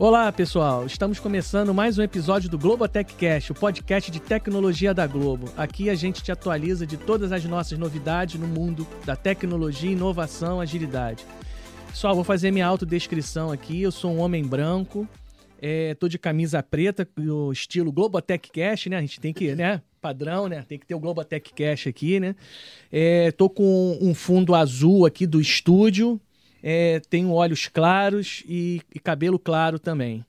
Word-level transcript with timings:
Olá, 0.00 0.30
pessoal. 0.30 0.86
Estamos 0.86 1.18
começando 1.18 1.74
mais 1.74 1.98
um 1.98 2.02
episódio 2.04 2.48
do 2.48 2.56
Globotech 2.56 3.14
Cast, 3.14 3.50
o 3.50 3.54
podcast 3.54 4.12
de 4.12 4.20
tecnologia 4.20 4.94
da 4.94 5.08
Globo. 5.08 5.52
Aqui 5.56 5.90
a 5.90 5.94
gente 5.96 6.22
te 6.22 6.30
atualiza 6.30 6.86
de 6.86 6.96
todas 6.96 7.32
as 7.32 7.44
nossas 7.44 7.76
novidades 7.76 8.38
no 8.38 8.46
mundo 8.46 8.86
da 9.04 9.16
tecnologia, 9.16 9.90
inovação, 9.90 10.60
agilidade. 10.60 11.26
Pessoal, 11.88 12.14
vou 12.14 12.22
fazer 12.22 12.52
minha 12.52 12.64
autodescrição 12.64 13.50
aqui. 13.50 13.82
Eu 13.82 13.90
sou 13.90 14.12
um 14.12 14.20
homem 14.20 14.46
branco, 14.46 15.04
é, 15.60 15.94
tô 15.96 16.06
de 16.06 16.16
camisa 16.16 16.62
preta, 16.62 17.06
o 17.18 17.50
estilo 17.50 17.90
Globotech 17.90 18.52
Cast, 18.52 18.88
né? 18.88 18.98
A 18.98 19.00
gente 19.00 19.18
tem 19.18 19.32
que, 19.32 19.52
né? 19.56 19.82
Padrão, 20.00 20.46
né? 20.48 20.64
Tem 20.68 20.78
que 20.78 20.86
ter 20.86 20.94
o 20.94 21.00
Globotech 21.00 21.52
Cash 21.52 21.88
aqui, 21.88 22.20
né? 22.20 22.36
É, 22.92 23.32
tô 23.32 23.50
com 23.50 23.98
um 24.00 24.14
fundo 24.14 24.54
azul 24.54 25.04
aqui 25.04 25.26
do 25.26 25.40
estúdio, 25.40 26.20
é, 26.62 27.00
tenho 27.08 27.32
olhos 27.32 27.68
claros 27.68 28.42
e, 28.46 28.80
e, 28.94 28.98
cabelo 28.98 29.38
claro 29.38 29.78
também. 29.78 30.24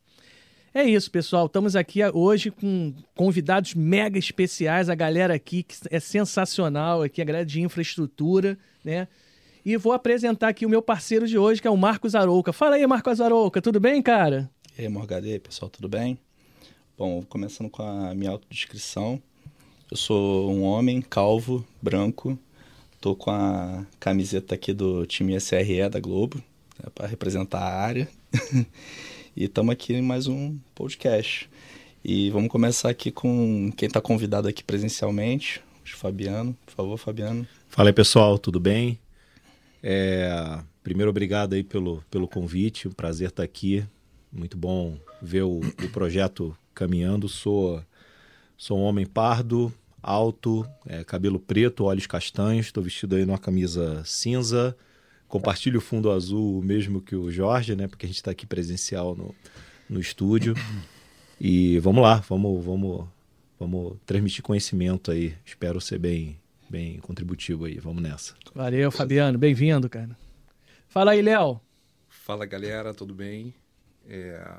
É 0.73 0.83
isso, 0.83 1.09
pessoal. 1.09 1.47
Estamos 1.47 1.75
aqui 1.75 1.99
hoje 2.13 2.52
com 2.52 2.93
convidados 3.15 3.73
mega 3.73 4.19
especiais, 4.19 4.89
a 4.89 4.95
galera 4.95 5.33
aqui 5.33 5.63
que 5.63 5.75
é 5.89 5.99
sensacional, 5.99 7.02
aqui 7.02 7.21
a 7.21 7.25
galera 7.25 7.45
de 7.45 7.61
infraestrutura, 7.61 8.57
né? 8.83 9.07
E 9.66 9.75
vou 9.75 9.91
apresentar 9.91 10.47
aqui 10.47 10.66
o 10.66 10.69
meu 10.69 10.81
parceiro 10.81 11.27
de 11.27 11.38
hoje, 11.38 11.61
que 11.61 11.67
é 11.67 11.72
o 11.72 11.77
Marcos 11.77 12.16
Arouca. 12.16 12.53
Fala 12.53 12.75
aí, 12.75 12.88
Marcos 12.88 13.19
Arouca, 13.19 13.61
tudo 13.61 13.80
bem, 13.80 14.02
cara? 14.02 14.50
E 14.77 15.33
aí, 15.33 15.39
pessoal, 15.39 15.69
tudo 15.69 15.89
bem? 15.89 16.17
Bom, 16.97 17.23
começando 17.23 17.69
com 17.69 17.81
a 17.81 18.13
minha 18.13 18.31
autodescrição. 18.31 19.22
Eu 19.91 19.97
sou 19.97 20.52
um 20.52 20.63
homem 20.63 21.02
calvo, 21.02 21.66
branco, 21.81 22.38
Tô 23.02 23.16
com 23.16 23.31
a 23.31 23.86
camiseta 23.97 24.55
aqui 24.55 24.73
do 24.73 25.05
time 25.05 25.39
SRE 25.39 25.88
da 25.89 26.02
Globo, 26.02 26.36
né, 26.78 26.89
para 26.94 27.08
representar 27.08 27.59
a 27.59 27.81
área. 27.81 28.09
e 29.33 29.45
estamos 29.45 29.72
aqui 29.72 29.94
em 29.94 30.02
mais 30.02 30.28
um 30.28 30.58
podcast. 30.75 31.50
E 32.03 32.30
vamos 32.30 32.50
começar 32.50 32.89
aqui 32.89 33.09
com 33.09 33.72
quem 33.78 33.88
está 33.88 34.02
convidado 34.02 34.50
aqui 34.50 34.66
presencialmente, 34.66 35.61
o 35.86 35.97
Fabiano. 35.97 36.53
Por 36.66 36.73
favor, 36.73 36.97
Fabiano. 36.97 37.47
Fala 37.69 37.88
aí, 37.88 37.94
pessoal, 37.94 38.38
tudo 38.38 38.59
bem? 38.59 39.00
É, 39.81 40.59
primeiro, 40.84 41.09
obrigado 41.09 41.53
aí 41.53 41.63
pelo, 41.63 42.03
pelo 42.11 42.28
convite, 42.28 42.89
um 42.89 42.91
prazer 42.91 43.30
estar 43.30 43.44
aqui. 43.44 43.81
Muito 44.30 44.58
bom 44.58 44.97
ver 45.22 45.44
o, 45.44 45.59
o 45.61 45.89
projeto 45.94 46.53
caminhando. 46.75 47.30
Sou, 47.30 47.81
sou 48.58 48.78
um 48.78 48.84
homem 48.84 49.06
pardo, 49.06 49.73
alto, 50.02 50.66
é, 50.86 51.03
cabelo 51.03 51.39
preto, 51.39 51.86
olhos 51.86 52.08
castanhos. 52.08 52.67
Estou 52.67 52.83
vestido 52.83 53.16
aí 53.16 53.25
numa 53.25 53.38
camisa 53.38 54.03
cinza. 54.06 54.75
Compartilho 55.28 55.78
o 55.78 55.81
fundo 55.81 56.11
azul 56.11 56.61
mesmo 56.61 57.02
que 57.02 57.16
o 57.16 57.31
Jorge, 57.31 57.75
né? 57.75 57.88
Porque 57.88 58.06
a 58.06 58.09
gente 58.09 58.17
está 58.17 58.31
aqui 58.31 58.45
presencial 58.45 59.16
no, 59.16 59.36
no 59.89 60.00
estúdio. 60.00 60.56
E 61.39 61.80
vamos 61.80 62.02
lá, 62.02 62.16
vamos, 62.28 62.66
vamos, 62.66 63.08
vamos 63.59 63.97
transmitir 64.06 64.44
conhecimento 64.44 65.11
aí. 65.11 65.36
Espero 65.45 65.80
ser 65.80 66.00
bem, 66.00 66.39
bem 66.69 67.00
contributivo 67.00 67.66
aí. 67.66 67.80
Vamos 67.80 68.02
nessa. 68.02 68.34
Valeu, 68.53 68.91
Fabiano. 68.91 69.38
Bem-vindo, 69.38 69.89
cara. 69.89 70.17
Fala 70.88 71.11
aí, 71.11 71.22
Léo. 71.22 71.62
Fala, 72.07 72.46
galera. 72.46 72.94
Tudo 72.94 73.13
bem? 73.13 73.53
É, 74.07 74.57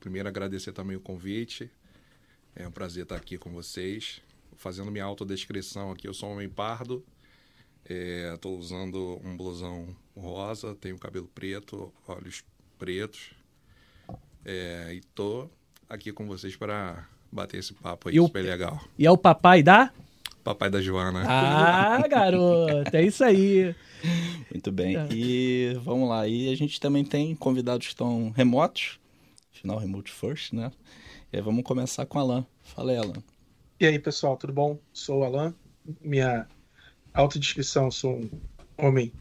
primeiro, 0.00 0.28
agradecer 0.28 0.72
também 0.72 0.96
o 0.96 1.00
convite. 1.00 1.70
É 2.54 2.66
um 2.66 2.72
prazer 2.72 3.02
estar 3.02 3.16
aqui 3.16 3.36
com 3.36 3.50
vocês 3.50 4.22
fazendo 4.56 4.90
minha 4.90 5.04
autodescrição 5.04 5.90
aqui, 5.90 6.08
eu 6.08 6.14
sou 6.14 6.30
um 6.30 6.32
homem 6.32 6.48
pardo, 6.48 7.04
estou 7.84 8.54
é, 8.54 8.58
usando 8.58 9.20
um 9.24 9.36
blusão 9.36 9.94
rosa, 10.16 10.74
tenho 10.74 10.98
cabelo 10.98 11.28
preto, 11.28 11.92
olhos 12.08 12.44
pretos, 12.78 13.32
é, 14.44 14.94
e 14.94 15.00
tô 15.14 15.48
aqui 15.88 16.12
com 16.12 16.26
vocês 16.26 16.56
para 16.56 17.08
bater 17.30 17.58
esse 17.58 17.74
papo 17.74 18.08
aí, 18.08 18.16
e 18.16 18.20
super 18.20 18.44
o, 18.44 18.46
legal. 18.46 18.80
E 18.98 19.06
é 19.06 19.10
o 19.10 19.16
papai 19.16 19.62
da? 19.62 19.92
Papai 20.42 20.70
da 20.70 20.80
Joana. 20.80 21.24
Ah, 21.26 22.06
garoto, 22.06 22.96
é 22.96 23.02
isso 23.02 23.24
aí. 23.24 23.74
Muito 24.50 24.70
bem. 24.70 24.96
É. 24.96 25.08
E 25.10 25.74
vamos 25.82 26.08
lá. 26.08 26.28
E 26.28 26.52
a 26.52 26.56
gente 26.56 26.78
também 26.78 27.04
tem 27.04 27.34
convidados 27.34 27.86
que 27.86 27.92
estão 27.92 28.30
remotos. 28.30 29.00
Final 29.50 29.78
remote 29.78 30.12
first, 30.12 30.52
né? 30.52 30.70
E 31.32 31.36
aí 31.36 31.42
vamos 31.42 31.64
começar 31.64 32.06
com 32.06 32.18
a 32.18 32.22
Alan. 32.22 32.46
Fala 32.62 32.92
aí, 32.92 32.98
Alan. 32.98 33.35
E 33.78 33.84
aí, 33.84 33.98
pessoal, 33.98 34.38
tudo 34.38 34.54
bom? 34.54 34.78
Sou 34.90 35.18
o 35.18 35.24
Alan. 35.24 35.54
Minha 36.00 36.48
autodescrição, 37.12 37.90
sou 37.90 38.14
um 38.14 38.30
homem 38.78 39.12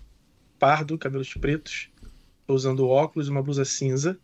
pardo, 0.57 0.97
cabelos 0.97 1.33
pretos, 1.33 1.89
tô 2.47 2.53
usando 2.53 2.87
óculos, 2.87 3.27
uma 3.27 3.43
blusa 3.43 3.65
cinza 3.65 4.17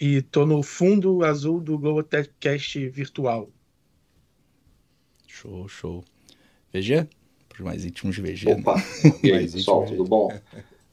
e 0.00 0.22
tô 0.22 0.46
no 0.46 0.62
fundo 0.62 1.22
azul 1.22 1.60
do 1.60 1.78
Globotechcast 1.78 2.88
virtual. 2.88 3.50
Show, 5.26 5.68
show. 5.68 6.02
VG? 6.72 7.06
Para 7.46 7.58
os 7.58 7.60
mais 7.60 7.84
íntimos 7.84 8.16
de 8.16 8.22
VG. 8.22 8.52
Opa, 8.52 8.76
né? 8.76 8.82
e 9.22 9.30
aí, 9.30 9.50
pessoal, 9.50 9.84
tudo 9.84 10.04
bom? 10.04 10.30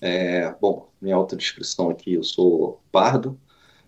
É, 0.02 0.54
bom, 0.60 0.90
minha 1.02 1.16
autodescrição 1.16 1.90
aqui, 1.90 2.16
eu 2.16 2.24
sou 2.24 2.82
pardo, 2.92 3.40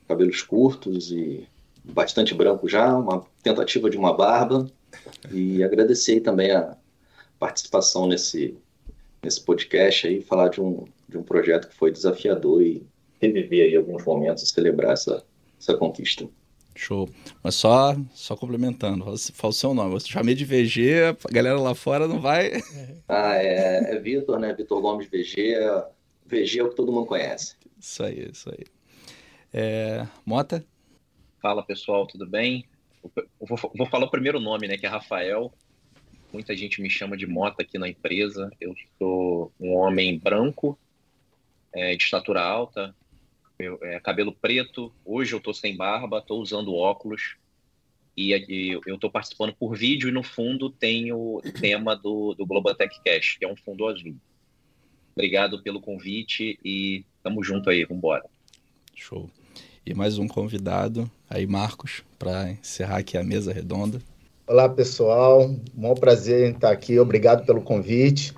cabelos 0.08 0.42
curtos 0.42 1.12
e 1.12 1.46
bastante 1.84 2.34
branco 2.34 2.70
já, 2.70 2.98
uma 2.98 3.26
tentativa 3.44 3.90
de 3.90 3.98
uma 3.98 4.16
barba, 4.16 4.72
e 5.32 5.64
agradecer 5.64 6.22
também 6.22 6.52
a 6.52 6.78
participação 7.40 8.08
nesse, 8.08 8.58
nesse 9.24 9.42
podcast 9.42 10.08
aí, 10.08 10.22
falar 10.22 10.50
de 10.50 10.62
um, 10.62 10.86
de 11.08 11.18
um 11.18 11.24
projeto 11.24 11.68
que 11.68 11.76
foi 11.76 11.92
desafiador 11.92 12.62
e 12.62 12.86
reviver 13.22 13.66
aí 13.66 13.76
alguns 13.76 14.04
momentos 14.06 14.44
e 14.44 14.48
celebrar 14.48 14.94
essa, 14.94 15.24
essa 15.60 15.76
conquista. 15.76 16.28
Show. 16.76 17.10
Mas 17.42 17.56
só, 17.56 17.96
só 18.14 18.36
complementando, 18.36 19.06
fala 19.34 19.52
o 19.52 19.54
seu 19.54 19.74
nome. 19.74 19.96
Eu 19.96 20.00
chamei 20.02 20.36
de 20.36 20.44
VG, 20.44 21.16
a 21.24 21.32
galera 21.32 21.60
lá 21.60 21.74
fora 21.74 22.08
não 22.08 22.20
vai. 22.20 22.52
Ah, 23.08 23.36
é, 23.36 23.96
é 23.96 24.00
Vitor, 24.00 24.40
né? 24.40 24.52
Vitor 24.52 24.82
Gomes 24.82 25.08
VG. 25.08 25.58
VG 26.26 26.60
é 26.60 26.64
o 26.64 26.70
que 26.70 26.76
todo 26.76 26.92
mundo 26.92 27.06
conhece. 27.06 27.56
Isso 27.80 28.04
aí, 28.04 28.30
isso 28.32 28.50
aí. 28.50 28.66
É, 29.54 30.08
Mota? 30.26 30.66
Fala 31.40 31.64
pessoal, 31.64 32.08
tudo 32.08 32.26
bem? 32.26 32.66
Vou, 33.40 33.72
vou 33.76 33.88
falar 33.88 34.06
o 34.06 34.12
primeiro 34.12 34.40
nome, 34.40 34.68
né, 34.68 34.78
que 34.78 34.86
é 34.86 34.90
Rafael. 34.90 35.54
Muita 36.32 36.56
gente 36.56 36.82
me 36.82 36.90
chama 36.90 37.16
de 37.16 37.26
Mota 37.26 37.64
aqui 37.64 37.78
na 37.78 37.88
empresa. 37.88 38.52
Eu 38.60 38.76
sou 38.98 39.52
um 39.60 39.74
homem 39.76 40.18
branco, 40.20 40.78
é, 41.74 41.96
de 41.96 42.04
estatura 42.04 42.42
alta, 42.42 42.96
meu, 43.58 43.80
é, 43.82 44.00
cabelo 44.00 44.34
preto. 44.34 44.94
Hoje 45.06 45.34
eu 45.34 45.38
estou 45.38 45.54
sem 45.54 45.76
barba, 45.76 46.20
estou 46.20 46.42
usando 46.42 46.74
óculos. 46.74 47.38
E, 48.18 48.34
e 48.34 48.72
eu 48.72 48.96
estou 48.96 49.10
participando 49.10 49.54
por 49.54 49.76
vídeo 49.76 50.08
e 50.08 50.12
no 50.12 50.24
fundo 50.24 50.70
tem 50.70 51.12
o 51.12 51.42
tema 51.60 51.96
do, 51.96 52.34
do 52.34 52.46
Globotech 52.46 52.98
Cash, 53.04 53.38
que 53.38 53.46
é 53.46 53.48
um 53.48 53.58
fundo 53.58 53.88
azul. 53.88 54.16
Obrigado 55.14 55.62
pelo 55.62 55.82
convite 55.82 56.60
e 56.64 57.06
tamo 57.24 57.44
junto 57.44 57.70
aí, 57.70 57.84
vambora. 57.86 58.26
Show. 58.94 59.30
E 59.88 59.94
mais 59.94 60.18
um 60.18 60.28
convidado, 60.28 61.08
aí 61.30 61.46
Marcos, 61.46 62.02
para 62.18 62.50
encerrar 62.50 62.98
aqui 62.98 63.20
a 63.20 63.24
mesa 63.24 63.54
redonda. 63.54 64.02
Olá, 64.48 64.68
pessoal. 64.68 65.54
Um 65.78 65.94
prazer 65.94 66.50
em 66.50 66.54
estar 66.54 66.72
aqui. 66.72 66.98
Obrigado 66.98 67.46
pelo 67.46 67.62
convite. 67.62 68.34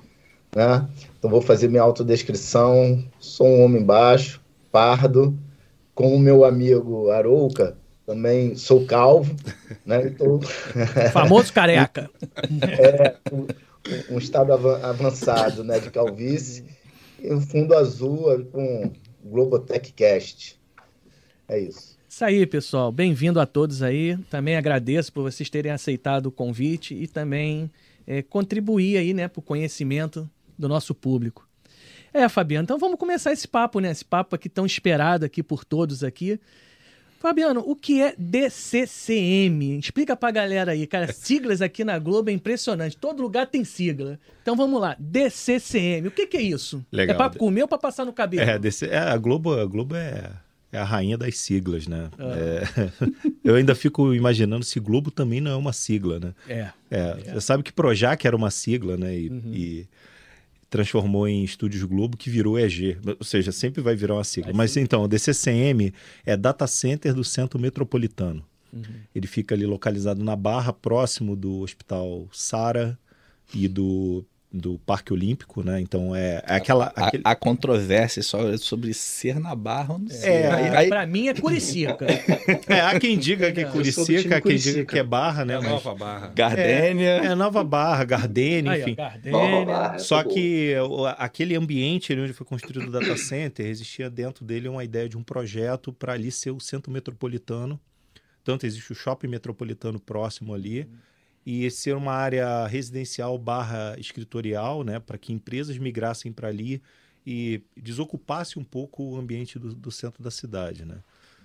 Né? 0.54 0.86
Então, 1.18 1.32
vou 1.32 1.42
fazer 1.42 1.70
minha 1.70 1.84
autodescrição. 1.84 3.02
Sou 3.18 3.48
um 3.48 3.64
homem 3.64 3.82
baixo, 3.82 4.42
pardo, 4.74 5.40
com 5.96 6.14
o 6.14 6.20
meu 6.20 6.44
amigo 6.44 7.10
Arouca, 7.12 7.78
também 8.06 8.54
sou 8.58 8.86
calvo, 8.86 9.34
né? 9.86 10.06
Então... 10.06 10.42
Famoso 11.14 11.54
careca. 11.54 12.10
é, 12.62 13.16
um, 13.32 14.16
um, 14.16 14.18
estado 14.18 14.52
avançado 14.52 15.64
né, 15.64 15.80
de 15.80 15.92
calvície. 15.92 16.66
E 17.24 17.34
um 17.34 17.40
fundo 17.40 17.74
azul 17.74 18.46
com 18.52 18.92
Globotech 19.24 19.94
Cast. 19.94 20.57
É 21.48 21.60
isso. 21.60 21.98
Isso 22.10 22.26
aí, 22.26 22.46
pessoal. 22.46 22.92
Bem-vindo 22.92 23.40
a 23.40 23.46
todos 23.46 23.84
aí. 23.84 24.18
Também 24.30 24.56
agradeço 24.56 25.14
por 25.14 25.24
vocês 25.24 25.50
terem 25.50 25.72
aceitado 25.72 26.28
o 26.28 26.32
convite 26.32 26.94
e 26.96 27.08
também 27.08 27.70
é, 28.06 28.22
contribuir 28.22 28.98
aí, 28.98 29.14
né, 29.14 29.28
para 29.28 29.40
o 29.40 29.44
conhecimento 29.44 30.30
do 30.58 30.68
nosso 30.68 30.96
público. 30.96 31.48
É, 32.14 32.28
Fabiano, 32.28 32.64
então 32.64 32.80
vamos 32.80 32.98
começar 32.98 33.32
esse 33.32 33.48
papo, 33.48 33.80
né? 33.80 33.92
Esse 33.92 34.04
papo 34.04 34.36
aqui 34.36 34.50
tão 34.50 34.66
esperado 34.66 35.26
aqui 35.26 35.44
por 35.44 35.64
todos 35.64 36.04
aqui. 36.04 36.40
Fabiano, 37.20 37.64
o 37.66 37.76
que 37.76 38.02
é 38.02 38.16
DCCM? 38.18 39.78
Explica 39.78 40.16
pra 40.16 40.32
galera 40.32 40.72
aí, 40.72 40.88
cara. 40.88 41.12
Siglas 41.14 41.62
aqui 41.62 41.84
na 41.84 42.00
Globo 42.00 42.30
é 42.30 42.34
impressionante. 42.34 42.96
Todo 42.96 43.22
lugar 43.22 43.48
tem 43.48 43.64
sigla. 43.64 44.20
Então 44.42 44.56
vamos 44.56 44.80
lá. 44.80 44.96
DCCM. 45.00 46.08
O 46.08 46.12
que, 46.12 46.28
que 46.28 46.38
é 46.38 46.42
isso? 46.42 46.86
Legal. 46.92 47.16
É 47.16 47.18
pra 47.18 47.30
comer 47.30 47.64
ou 47.64 47.68
pra 47.68 47.78
passar 47.78 48.06
no 48.06 48.14
cabelo? 48.14 48.50
É, 48.50 48.58
DC, 48.58 48.88
é 48.88 48.98
a 48.98 49.18
Globo, 49.18 49.54
a 49.54 49.66
Globo 49.66 49.96
é 49.96 50.32
é 50.72 50.78
a 50.78 50.84
rainha 50.84 51.18
das 51.18 51.38
siglas, 51.38 51.88
né? 51.88 52.10
Ah. 52.18 52.36
É, 52.36 52.92
eu 53.44 53.56
ainda 53.56 53.74
fico 53.74 54.14
imaginando 54.14 54.66
se 54.66 54.80
Globo 54.80 55.10
também 55.10 55.40
não 55.40 55.52
é 55.52 55.56
uma 55.56 55.74
sigla, 55.74 56.20
né? 56.20 56.34
É. 56.48 56.70
é, 56.92 57.18
é. 57.26 57.34
Você 57.34 57.42
sabe 57.42 57.64
que 57.64 57.72
Projac 57.72 58.26
era 58.26 58.36
uma 58.36 58.52
sigla, 58.52 58.98
né? 58.98 59.18
E, 59.18 59.30
uhum. 59.30 59.54
e 59.54 59.88
transformou 60.70 61.28
em 61.28 61.44
Estúdios 61.44 61.84
Globo, 61.84 62.18
que 62.18 62.30
virou 62.30 62.60
EG, 62.60 62.98
ou 63.20 63.26
seja, 63.26 63.52
sempre 63.52 63.82
vai 63.82 63.96
virar 63.96 64.16
uma 64.16 64.24
sigla. 64.24 64.52
Mas 64.54 64.76
então, 64.76 65.04
o 65.04 65.08
DCCM 65.08 65.94
é 66.26 66.36
Data 66.36 66.68
Center 66.68 67.14
do 67.14 67.24
Centro 67.24 67.58
Metropolitano. 67.58 68.44
Uhum. 68.74 68.84
Ele 69.16 69.28
fica 69.28 69.56
ali 69.56 69.66
localizado 69.66 70.24
na 70.24 70.36
Barra, 70.36 70.74
próximo 70.74 71.36
do 71.36 71.62
Hospital 71.62 72.28
Sara 72.34 73.00
e 73.54 73.68
do 73.68 74.26
do 74.52 74.80
Parque 74.80 75.12
Olímpico, 75.12 75.62
né? 75.62 75.80
Então 75.82 76.16
é, 76.16 76.42
é 76.48 76.56
aquela. 76.56 76.92
A, 76.96 77.08
aquele... 77.08 77.24
a, 77.26 77.36
controvérsia 77.36 78.24
só 78.24 78.56
sobre 78.58 78.94
ser 78.94 79.40
na 79.40 79.54
Barra, 79.54 79.98
não 79.98 80.08
sei. 80.08 80.30
É, 80.30 80.52
aí, 80.52 80.76
aí... 80.76 80.90
Pra 80.90 81.06
mim 81.06 81.28
é 81.28 81.34
Curicica. 81.34 82.08
é, 82.68 82.80
há 82.80 82.98
quem 83.00 83.18
diga 83.18 83.52
que 83.52 83.60
é 83.60 83.66
Curicica, 83.66 84.38
há 84.38 84.42
quem 84.42 84.56
diga 84.56 84.86
que 84.86 84.98
é 84.98 85.04
Barra, 85.04 85.44
né? 85.44 85.56
É 85.56 85.58
Mas... 85.58 85.70
Nova 85.70 85.96
Barra. 85.96 86.32
Gardênia. 86.34 87.10
É, 87.10 87.26
é 87.26 87.36
Nova 87.36 87.64
Barra, 87.64 88.06
Gardênia, 88.06 88.80
enfim. 88.80 88.92
Aí, 88.92 88.96
Gardênia. 88.96 89.66
Barra, 89.66 90.00
Só 90.00 90.24
que 90.24 90.74
aquele 91.18 91.56
ambiente 91.56 92.14
onde 92.14 92.34
foi 92.34 92.46
construído 92.46 92.88
o 92.88 92.92
data 92.92 93.18
center, 93.18 93.66
existia 93.66 94.10
dentro 94.10 94.46
dele 94.46 94.70
uma 94.70 94.84
ideia 94.84 95.10
de 95.10 95.18
um 95.18 95.24
projeto 95.24 95.92
para 95.92 96.14
ali 96.14 96.32
ser 96.32 96.52
o 96.52 96.60
centro 96.60 96.92
metropolitano. 96.92 97.80
Tanto 98.44 98.66
existe 98.66 98.94
o 98.94 98.96
shopping 98.96 99.28
metropolitano 99.28 100.00
próximo 100.00 100.54
ali. 100.54 100.84
Hum 100.84 101.07
e 101.50 101.72
ser 101.72 101.96
uma 101.96 102.12
área 102.12 102.68
residencial 102.68 103.38
barra 103.38 103.96
escritorial, 103.98 104.84
né, 104.84 105.00
para 105.00 105.18
que 105.18 105.32
empresas 105.32 105.78
migrassem 105.78 106.30
para 106.30 106.50
ali 106.50 106.82
e 107.26 107.62
desocupasse 107.82 108.60
um 108.60 108.66
pouco 108.66 109.02
o 109.02 109.18
ambiente 109.18 109.58
do, 109.58 109.74
do, 109.74 109.90
centro 109.90 110.22
da 110.22 110.30
cidade, 110.30 110.84
né? 110.84 110.98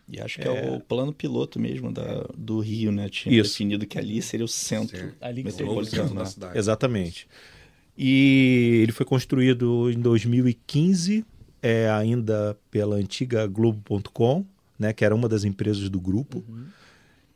E 0.08 0.20
acho 0.20 0.40
que 0.40 0.48
é, 0.48 0.66
é 0.66 0.70
o 0.72 0.80
plano 0.80 1.12
piloto 1.12 1.60
mesmo 1.60 1.92
da, 1.92 2.28
do 2.36 2.58
Rio, 2.58 2.90
né? 2.90 3.08
Tinha 3.08 3.40
Isso. 3.40 3.52
definido 3.52 3.86
que 3.86 3.96
ali 3.96 4.20
seria 4.20 4.44
o 4.44 4.48
centro 4.48 5.14
ali 5.20 5.44
metropolitano 5.44 6.16
da 6.16 6.24
cidade. 6.24 6.58
Exatamente. 6.58 7.28
E 7.96 8.80
ele 8.82 8.90
foi 8.90 9.06
construído 9.06 9.88
em 9.88 10.00
2015, 10.00 11.24
é, 11.62 11.88
ainda 11.88 12.58
pela 12.72 12.96
antiga 12.96 13.46
Globo.com, 13.46 14.44
né, 14.76 14.92
que 14.92 15.04
era 15.04 15.14
uma 15.14 15.28
das 15.28 15.44
empresas 15.44 15.88
do 15.88 16.00
grupo. 16.00 16.44
Uhum. 16.48 16.66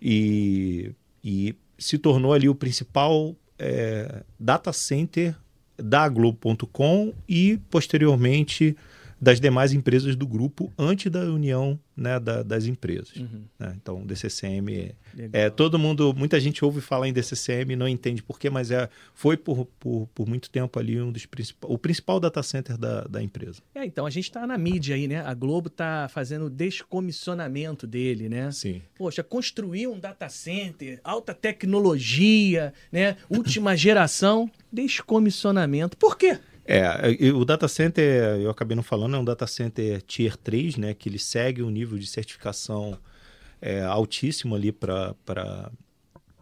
E, 0.03 0.93
e 1.23 1.55
se 1.79 1.99
tornou 1.99 2.33
ali 2.33 2.49
o 2.49 2.55
principal 2.55 3.35
é, 3.59 4.23
data 4.39 4.73
center 4.73 5.35
da 5.77 6.09
Globo.com 6.09 7.13
e, 7.29 7.59
posteriormente, 7.71 8.77
das 9.21 9.41
demais 9.41 9.73
empresas 9.73 10.15
do 10.15 10.27
grupo 10.27 10.73
antes 10.79 11.11
da 11.11 11.21
união 11.21 11.79
né, 11.97 12.21
da, 12.21 12.43
das 12.43 12.67
empresas. 12.67 13.17
Uhum. 13.17 13.45
Né? 13.59 13.75
Então, 13.81 14.05
DCCM 14.05 14.95
é, 15.33 15.45
é, 15.45 15.51
todo 15.51 15.79
mundo, 15.79 16.13
muita 16.15 16.39
gente 16.39 16.63
ouve 16.65 16.81
falar 16.81 17.09
em 17.09 17.13
DCCM 17.13 17.73
e 17.73 17.77
não 17.77 17.89
entende 17.89 18.23
por 18.23 18.39
quê, 18.39 18.51
mas 18.51 18.71
é, 18.71 18.89
foi 19.15 19.37
por, 19.37 19.65
por, 19.81 20.07
por 20.15 20.29
muito 20.29 20.51
tempo 20.51 20.79
ali 20.79 21.01
um 21.01 21.11
dos 21.11 21.25
principais, 21.25 21.73
o 21.73 21.79
principal 21.79 22.21
data 22.21 22.43
center 22.43 22.77
da, 22.77 23.03
da 23.05 23.23
empresa. 23.23 23.63
É, 23.75 23.85
então 23.85 24.05
a 24.05 24.11
gente 24.11 24.25
está 24.25 24.47
na 24.47 24.59
mídia 24.59 24.95
aí, 24.95 25.09
né? 25.09 25.21
A 25.21 25.33
Globo 25.33 25.69
está 25.69 26.09
fazendo 26.09 26.47
o 26.47 26.51
descomissionamento 26.51 27.87
dele, 27.87 28.29
né? 28.29 28.51
Sim. 28.53 28.83
Poxa, 28.95 29.23
construir 29.23 29.87
um 29.87 29.99
data 29.99 30.29
center, 30.29 31.01
alta 31.03 31.33
tecnologia, 31.33 32.75
né? 32.93 33.17
Última 33.31 33.75
geração, 33.75 34.51
descomissionamento. 34.71 35.97
Por 35.97 36.19
quê? 36.19 36.39
É, 36.67 37.31
o 37.33 37.45
data 37.45 37.69
center, 37.69 38.41
eu 38.41 38.51
acabei 38.51 38.75
não 38.75 38.83
falando, 38.83 39.15
é 39.15 39.19
um 39.19 39.25
data 39.25 39.47
center 39.47 40.03
Tier 40.03 40.37
3, 40.37 40.77
né, 40.77 40.95
que 40.95 41.09
ele 41.09 41.19
segue 41.19 41.63
um 41.63 41.71
nível 41.71 41.97
de 41.97 42.07
certificação 42.07 42.99
é, 43.61 43.83
altíssimo 43.83 44.55
ali 44.55 44.73
para 44.73 45.15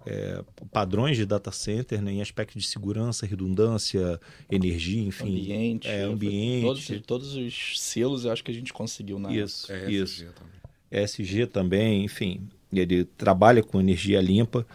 é, 0.06 0.42
padrões 0.72 1.16
de 1.16 1.26
data 1.26 1.50
center, 1.50 2.00
né, 2.00 2.12
em 2.12 2.22
aspecto 2.22 2.58
de 2.58 2.66
segurança, 2.66 3.26
redundância, 3.26 4.18
energia, 4.50 5.02
enfim. 5.02 5.28
Ambiente. 5.28 5.88
É, 5.88 6.02
ambiente. 6.02 6.62
Todos, 6.64 7.06
todos 7.06 7.36
os 7.36 7.80
selos 7.80 8.24
eu 8.24 8.32
acho 8.32 8.42
que 8.42 8.50
a 8.50 8.54
gente 8.54 8.72
conseguiu 8.72 9.18
na 9.18 9.30
Isso, 9.30 9.70
é, 9.70 9.90
isso. 9.90 10.24
também. 10.32 11.04
ESG 11.04 11.46
também, 11.46 12.04
enfim. 12.04 12.48
Ele 12.72 13.04
trabalha 13.04 13.62
com 13.62 13.80
energia 13.80 14.20
limpa. 14.20 14.66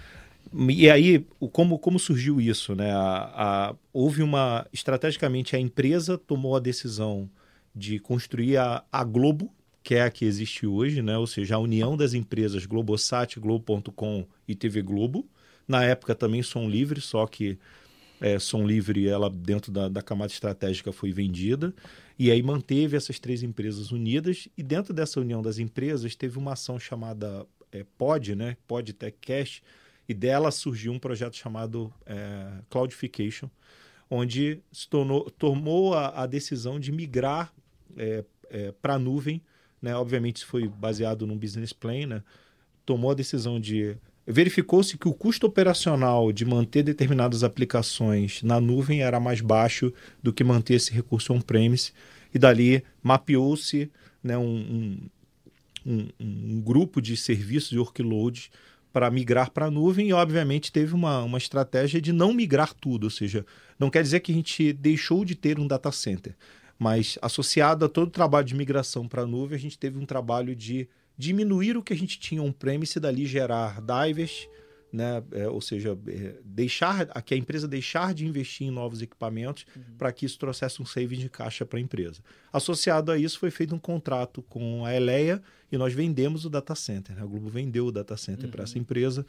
E 0.51 0.89
aí, 0.89 1.25
como, 1.51 1.77
como 1.77 1.99
surgiu 1.99 2.41
isso? 2.41 2.75
Né? 2.75 2.91
A, 2.91 3.69
a, 3.69 3.75
houve 3.93 4.23
uma. 4.23 4.65
Estrategicamente, 4.73 5.55
a 5.55 5.59
empresa 5.59 6.17
tomou 6.17 6.55
a 6.55 6.59
decisão 6.59 7.29
de 7.75 7.99
construir 7.99 8.57
a, 8.57 8.83
a 8.91 9.03
Globo, 9.03 9.53
que 9.83 9.95
é 9.95 10.01
a 10.01 10.09
que 10.09 10.25
existe 10.25 10.65
hoje, 10.65 11.01
né? 11.01 11.17
ou 11.17 11.27
seja, 11.27 11.55
a 11.55 11.59
união 11.59 11.95
das 11.95 12.13
empresas 12.13 12.65
Globosat, 12.65 13.39
Globo.com 13.39 14.25
e 14.47 14.55
TV 14.55 14.81
Globo. 14.81 15.27
Na 15.67 15.83
época 15.83 16.15
também 16.15 16.41
Som 16.41 16.67
Livre, 16.67 16.99
só 16.99 17.27
que 17.27 17.59
é, 18.19 18.37
Som 18.39 18.65
Livre, 18.65 19.07
ela 19.07 19.29
dentro 19.29 19.71
da, 19.71 19.87
da 19.87 20.01
camada 20.01 20.31
estratégica 20.31 20.91
foi 20.91 21.11
vendida. 21.11 21.73
E 22.17 22.29
aí 22.31 22.43
manteve 22.43 22.97
essas 22.97 23.19
três 23.19 23.43
empresas 23.43 23.91
unidas. 23.91 24.49
E 24.57 24.63
dentro 24.63 24.93
dessa 24.93 25.19
união 25.19 25.41
das 25.41 25.57
empresas 25.57 26.15
teve 26.15 26.37
uma 26.37 26.53
ação 26.53 26.79
chamada 26.79 27.45
é, 27.71 27.85
POD, 27.97 28.35
né? 28.35 28.57
POD 28.67 28.93
TechCast, 28.93 29.63
e 30.09 30.13
dela 30.15 30.49
surgiu 30.49 30.91
um 30.91 30.97
projeto 30.97 31.35
chamado 31.35 31.93
é, 32.03 32.47
Cloudification, 32.67 33.47
onde 34.09 34.59
se 34.71 34.89
tornou, 34.89 35.29
tomou 35.29 35.93
a, 35.93 36.23
a 36.23 36.25
decisão 36.25 36.79
de 36.79 36.91
migrar 36.91 37.53
é, 37.95 38.25
é, 38.49 38.71
para 38.81 38.95
a 38.95 38.99
nuvem. 38.99 39.39
Né? 39.79 39.95
Obviamente, 39.95 40.37
isso 40.37 40.47
foi 40.47 40.67
baseado 40.67 41.27
num 41.27 41.37
business 41.37 41.71
plan. 41.71 42.07
Né? 42.07 42.23
Tomou 42.83 43.11
a 43.11 43.13
decisão 43.13 43.59
de. 43.59 43.95
Verificou-se 44.25 44.97
que 44.97 45.07
o 45.07 45.13
custo 45.13 45.45
operacional 45.45 46.31
de 46.31 46.43
manter 46.43 46.81
determinadas 46.81 47.43
aplicações 47.43 48.41
na 48.41 48.59
nuvem 48.59 49.03
era 49.03 49.19
mais 49.19 49.41
baixo 49.41 49.93
do 50.23 50.33
que 50.33 50.43
manter 50.43 50.75
esse 50.75 50.91
recurso 50.91 51.33
on-premise, 51.33 51.93
e 52.33 52.37
dali 52.37 52.83
mapeou-se 53.01 53.91
né, 54.23 54.37
um, 54.37 54.43
um, 54.45 55.09
um, 55.85 56.09
um, 56.19 56.61
grupo 56.61 57.01
de 57.01 57.17
serviços 57.17 57.69
de 57.69 57.79
workloads 57.79 58.51
para 58.91 59.09
migrar 59.11 59.51
para 59.51 59.67
a 59.67 59.71
nuvem 59.71 60.09
e, 60.09 60.13
obviamente, 60.13 60.71
teve 60.71 60.93
uma, 60.93 61.23
uma 61.23 61.37
estratégia 61.37 62.01
de 62.01 62.11
não 62.11 62.33
migrar 62.33 62.73
tudo, 62.73 63.05
ou 63.05 63.09
seja, 63.09 63.45
não 63.77 63.89
quer 63.89 64.01
dizer 64.01 64.19
que 64.19 64.31
a 64.31 64.35
gente 64.35 64.73
deixou 64.73 65.23
de 65.23 65.35
ter 65.35 65.59
um 65.59 65.67
data 65.67 65.91
center, 65.91 66.35
mas 66.77 67.17
associado 67.21 67.85
a 67.85 67.89
todo 67.89 68.07
o 68.07 68.11
trabalho 68.11 68.45
de 68.45 68.55
migração 68.55 69.07
para 69.07 69.23
a 69.23 69.27
nuvem, 69.27 69.55
a 69.55 69.59
gente 69.59 69.77
teve 69.77 69.99
um 69.99 70.05
trabalho 70.05 70.55
de 70.55 70.87
diminuir 71.17 71.77
o 71.77 71.83
que 71.83 71.93
a 71.93 71.97
gente 71.97 72.17
tinha 72.19 72.41
on-premise 72.41 72.97
e 72.97 73.01
dali 73.01 73.25
gerar 73.25 73.81
divers, 73.81 74.47
né? 74.91 75.23
É, 75.31 75.47
ou 75.47 75.61
seja, 75.61 75.97
é, 76.07 76.35
deixar 76.43 77.05
que 77.21 77.33
a 77.33 77.37
empresa 77.37 77.67
deixar 77.67 78.13
de 78.13 78.25
investir 78.25 78.67
em 78.67 78.71
novos 78.71 79.01
equipamentos 79.01 79.65
uhum. 79.75 79.83
para 79.97 80.11
que 80.11 80.25
isso 80.25 80.39
trouxesse 80.39 80.81
um 80.81 80.85
saving 80.85 81.17
de 81.17 81.29
caixa 81.29 81.65
para 81.65 81.77
a 81.77 81.81
empresa. 81.81 82.21
Associado 82.51 83.11
a 83.11 83.17
isso, 83.17 83.39
foi 83.39 83.51
feito 83.51 83.75
um 83.75 83.79
contrato 83.79 84.41
com 84.43 84.85
a 84.85 84.93
Eleia 84.93 85.41
e 85.71 85.77
nós 85.77 85.93
vendemos 85.93 86.45
o 86.45 86.49
data 86.49 86.73
center. 86.75 87.15
Né? 87.15 87.21
A 87.21 87.25
Globo 87.25 87.49
vendeu 87.49 87.87
o 87.87 87.91
data 87.91 88.17
center 88.17 88.45
uhum. 88.45 88.51
para 88.51 88.63
essa 88.63 88.79
empresa. 88.79 89.25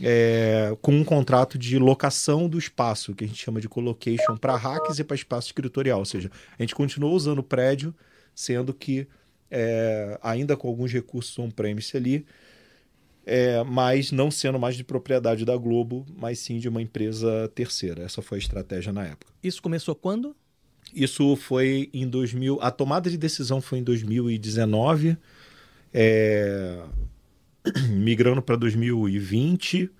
É, 0.00 0.74
com 0.80 0.92
um 0.92 1.04
contrato 1.04 1.58
de 1.58 1.78
locação 1.78 2.48
do 2.48 2.58
espaço, 2.58 3.14
que 3.14 3.24
a 3.24 3.26
gente 3.26 3.42
chama 3.42 3.60
de 3.60 3.68
colocation 3.68 4.38
para 4.38 4.56
hacks 4.56 4.98
e 4.98 5.04
para 5.04 5.14
espaço 5.14 5.48
escritorial. 5.48 5.98
Ou 5.98 6.04
seja, 6.04 6.30
a 6.58 6.62
gente 6.62 6.74
continuou 6.74 7.14
usando 7.14 7.40
o 7.40 7.42
prédio, 7.42 7.94
sendo 8.34 8.72
que 8.72 9.06
é, 9.50 10.18
ainda 10.22 10.56
com 10.56 10.66
alguns 10.66 10.90
recursos 10.90 11.38
on-premise 11.38 11.94
ali, 11.94 12.24
é, 13.24 13.62
mas 13.62 14.10
não 14.10 14.30
sendo 14.30 14.58
mais 14.58 14.76
de 14.76 14.84
propriedade 14.84 15.44
da 15.44 15.56
Globo, 15.56 16.04
mas 16.16 16.38
sim 16.38 16.58
de 16.58 16.68
uma 16.68 16.82
empresa 16.82 17.50
terceira. 17.54 18.02
Essa 18.02 18.20
foi 18.20 18.38
a 18.38 18.40
estratégia 18.40 18.92
na 18.92 19.04
época. 19.04 19.32
Isso 19.42 19.62
começou 19.62 19.94
quando? 19.94 20.34
Isso 20.94 21.36
foi 21.36 21.88
em 21.92 22.08
2000. 22.08 22.58
A 22.60 22.70
tomada 22.70 23.08
de 23.08 23.16
decisão 23.16 23.60
foi 23.60 23.78
em 23.78 23.82
2019, 23.82 25.16
é, 25.94 26.82
migrando 27.90 28.42
para 28.42 28.56
2020. 28.56 29.90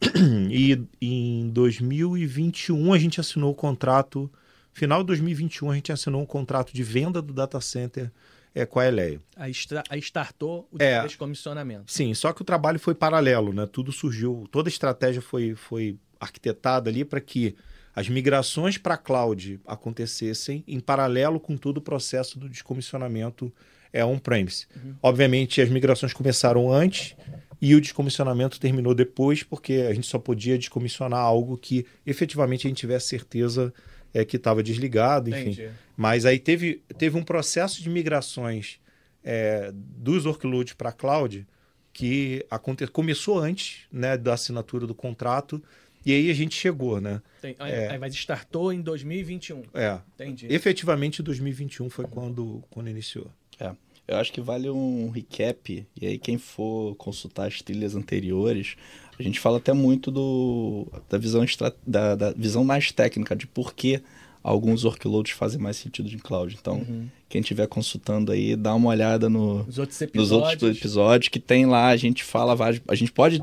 E 0.50 0.78
em 1.00 1.48
2021 1.48 2.92
a 2.92 2.98
gente 2.98 3.18
assinou 3.18 3.50
o 3.50 3.54
contrato. 3.54 4.30
Final 4.72 5.00
de 5.00 5.06
2021 5.06 5.70
a 5.70 5.74
gente 5.74 5.90
assinou 5.90 6.20
um 6.20 6.26
contrato 6.26 6.72
de 6.72 6.82
venda 6.82 7.22
do 7.22 7.32
data 7.32 7.60
center 7.62 8.12
é, 8.56 8.64
com 8.64 8.80
a 8.80 8.86
Eleia. 8.86 9.20
Aí, 9.36 9.52
aí 9.90 9.98
startou 9.98 10.66
o 10.72 10.82
é, 10.82 11.02
descomissionamento. 11.02 11.92
Sim, 11.92 12.14
só 12.14 12.32
que 12.32 12.40
o 12.40 12.44
trabalho 12.44 12.78
foi 12.78 12.94
paralelo, 12.94 13.52
né? 13.52 13.68
Tudo 13.70 13.92
surgiu, 13.92 14.48
toda 14.50 14.68
a 14.68 14.70
estratégia 14.70 15.20
foi, 15.20 15.54
foi 15.54 15.98
arquitetada 16.18 16.88
ali 16.88 17.04
para 17.04 17.20
que 17.20 17.54
as 17.94 18.08
migrações 18.08 18.78
para 18.78 18.94
a 18.94 18.96
cloud 18.96 19.60
acontecessem 19.66 20.64
em 20.66 20.80
paralelo 20.80 21.38
com 21.38 21.54
todo 21.54 21.78
o 21.78 21.80
processo 21.82 22.38
do 22.38 22.48
descomissionamento 22.48 23.52
é 23.92 24.02
on-premise. 24.02 24.66
Uhum. 24.74 24.94
Obviamente, 25.02 25.60
as 25.60 25.68
migrações 25.68 26.14
começaram 26.14 26.72
antes 26.72 27.14
e 27.60 27.74
o 27.74 27.80
descomissionamento 27.80 28.58
terminou 28.58 28.94
depois, 28.94 29.42
porque 29.42 29.86
a 29.88 29.92
gente 29.92 30.06
só 30.06 30.18
podia 30.18 30.56
descomissionar 30.56 31.20
algo 31.20 31.58
que 31.58 31.84
efetivamente 32.06 32.66
a 32.66 32.70
gente 32.70 32.78
tivesse 32.78 33.08
certeza 33.08 33.72
é, 34.16 34.24
que 34.24 34.36
estava 34.36 34.62
desligado, 34.62 35.28
enfim. 35.28 35.50
Entendi. 35.50 35.70
Mas 35.94 36.24
aí 36.24 36.38
teve, 36.38 36.82
teve 36.96 37.18
um 37.18 37.22
processo 37.22 37.82
de 37.82 37.90
migrações 37.90 38.80
é, 39.22 39.70
dos 39.74 40.24
workloads 40.24 40.72
para 40.72 40.88
a 40.88 40.92
cloud 40.92 41.46
que 41.92 42.44
aconte... 42.50 42.86
começou 42.86 43.38
antes 43.38 43.80
né, 43.92 44.16
da 44.16 44.34
assinatura 44.34 44.86
do 44.86 44.94
contrato 44.94 45.62
E 46.04 46.12
aí 46.12 46.30
a 46.30 46.34
gente 46.34 46.54
chegou, 46.54 47.00
né? 47.00 47.20
Tem, 47.42 47.54
é, 47.58 47.98
mas 47.98 48.14
startou 48.14 48.72
em 48.72 48.80
2021. 48.80 49.64
É. 49.74 49.98
Entendi. 50.14 50.46
Efetivamente 50.50 51.22
2021 51.22 51.90
foi 51.90 52.06
quando, 52.06 52.62
quando 52.70 52.88
iniciou. 52.88 53.30
É. 53.60 53.72
Eu 54.08 54.16
acho 54.18 54.32
que 54.32 54.40
vale 54.40 54.70
um 54.70 55.10
recap, 55.10 55.84
e 56.00 56.06
aí 56.06 56.16
quem 56.16 56.38
for 56.38 56.94
consultar 56.94 57.48
as 57.48 57.60
trilhas 57.60 57.96
anteriores, 57.96 58.76
a 59.18 59.22
gente 59.22 59.40
fala 59.40 59.58
até 59.58 59.72
muito 59.72 60.10
do, 60.10 60.86
da, 61.08 61.18
visão 61.18 61.42
extra, 61.42 61.74
da, 61.86 62.14
da 62.14 62.32
visão 62.32 62.64
mais 62.64 62.92
técnica 62.92 63.34
de 63.34 63.46
por 63.46 63.74
que 63.74 64.02
alguns 64.42 64.84
workloads 64.84 65.32
fazem 65.32 65.60
mais 65.60 65.76
sentido 65.76 66.08
em 66.08 66.18
cloud. 66.18 66.56
Então, 66.60 66.76
uhum. 66.76 67.08
quem 67.28 67.40
estiver 67.40 67.66
consultando 67.66 68.30
aí, 68.30 68.54
dá 68.54 68.74
uma 68.74 68.90
olhada 68.90 69.28
no, 69.28 69.66
outros 69.78 70.00
nos 70.14 70.30
outros 70.30 70.76
episódios 70.76 71.28
que 71.28 71.40
tem 71.40 71.66
lá. 71.66 71.88
A 71.88 71.96
gente 71.96 72.22
fala 72.22 72.54
vários. 72.54 72.80
A 72.86 72.94
gente 72.94 73.10
pode 73.10 73.42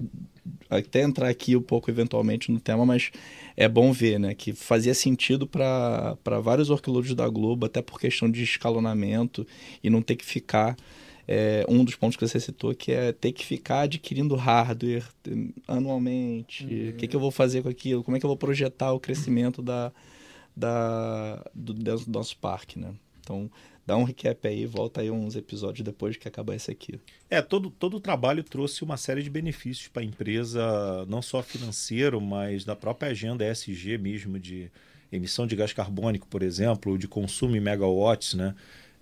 até 0.70 1.02
entrar 1.02 1.28
aqui 1.28 1.56
um 1.56 1.62
pouco 1.62 1.92
eventualmente 1.92 2.52
no 2.52 2.60
tema, 2.60 2.86
mas 2.86 3.12
é 3.58 3.68
bom 3.68 3.92
ver, 3.92 4.20
né? 4.20 4.34
Que 4.34 4.54
fazia 4.54 4.94
sentido 4.94 5.46
para 5.46 6.16
vários 6.42 6.70
workloads 6.70 7.14
da 7.14 7.28
Globo, 7.28 7.66
até 7.66 7.82
por 7.82 8.00
questão 8.00 8.30
de 8.30 8.44
escalonamento 8.44 9.46
e 9.84 9.90
não 9.90 10.02
ter 10.02 10.16
que 10.16 10.26
ficar. 10.26 10.76
É, 11.28 11.66
um 11.70 11.84
dos 11.86 11.96
pontos 11.96 12.18
que 12.18 12.28
você 12.28 12.40
citou, 12.40 12.76
que 12.76 12.92
é 12.92 13.12
ter 13.12 13.32
que 13.32 13.46
ficar 13.46 13.82
adquirindo 13.82 14.36
hardware 14.36 15.06
anualmente. 15.68 16.66
O 16.66 16.68
uhum. 16.68 16.92
que, 16.98 17.08
que 17.08 17.16
eu 17.16 17.20
vou 17.20 17.32
fazer 17.32 17.62
com 17.64 17.70
aquilo? 17.70 18.04
Como 18.04 18.18
é 18.18 18.20
que 18.20 18.26
eu 18.26 18.30
vou 18.30 18.38
projetar 18.38 18.92
o 18.92 19.00
crescimento 19.00 19.62
da, 19.62 19.92
da, 20.56 21.44
do, 21.54 21.74
do 21.74 22.12
nosso 22.12 22.38
parque, 22.38 22.78
né? 22.78 22.94
Então, 23.22 23.50
dá 23.86 23.96
um 23.96 24.04
recap 24.04 24.48
aí, 24.48 24.66
volta 24.66 25.02
aí 25.02 25.10
uns 25.10 25.36
episódios 25.36 25.84
depois 25.84 26.18
que 26.18 26.28
acabar 26.28 26.56
esse 26.56 26.70
aqui. 26.70 27.00
É, 27.30 27.42
todo, 27.42 27.70
todo 27.70 27.98
o 27.98 28.02
trabalho 28.02 28.44
trouxe 28.44 28.84
uma 28.84 28.98
série 28.98 29.24
de 29.24 29.30
benefícios 29.30 29.88
para 29.88 30.02
a 30.02 30.06
empresa, 30.06 31.06
não 31.08 31.22
só 31.22 31.42
financeiro, 31.42 32.20
mas 32.20 32.66
da 32.66 32.76
própria 32.76 33.12
agenda 33.12 33.50
ESG 33.50 33.98
mesmo, 33.98 34.40
de 34.40 34.70
emissão 35.12 35.46
de 35.46 35.56
gás 35.56 35.72
carbônico, 35.74 36.28
por 36.28 36.44
exemplo, 36.44 36.98
de 36.98 37.08
consumo 37.08 37.56
em 37.56 37.60
megawatts, 37.60 38.34
né? 38.34 38.56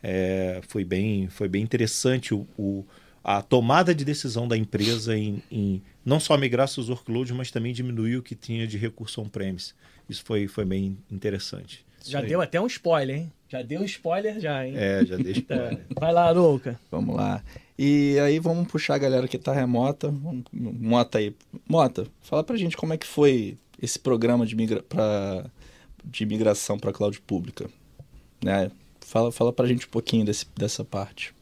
É, 0.04 0.62
foi, 0.68 0.84
bem, 0.84 1.28
foi 1.28 1.48
bem 1.48 1.62
interessante 1.62 2.34
o, 2.34 2.48
o, 2.58 2.86
a 3.24 3.42
tomada 3.42 3.94
de 3.94 4.04
decisão 4.04 4.48
da 4.48 4.58
empresa 4.58 5.16
em, 5.18 5.42
em 5.52 5.82
não 6.04 6.20
só 6.20 6.36
migrar 6.38 6.68
seus 6.68 6.90
workloads, 6.90 7.32
mas 7.32 7.52
também 7.52 7.74
diminuir 7.74 8.18
o 8.18 8.24
que 8.24 8.36
tinha 8.36 8.66
de 8.66 8.78
recurso 8.78 9.22
on-premise. 9.22 9.74
Isso 10.10 10.24
foi, 10.26 10.48
foi 10.48 10.66
bem 10.66 10.98
interessante. 11.12 11.86
Já 12.04 12.22
deu 12.22 12.42
até 12.42 12.60
um 12.60 12.66
spoiler, 12.66 13.16
hein? 13.16 13.32
Já 13.48 13.62
deu 13.62 13.82
um 13.82 13.86
spoiler 13.86 14.40
já, 14.40 14.66
hein? 14.66 14.74
É, 14.76 15.06
já 15.06 15.18
deu 15.18 15.32
spoiler. 15.34 15.86
Vai 16.00 16.12
lá, 16.12 16.32
Luca. 16.32 16.80
Vamos 16.90 17.16
lá. 17.16 17.44
E 17.78 18.18
aí 18.20 18.40
vamos 18.40 18.68
puxar 18.68 18.96
a 18.96 18.98
galera 18.98 19.28
que 19.28 19.38
tá 19.38 19.54
remota. 19.54 20.14
Mota 20.52 21.20
aí. 21.20 21.36
Mota, 21.68 22.08
fala 22.22 22.44
pra 22.44 22.58
gente 22.58 22.76
como 22.76 22.94
é 22.94 22.98
que 22.98 23.06
foi 23.08 23.58
esse 23.82 24.00
programa 24.00 24.46
de, 24.46 24.56
migra 24.56 24.82
pra, 24.84 25.46
de 26.04 26.26
migração 26.26 26.80
para 26.80 26.94
cloud 26.94 27.20
pública. 27.22 27.70
Né? 28.44 28.72
Fala, 29.02 29.32
fala 29.32 29.52
pra 29.52 29.68
gente 29.68 29.86
um 29.86 29.90
pouquinho 29.90 30.26
desse, 30.26 30.46
dessa 30.56 30.84
parte. 30.84 31.34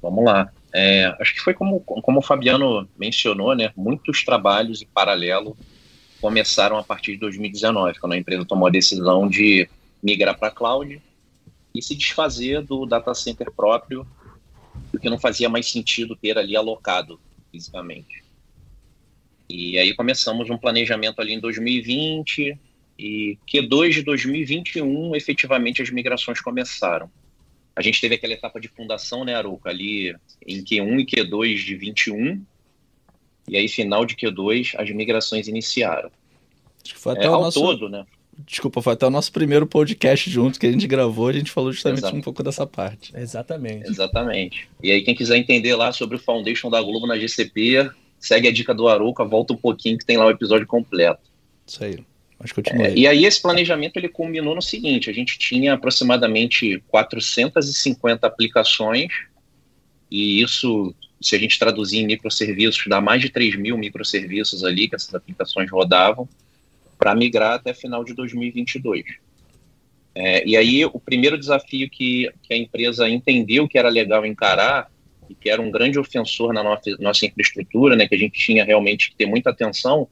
Vamos 0.00 0.24
lá. 0.24 0.50
É, 0.72 1.06
acho 1.20 1.34
que 1.34 1.40
foi 1.40 1.54
como, 1.54 1.80
como 1.80 2.18
o 2.18 2.22
Fabiano 2.22 2.88
mencionou, 2.98 3.54
né? 3.54 3.72
Muitos 3.76 4.24
trabalhos 4.24 4.82
em 4.82 4.86
paralelo 4.86 5.56
começaram 6.20 6.76
a 6.78 6.82
partir 6.82 7.12
de 7.12 7.18
2019, 7.18 7.98
quando 7.98 8.12
a 8.12 8.16
empresa 8.16 8.44
tomou 8.44 8.68
a 8.68 8.70
decisão 8.70 9.28
de 9.28 9.68
migrar 10.02 10.38
para 10.38 10.48
a 10.48 10.50
cloud 10.50 11.00
e 11.74 11.82
se 11.82 11.94
desfazer 11.94 12.62
do 12.62 12.86
data 12.86 13.14
center 13.14 13.50
próprio, 13.50 14.06
porque 14.90 15.10
não 15.10 15.18
fazia 15.18 15.48
mais 15.48 15.70
sentido 15.70 16.16
ter 16.16 16.38
ali 16.38 16.56
alocado 16.56 17.20
fisicamente. 17.50 18.24
E 19.48 19.78
aí 19.78 19.94
começamos 19.94 20.50
um 20.50 20.58
planejamento 20.58 21.20
ali 21.20 21.34
em 21.34 21.40
2020 21.40 22.58
e 22.98 23.38
Q2 23.46 23.90
de 23.90 24.02
2021, 24.02 25.14
efetivamente 25.14 25.82
as 25.82 25.90
migrações 25.90 26.40
começaram. 26.40 27.10
A 27.74 27.82
gente 27.82 28.00
teve 28.00 28.14
aquela 28.14 28.32
etapa 28.32 28.58
de 28.58 28.68
fundação, 28.68 29.24
né, 29.24 29.34
Aruca, 29.34 29.68
ali 29.68 30.14
em 30.46 30.62
Q1 30.64 31.00
e 31.00 31.06
Q2 31.06 31.56
de 31.64 31.76
21, 31.76 32.42
e 33.48 33.56
aí, 33.56 33.68
final 33.68 34.04
de 34.04 34.16
Q2, 34.16 34.74
as 34.76 34.90
migrações 34.90 35.46
iniciaram. 35.46 36.10
Acho 36.84 36.94
que 36.94 37.00
foi 37.00 37.12
até 37.12 37.26
é, 37.26 37.30
o 37.30 37.34
ao 37.34 37.42
nosso... 37.42 37.60
todo, 37.60 37.88
né? 37.88 38.04
Desculpa, 38.38 38.82
foi 38.82 38.92
até 38.92 39.06
o 39.06 39.10
nosso 39.10 39.32
primeiro 39.32 39.66
podcast 39.66 40.28
junto 40.28 40.60
que 40.60 40.66
a 40.66 40.72
gente 40.72 40.86
gravou, 40.86 41.28
a 41.28 41.32
gente 41.32 41.50
falou 41.50 41.72
justamente 41.72 42.00
Exato. 42.00 42.16
um 42.16 42.20
pouco 42.20 42.42
dessa 42.42 42.66
parte. 42.66 43.12
Exatamente. 43.16 43.88
Exatamente. 43.88 44.68
E 44.82 44.90
aí, 44.90 45.02
quem 45.02 45.14
quiser 45.14 45.38
entender 45.38 45.74
lá 45.74 45.90
sobre 45.92 46.16
o 46.16 46.18
Foundation 46.18 46.68
da 46.68 46.82
Globo 46.82 47.06
na 47.06 47.16
GCP, 47.16 47.90
segue 48.18 48.48
a 48.48 48.52
dica 48.52 48.74
do 48.74 48.88
Aruca, 48.88 49.24
volta 49.24 49.54
um 49.54 49.56
pouquinho 49.56 49.96
que 49.96 50.04
tem 50.04 50.18
lá 50.18 50.26
o 50.26 50.30
episódio 50.30 50.66
completo. 50.66 51.22
Isso 51.66 51.82
aí. 51.82 51.98
Mas 52.38 52.52
continua. 52.52 52.86
É, 52.86 52.94
e 52.94 53.06
aí 53.06 53.24
esse 53.24 53.40
planejamento 53.40 53.96
ele 53.96 54.08
culminou 54.08 54.54
no 54.54 54.62
seguinte: 54.62 55.08
a 55.08 55.12
gente 55.12 55.38
tinha 55.38 55.74
aproximadamente 55.74 56.82
450 56.88 58.26
aplicações, 58.26 59.10
e 60.10 60.42
isso 60.42 60.94
se 61.20 61.34
a 61.34 61.38
gente 61.38 61.58
traduzir 61.58 61.98
em 61.98 62.06
microserviços, 62.06 62.84
dá 62.86 63.00
mais 63.00 63.20
de 63.20 63.30
3 63.30 63.56
mil 63.56 63.76
microserviços 63.78 64.64
ali 64.64 64.88
que 64.88 64.94
essas 64.94 65.14
aplicações 65.14 65.70
rodavam 65.70 66.28
para 66.98 67.14
migrar 67.14 67.54
até 67.54 67.72
final 67.72 68.04
de 68.04 68.14
2022. 68.14 69.04
É, 70.14 70.46
e 70.46 70.56
aí, 70.56 70.84
o 70.84 70.98
primeiro 70.98 71.38
desafio 71.38 71.90
que, 71.90 72.30
que, 72.42 72.54
a 72.54 72.56
empresa 72.56 73.08
entendeu 73.08 73.68
que 73.68 73.78
era 73.78 73.88
legal 73.88 74.24
encarar 74.24 74.90
e 75.28 75.34
que 75.34 75.50
era 75.50 75.60
um 75.60 75.70
grande 75.70 75.98
ofensor 75.98 76.54
na 76.54 76.62
nossa, 76.62 76.96
nossa 76.98 77.26
infraestrutura, 77.26 77.94
né, 77.96 78.08
que 78.08 78.14
a 78.14 78.18
gente 78.18 78.38
tinha 78.38 78.64
realmente 78.64 79.10
que 79.10 79.16
ter 79.16 79.26
muita 79.26 79.50
atenção, 79.50 80.08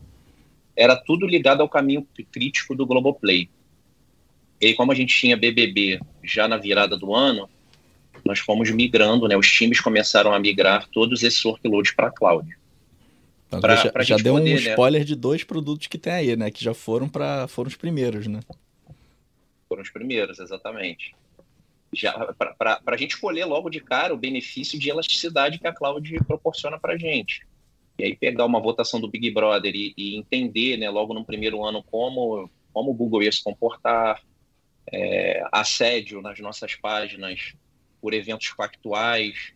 era 0.76 0.96
tudo 0.96 1.26
ligado 1.26 1.60
ao 1.60 1.68
caminho 1.68 2.06
crítico 2.32 2.74
do 2.74 2.86
Globoplay. 2.86 3.48
E 4.60 4.66
aí, 4.66 4.74
como 4.74 4.92
a 4.92 4.94
gente 4.94 5.14
tinha 5.14 5.36
BBB 5.36 6.00
já 6.22 6.48
na 6.48 6.56
virada 6.56 6.96
do 6.96 7.14
ano, 7.14 7.48
nós 8.24 8.38
fomos 8.38 8.70
migrando, 8.70 9.28
né? 9.28 9.36
Os 9.36 9.50
times 9.50 9.80
começaram 9.80 10.32
a 10.32 10.38
migrar 10.38 10.88
todos 10.88 11.22
esses 11.22 11.44
workloads 11.44 11.92
para 11.92 12.08
a 12.08 12.10
cloud. 12.10 12.56
Então, 13.46 13.60
pra, 13.60 13.76
já, 13.76 13.92
pra 13.92 14.02
já 14.02 14.16
deu 14.16 14.34
poder, 14.34 14.52
um 14.52 14.54
né? 14.54 14.70
spoiler 14.70 15.00
né? 15.02 15.04
de 15.06 15.14
dois 15.14 15.44
produtos 15.44 15.86
que 15.86 15.98
tem 15.98 16.12
aí, 16.12 16.36
né? 16.36 16.50
Que 16.50 16.64
já 16.64 16.74
foram 16.74 17.08
para 17.08 17.46
foram 17.46 17.68
os 17.68 17.76
primeiros, 17.76 18.26
né? 18.26 18.40
Foram 19.68 19.82
os 19.82 19.90
primeiros, 19.90 20.38
exatamente. 20.38 21.14
Já 21.92 22.12
para 22.58 22.80
a 22.86 22.96
gente 22.96 23.12
escolher 23.12 23.44
logo 23.44 23.70
de 23.70 23.80
cara 23.80 24.14
o 24.14 24.18
benefício 24.18 24.78
de 24.78 24.88
elasticidade 24.88 25.58
que 25.58 25.66
a 25.66 25.72
cloud 25.72 26.16
proporciona 26.24 26.78
para 26.78 26.94
a 26.94 26.98
gente. 26.98 27.46
E 27.98 28.04
aí 28.04 28.16
pegar 28.16 28.44
uma 28.44 28.60
votação 28.60 29.00
do 29.00 29.08
Big 29.08 29.30
Brother 29.30 29.74
e, 29.74 29.94
e, 29.96 30.16
entender, 30.16 30.76
né, 30.76 30.90
logo 30.90 31.14
no 31.14 31.24
primeiro 31.24 31.64
ano 31.64 31.82
como 31.82 32.50
como 32.72 32.90
o 32.90 32.94
Google 32.94 33.22
ia 33.22 33.30
se 33.30 33.42
comportar, 33.42 34.20
é, 34.92 35.46
assédio 35.52 36.20
nas 36.20 36.40
nossas 36.40 36.74
páginas 36.74 37.54
por 38.00 38.12
eventos 38.12 38.48
factuais. 38.48 39.52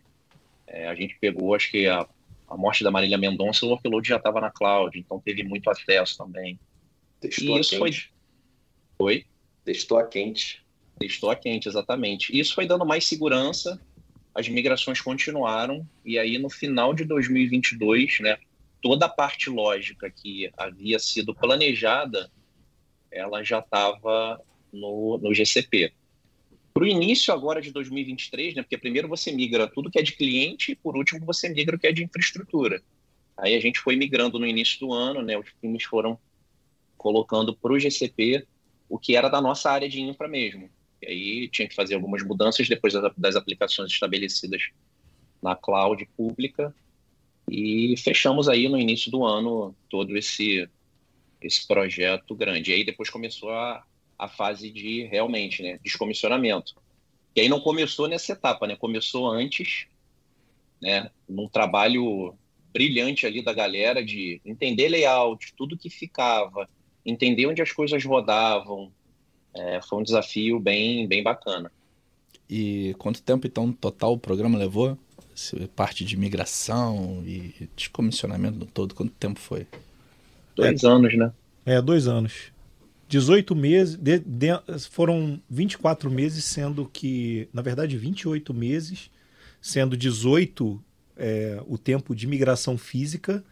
É, 0.65 0.87
a 0.87 0.95
gente 0.95 1.17
pegou, 1.19 1.53
acho 1.53 1.69
que 1.69 1.85
a, 1.85 2.07
a 2.47 2.55
morte 2.57 2.83
da 2.83 2.89
Marília 2.89 3.17
Mendonça, 3.17 3.65
o 3.65 3.69
workload 3.69 4.07
já 4.07 4.15
estava 4.15 4.39
na 4.39 4.49
cloud, 4.49 4.97
então 4.97 5.19
teve 5.19 5.43
muito 5.43 5.69
acesso 5.69 6.17
também. 6.17 6.57
Testou 7.19 7.57
e 7.57 7.59
isso 7.59 7.75
a 7.75 7.79
quente. 7.79 8.13
Foi... 8.97 9.05
Oi? 9.05 9.25
Testou 9.65 9.99
a 9.99 10.07
quente. 10.07 10.63
Testou 10.97 11.29
a 11.29 11.35
quente, 11.35 11.67
exatamente. 11.67 12.37
Isso 12.37 12.55
foi 12.55 12.65
dando 12.65 12.85
mais 12.85 13.05
segurança, 13.05 13.81
as 14.39 14.47
migrações 14.47 15.01
continuaram, 15.01 15.85
e 16.05 16.17
aí 16.17 16.37
no 16.37 16.49
final 16.49 16.93
de 16.93 17.03
2022, 17.03 18.21
né, 18.21 18.37
toda 18.81 19.05
a 19.05 19.09
parte 19.09 19.49
lógica 19.49 20.09
que 20.09 20.49
havia 20.57 20.97
sido 20.97 21.35
planejada, 21.35 22.31
ela 23.11 23.43
já 23.43 23.59
estava 23.59 24.41
no, 24.71 25.17
no 25.17 25.33
GCP. 25.33 25.91
Para 26.73 26.83
o 26.83 26.87
início 26.87 27.33
agora 27.33 27.61
de 27.61 27.71
2023, 27.71 28.55
né, 28.55 28.61
porque 28.61 28.77
primeiro 28.77 29.09
você 29.09 29.29
migra 29.29 29.67
tudo 29.67 29.91
que 29.91 29.99
é 29.99 30.01
de 30.01 30.13
cliente 30.13 30.71
e 30.71 30.75
por 30.75 30.95
último 30.95 31.25
você 31.25 31.49
migra 31.49 31.75
o 31.75 31.79
que 31.79 31.87
é 31.87 31.91
de 31.91 32.03
infraestrutura. 32.03 32.81
Aí 33.35 33.55
a 33.55 33.59
gente 33.59 33.79
foi 33.79 33.97
migrando 33.97 34.39
no 34.39 34.47
início 34.47 34.79
do 34.79 34.93
ano, 34.93 35.21
né, 35.21 35.37
os 35.37 35.47
times 35.59 35.83
foram 35.83 36.17
colocando 36.97 37.53
para 37.53 37.73
o 37.73 37.79
GCP 37.79 38.47
o 38.87 38.97
que 38.97 39.17
era 39.17 39.27
da 39.27 39.41
nossa 39.41 39.69
área 39.69 39.89
de 39.89 40.01
infra 40.01 40.29
mesmo. 40.29 40.69
E 41.01 41.07
aí 41.07 41.49
tinha 41.49 41.67
que 41.67 41.75
fazer 41.75 41.95
algumas 41.95 42.23
mudanças 42.23 42.67
depois 42.67 42.93
das, 43.17 43.35
aplicações 43.35 43.91
estabelecidas 43.91 44.69
na 45.41 45.55
cloud 45.55 46.05
pública 46.17 46.73
e 47.49 47.95
fechamos 47.97 48.47
aí 48.47 48.67
no 48.67 48.77
início 48.77 49.09
do 49.11 49.25
ano 49.25 49.75
todo 49.89 50.17
esse 50.17 50.69
esse 51.41 51.65
projeto 51.65 52.35
grande. 52.35 52.71
E 52.71 52.75
aí 52.75 52.83
depois 52.83 53.09
começou 53.09 53.51
a, 53.51 53.83
a 54.17 54.27
fase 54.27 54.69
de 54.69 55.03
realmente, 55.03 55.63
né, 55.63 55.79
descomissionamento. 55.81 56.75
E 57.35 57.41
aí 57.41 57.47
não 57.49 57.61
começou 57.61 58.07
nessa 58.07 58.33
etapa, 58.33 58.67
né? 58.67 58.75
Começou 58.75 59.29
antes, 59.29 59.87
né, 60.81 61.09
num 61.27 61.47
trabalho 61.47 62.35
brilhante 62.73 63.25
ali 63.25 63.41
da 63.41 63.53
galera 63.53 64.03
de 64.03 64.41
entender 64.45 64.89
layout, 64.89 65.53
tudo 65.55 65.77
que 65.77 65.89
ficava, 65.89 66.69
entender 67.05 67.47
onde 67.47 67.61
as 67.61 67.71
coisas 67.71 68.03
rodavam. 68.03 68.91
É, 69.59 69.81
foi 69.81 69.99
um 69.99 70.03
desafio 70.03 70.59
bem, 70.59 71.05
bem 71.07 71.21
bacana. 71.21 71.69
E 72.49 72.95
quanto 72.97 73.21
tempo, 73.21 73.45
então, 73.45 73.71
total 73.71 74.13
o 74.13 74.17
programa 74.17 74.57
levou? 74.57 74.97
Parte 75.75 76.03
de 76.03 76.17
migração 76.17 77.23
e 77.25 77.69
descomissionamento 77.75 78.65
todo, 78.65 78.95
quanto 78.95 79.11
tempo 79.13 79.39
foi? 79.39 79.67
Dois 80.55 80.83
é, 80.83 80.87
anos, 80.87 81.17
né? 81.17 81.31
É, 81.65 81.81
dois 81.81 82.07
anos. 82.07 82.51
18 83.07 83.55
meses, 83.55 83.95
de, 83.95 84.19
de, 84.19 84.49
foram 84.89 85.41
24 85.49 86.11
meses, 86.11 86.45
sendo 86.45 86.85
que, 86.85 87.49
na 87.53 87.61
verdade, 87.61 87.97
28 87.97 88.53
meses, 88.53 89.09
sendo 89.61 89.97
18 89.97 90.81
é, 91.17 91.61
o 91.67 91.77
tempo 91.77 92.15
de 92.15 92.27
migração 92.27 92.77
física. 92.77 93.43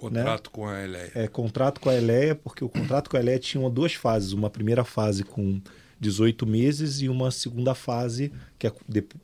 Contrato 0.00 0.46
né? 0.46 0.50
com 0.52 0.66
a 0.66 0.82
Eleia. 0.82 1.12
É, 1.14 1.28
contrato 1.28 1.80
com 1.80 1.88
a 1.88 1.94
Eleia, 1.94 2.34
porque 2.34 2.64
o 2.64 2.68
contrato 2.68 3.10
com 3.10 3.16
a 3.16 3.20
Eleia 3.20 3.38
tinha 3.38 3.68
duas 3.68 3.94
fases. 3.94 4.32
Uma 4.32 4.50
primeira 4.50 4.84
fase 4.84 5.24
com 5.24 5.60
18 5.98 6.46
meses 6.46 7.02
e 7.02 7.08
uma 7.08 7.30
segunda 7.30 7.74
fase, 7.74 8.32
que 8.58 8.66
é 8.66 8.72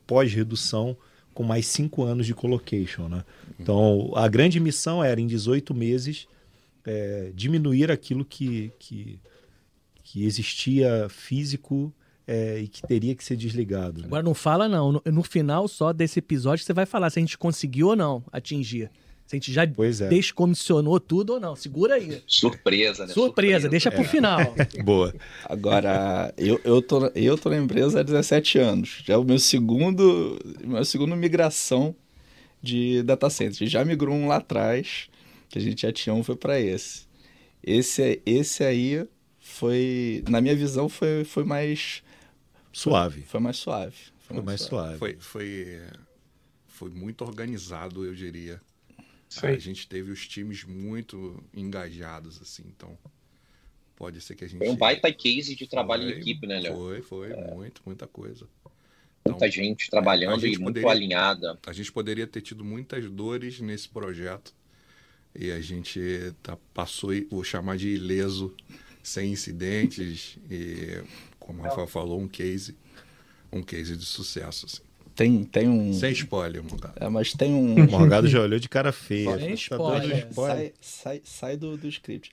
pós-redução, 0.05 0.95
com 1.33 1.43
mais 1.43 1.67
5 1.67 2.03
anos 2.03 2.25
de 2.25 2.33
colocation. 2.33 3.07
Né? 3.07 3.23
Então, 3.59 4.11
a 4.15 4.27
grande 4.27 4.59
missão 4.59 5.03
era, 5.03 5.19
em 5.19 5.27
18 5.27 5.73
meses, 5.73 6.27
é, 6.85 7.31
diminuir 7.33 7.91
aquilo 7.91 8.23
que, 8.23 8.71
que 8.79 9.19
que 10.07 10.25
existia 10.25 11.07
físico 11.09 11.93
é, 12.25 12.59
e 12.59 12.67
que 12.69 12.81
teria 12.81 13.13
que 13.13 13.21
ser 13.21 13.35
desligado. 13.35 13.99
Né? 13.99 14.07
Agora 14.07 14.23
não 14.23 14.33
fala 14.33 14.69
não. 14.69 14.93
No, 14.93 15.01
no, 15.05 15.21
final 15.21 15.67
só 15.67 15.91
desse 15.91 16.19
episódio 16.19 16.63
você 16.63 16.71
vai 16.71 16.85
falar 16.85 17.09
se 17.09 17.19
a 17.19 17.21
gente 17.21 17.37
conseguiu 17.37 17.87
ou 17.89 17.95
não 17.95 18.23
atingir. 18.31 18.89
Se 19.27 19.35
a 19.35 19.39
gente 19.39 19.51
já 19.51 19.63
é. 19.63 20.07
descomissionou 20.07 21.01
tudo 21.01 21.33
ou 21.33 21.39
não. 21.39 21.53
Segura 21.53 21.95
aí. 21.95 22.23
Surpresa, 22.25 23.05
né? 23.05 23.13
Surpresa, 23.13 23.13
Surpresa. 23.13 23.69
deixa 23.69 23.89
é. 23.89 23.91
pro 23.91 24.05
final. 24.05 24.39
Boa. 24.85 25.13
Agora, 25.43 26.33
eu, 26.37 26.61
eu, 26.63 26.81
tô, 26.81 27.07
eu 27.07 27.37
tô 27.37 27.49
na 27.49 27.57
empresa 27.57 27.99
há 27.99 28.03
17 28.03 28.57
anos. 28.57 29.03
Já 29.05 29.15
é 29.15 29.17
o 29.17 29.25
meu 29.25 29.37
segundo, 29.37 30.39
minha 30.63 30.85
segunda 30.85 31.13
migração 31.13 31.93
de 32.63 33.03
data 33.03 33.29
center. 33.29 33.67
Já 33.67 33.83
migrou 33.83 34.15
um 34.15 34.29
lá 34.29 34.37
atrás, 34.37 35.09
que 35.49 35.59
a 35.59 35.61
gente 35.61 35.81
já 35.81 35.91
tinha 35.91 36.13
um, 36.13 36.23
foi 36.23 36.37
para 36.37 36.57
esse. 36.57 37.05
Esse, 37.61 38.21
esse 38.25 38.63
aí 38.63 39.05
foi, 39.41 40.23
na 40.29 40.39
minha 40.39 40.55
visão, 40.55 40.87
foi, 40.87 41.25
foi 41.25 41.43
mais 41.43 42.01
suave. 42.71 43.23
Foi, 43.23 43.23
foi 43.23 43.39
mais 43.41 43.57
suave. 43.57 43.95
Foi, 44.19 44.37
foi 44.37 44.45
mais, 44.45 44.61
suave. 44.61 44.97
Foi, 44.97 45.17
foi, 45.19 45.81
foi 46.65 46.89
muito 46.89 47.25
organizado, 47.25 48.05
eu 48.05 48.15
diria. 48.15 48.61
Sim. 49.29 49.47
A 49.47 49.57
gente 49.57 49.87
teve 49.87 50.11
os 50.11 50.27
times 50.27 50.63
muito 50.63 51.43
engajados, 51.53 52.41
assim, 52.41 52.63
então 52.67 52.97
pode 53.95 54.21
ser 54.21 54.35
que 54.35 54.45
a 54.45 54.47
gente. 54.47 54.59
Foi 54.59 54.69
um 54.69 54.75
baita 54.75 55.11
case 55.11 55.55
de 55.55 55.67
trabalho 55.67 56.03
foi, 56.03 56.13
em 56.13 56.19
equipe, 56.19 56.47
né, 56.47 56.59
Léo? 56.59 56.75
Foi, 56.75 57.01
foi, 57.01 57.31
é. 57.31 57.53
muito, 57.53 57.81
muita 57.85 58.07
coisa. 58.07 58.47
Então, 59.21 59.33
muita 59.33 59.51
gente 59.51 59.89
trabalhando 59.89 60.39
gente 60.39 60.55
e 60.55 60.59
poderia, 60.59 60.81
muito 60.81 60.89
alinhada. 60.89 61.59
A 61.65 61.73
gente 61.73 61.91
poderia 61.91 62.25
ter 62.25 62.41
tido 62.41 62.63
muitas 62.63 63.09
dores 63.09 63.59
nesse 63.59 63.89
projeto 63.89 64.53
e 65.35 65.51
a 65.51 65.59
gente 65.59 65.99
tá, 66.41 66.57
passou, 66.73 67.11
vou 67.29 67.43
chamar 67.43 67.77
de 67.77 67.89
ileso 67.89 68.55
sem 69.03 69.31
incidentes 69.31 70.37
e, 70.49 71.03
como 71.39 71.59
o 71.59 71.63
Rafael 71.63 71.87
falou, 71.87 72.19
um 72.19 72.27
case, 72.27 72.77
um 73.51 73.61
case 73.61 73.95
de 73.95 74.05
sucesso. 74.05 74.65
Assim. 74.65 74.86
Tem, 75.17 75.43
tem 75.43 75.67
um. 75.67 75.91
Sem 75.93 76.11
spoiler, 76.11 76.63
Morgado. 76.63 76.93
É, 76.97 77.09
mas 77.09 77.33
tem 77.33 77.51
um. 77.51 77.73
O 77.73 77.89
Morgado 77.89 78.27
já 78.27 78.39
olhou 78.39 78.59
de 78.59 78.69
cara 78.69 78.91
feia. 78.91 79.35
Sem 79.39 79.53
spoiler. 79.55 80.27
Sai, 80.31 80.73
sai, 80.79 81.21
sai 81.23 81.57
do, 81.57 81.75
do 81.75 81.87
script. 81.87 82.31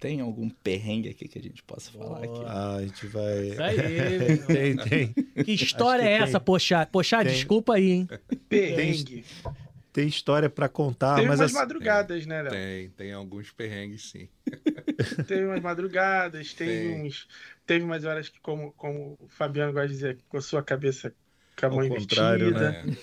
Tem 0.00 0.22
algum 0.22 0.48
perrengue 0.48 1.10
aqui 1.10 1.28
que 1.28 1.38
a 1.38 1.42
gente 1.42 1.62
possa 1.62 1.90
falar 1.90 2.24
aqui? 2.24 2.42
Ah, 2.46 2.76
a 2.76 2.82
gente 2.82 3.06
vai. 3.06 3.48
Isso 3.48 3.62
aí. 3.62 4.38
tem, 4.46 4.76
tem. 4.76 5.44
Que 5.44 5.52
história 5.52 6.04
que 6.04 6.08
é 6.08 6.12
essa, 6.14 6.40
Pochá? 6.40 6.86
Pochá, 6.86 7.22
desculpa 7.22 7.74
aí, 7.74 7.90
hein? 7.90 8.08
Perrengue. 8.48 9.22
Tem, 9.42 9.52
tem 9.92 10.08
história 10.08 10.48
para 10.48 10.70
contar, 10.70 11.16
tem 11.16 11.26
mas 11.26 11.40
umas 11.40 11.50
as... 11.50 11.52
madrugadas, 11.52 12.18
tem, 12.18 12.28
né, 12.28 12.42
Léo? 12.42 12.50
Tem, 12.50 12.90
tem 12.90 13.12
alguns 13.12 13.50
perrengues, 13.50 14.10
sim. 14.10 14.28
teve 15.26 15.46
umas 15.46 15.60
madrugadas, 15.60 16.54
tem, 16.54 16.66
tem, 16.66 17.02
uns. 17.02 17.28
Teve 17.66 17.84
umas 17.84 18.04
horas 18.04 18.28
que, 18.30 18.40
como, 18.40 18.72
como 18.72 19.18
o 19.20 19.28
Fabiano 19.28 19.72
gosta 19.72 19.88
de 19.88 19.94
dizer, 19.94 20.18
com 20.28 20.36
a 20.38 20.42
sua 20.42 20.62
cabeça 20.62 21.12
com 21.58 21.66
a 21.66 21.70
mão 21.70 21.84
invertida. 21.84 22.50
Né? 22.50 22.96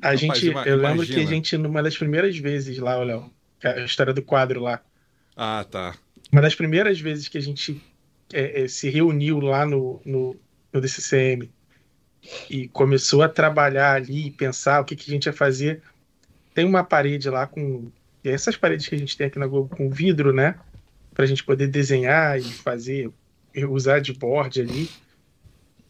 A 0.00 0.16
gente, 0.16 0.50
Mas, 0.50 0.66
eu 0.66 0.76
lembro 0.76 1.06
que 1.06 1.20
a 1.20 1.26
gente, 1.26 1.56
numa 1.56 1.82
das 1.82 1.96
primeiras 1.96 2.36
vezes 2.36 2.78
lá, 2.78 2.96
Léo, 2.96 3.30
a 3.62 3.80
história 3.80 4.12
do 4.12 4.22
quadro 4.22 4.60
lá. 4.60 4.80
Ah, 5.36 5.64
tá. 5.70 5.94
Uma 6.30 6.42
das 6.42 6.54
primeiras 6.54 7.00
vezes 7.00 7.28
que 7.28 7.38
a 7.38 7.42
gente 7.42 7.80
é, 8.32 8.62
é, 8.62 8.68
se 8.68 8.90
reuniu 8.90 9.38
lá 9.40 9.64
no, 9.64 10.00
no, 10.04 10.36
no 10.72 10.80
DCCM 10.80 11.50
e 12.50 12.68
começou 12.68 13.22
a 13.22 13.28
trabalhar 13.28 13.94
ali, 13.94 14.30
pensar 14.30 14.80
o 14.80 14.84
que, 14.84 14.96
que 14.96 15.10
a 15.10 15.14
gente 15.14 15.26
ia 15.26 15.32
fazer. 15.32 15.82
Tem 16.54 16.64
uma 16.64 16.84
parede 16.84 17.30
lá 17.30 17.46
com. 17.46 17.90
Essas 18.24 18.56
paredes 18.56 18.86
que 18.86 18.94
a 18.94 18.98
gente 18.98 19.16
tem 19.16 19.26
aqui 19.26 19.38
na 19.38 19.46
Globo 19.46 19.74
com 19.74 19.90
vidro, 19.90 20.32
né? 20.32 20.54
para 21.14 21.24
a 21.24 21.26
gente 21.28 21.44
poder 21.44 21.68
desenhar 21.68 22.38
e 22.38 22.42
fazer, 22.42 23.10
usar 23.68 24.00
de 24.00 24.12
board 24.12 24.60
ali. 24.60 24.90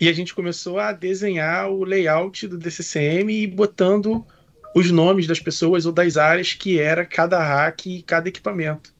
E 0.02 0.08
a 0.08 0.12
gente 0.12 0.34
começou 0.34 0.80
a 0.80 0.90
desenhar 0.90 1.70
o 1.70 1.84
layout 1.84 2.48
do 2.48 2.58
DCCM 2.58 3.32
e 3.32 3.46
botando 3.46 4.26
os 4.74 4.90
nomes 4.90 5.28
das 5.28 5.38
pessoas 5.38 5.86
ou 5.86 5.92
das 5.92 6.16
áreas 6.16 6.54
que 6.54 6.80
era 6.80 7.06
cada 7.06 7.38
hack 7.38 7.86
e 7.86 8.02
cada 8.02 8.28
equipamento. 8.28 8.92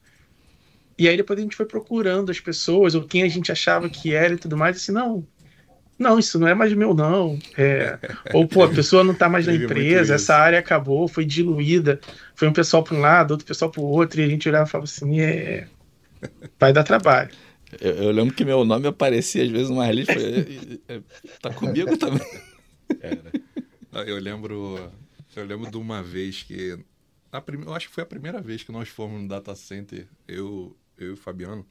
E 0.97 1.09
aí 1.09 1.17
depois 1.17 1.41
a 1.41 1.43
gente 1.43 1.57
foi 1.57 1.67
procurando 1.67 2.31
as 2.31 2.39
pessoas, 2.39 2.95
ou 2.95 3.03
quem 3.03 3.25
a 3.25 3.29
gente 3.29 3.51
achava 3.51 3.91
que 3.91 4.15
era 4.15 4.35
e 4.35 4.37
tudo 4.37 4.57
mais, 4.57 4.77
assim, 4.77 4.93
não, 4.93 5.27
não, 5.99 6.21
isso 6.21 6.39
não 6.39 6.47
é 6.47 6.55
mais 6.55 6.73
meu, 6.73 6.95
não. 6.95 7.37
É... 7.59 7.99
Ou, 8.33 8.47
pô, 8.47 8.63
a 8.63 8.69
pessoa 8.69 9.03
não 9.03 9.13
está 9.13 9.29
mais 9.29 9.45
na 9.45 9.55
empresa, 9.55 10.15
essa 10.15 10.37
área 10.37 10.61
acabou, 10.61 11.09
foi 11.09 11.25
diluída, 11.25 12.01
foi 12.37 12.47
um 12.47 12.53
pessoal 12.53 12.85
para 12.85 12.95
um 12.95 13.01
lado, 13.01 13.33
outro 13.33 13.45
pessoal 13.45 13.73
para 13.73 13.81
o 13.81 13.87
outro, 13.87 14.21
e 14.21 14.25
a 14.25 14.29
gente 14.29 14.49
olhava 14.49 14.69
e 14.69 14.71
falava 14.71 14.85
assim, 14.85 15.21
é, 15.21 15.67
Vai 16.61 16.73
dar 16.73 16.85
trabalho. 16.85 17.31
Eu, 17.81 17.93
eu, 17.95 18.11
lembro 18.11 18.35
que 18.35 18.45
meu 18.45 18.65
nome 18.65 18.87
aparecia 18.87 19.43
às 19.43 19.51
vezes 19.51 19.71
numa 19.71 19.91
lista. 19.91 20.15
tá 21.41 21.53
comigo 21.55 21.97
também. 21.97 22.27
Era. 23.01 23.33
Eu 24.07 24.19
lembro. 24.19 24.91
Eu 25.35 25.45
lembro 25.45 25.71
de 25.71 25.77
uma 25.77 26.03
vez 26.03 26.43
que. 26.43 26.79
A 27.31 27.41
prim, 27.41 27.63
eu 27.63 27.75
acho 27.75 27.89
que 27.89 27.95
foi 27.95 28.03
a 28.03 28.07
primeira 28.07 28.43
vez 28.43 28.63
que 28.63 28.71
nós 28.71 28.89
fomos 28.89 29.23
no 29.23 29.27
data 29.27 29.55
center, 29.55 30.07
eu, 30.29 30.77
eu 30.99 31.09
e 31.09 31.13
o 31.13 31.17
Fabiano. 31.17 31.67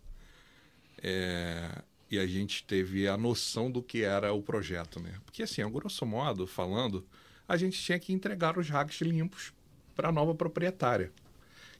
É, 1.04 1.84
e 2.10 2.18
a 2.18 2.26
gente 2.26 2.64
teve 2.64 3.08
a 3.08 3.16
noção 3.16 3.70
do 3.70 3.82
que 3.82 4.04
era 4.04 4.34
o 4.34 4.42
projeto, 4.42 5.00
né? 5.00 5.14
Porque 5.24 5.44
assim, 5.44 5.62
a 5.62 5.70
grosso 5.70 6.04
modo, 6.06 6.48
falando, 6.48 7.06
a 7.48 7.56
gente 7.58 7.80
tinha 7.80 8.00
que 8.00 8.12
entregar 8.12 8.58
os 8.58 8.70
racks 8.70 9.02
limpos 9.02 9.54
para 9.96 10.10
a 10.10 10.12
nova 10.12 10.34
proprietária. 10.34 11.12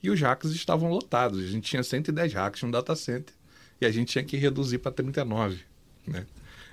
E 0.02 0.10
os 0.12 0.22
racks 0.22 0.52
estavam 0.52 0.90
lotados. 0.90 1.40
A 1.40 1.48
gente 1.48 1.68
tinha 1.70 1.84
110 1.84 2.34
racks 2.34 2.62
no 2.62 2.72
data 2.72 2.96
center 2.96 3.34
e 3.82 3.86
a 3.86 3.92
gente 3.92 4.10
tinha 4.10 4.24
que 4.24 4.38
reduzir 4.38 4.78
para 4.78 4.92
39. 4.92 5.60
Né? 6.08 6.26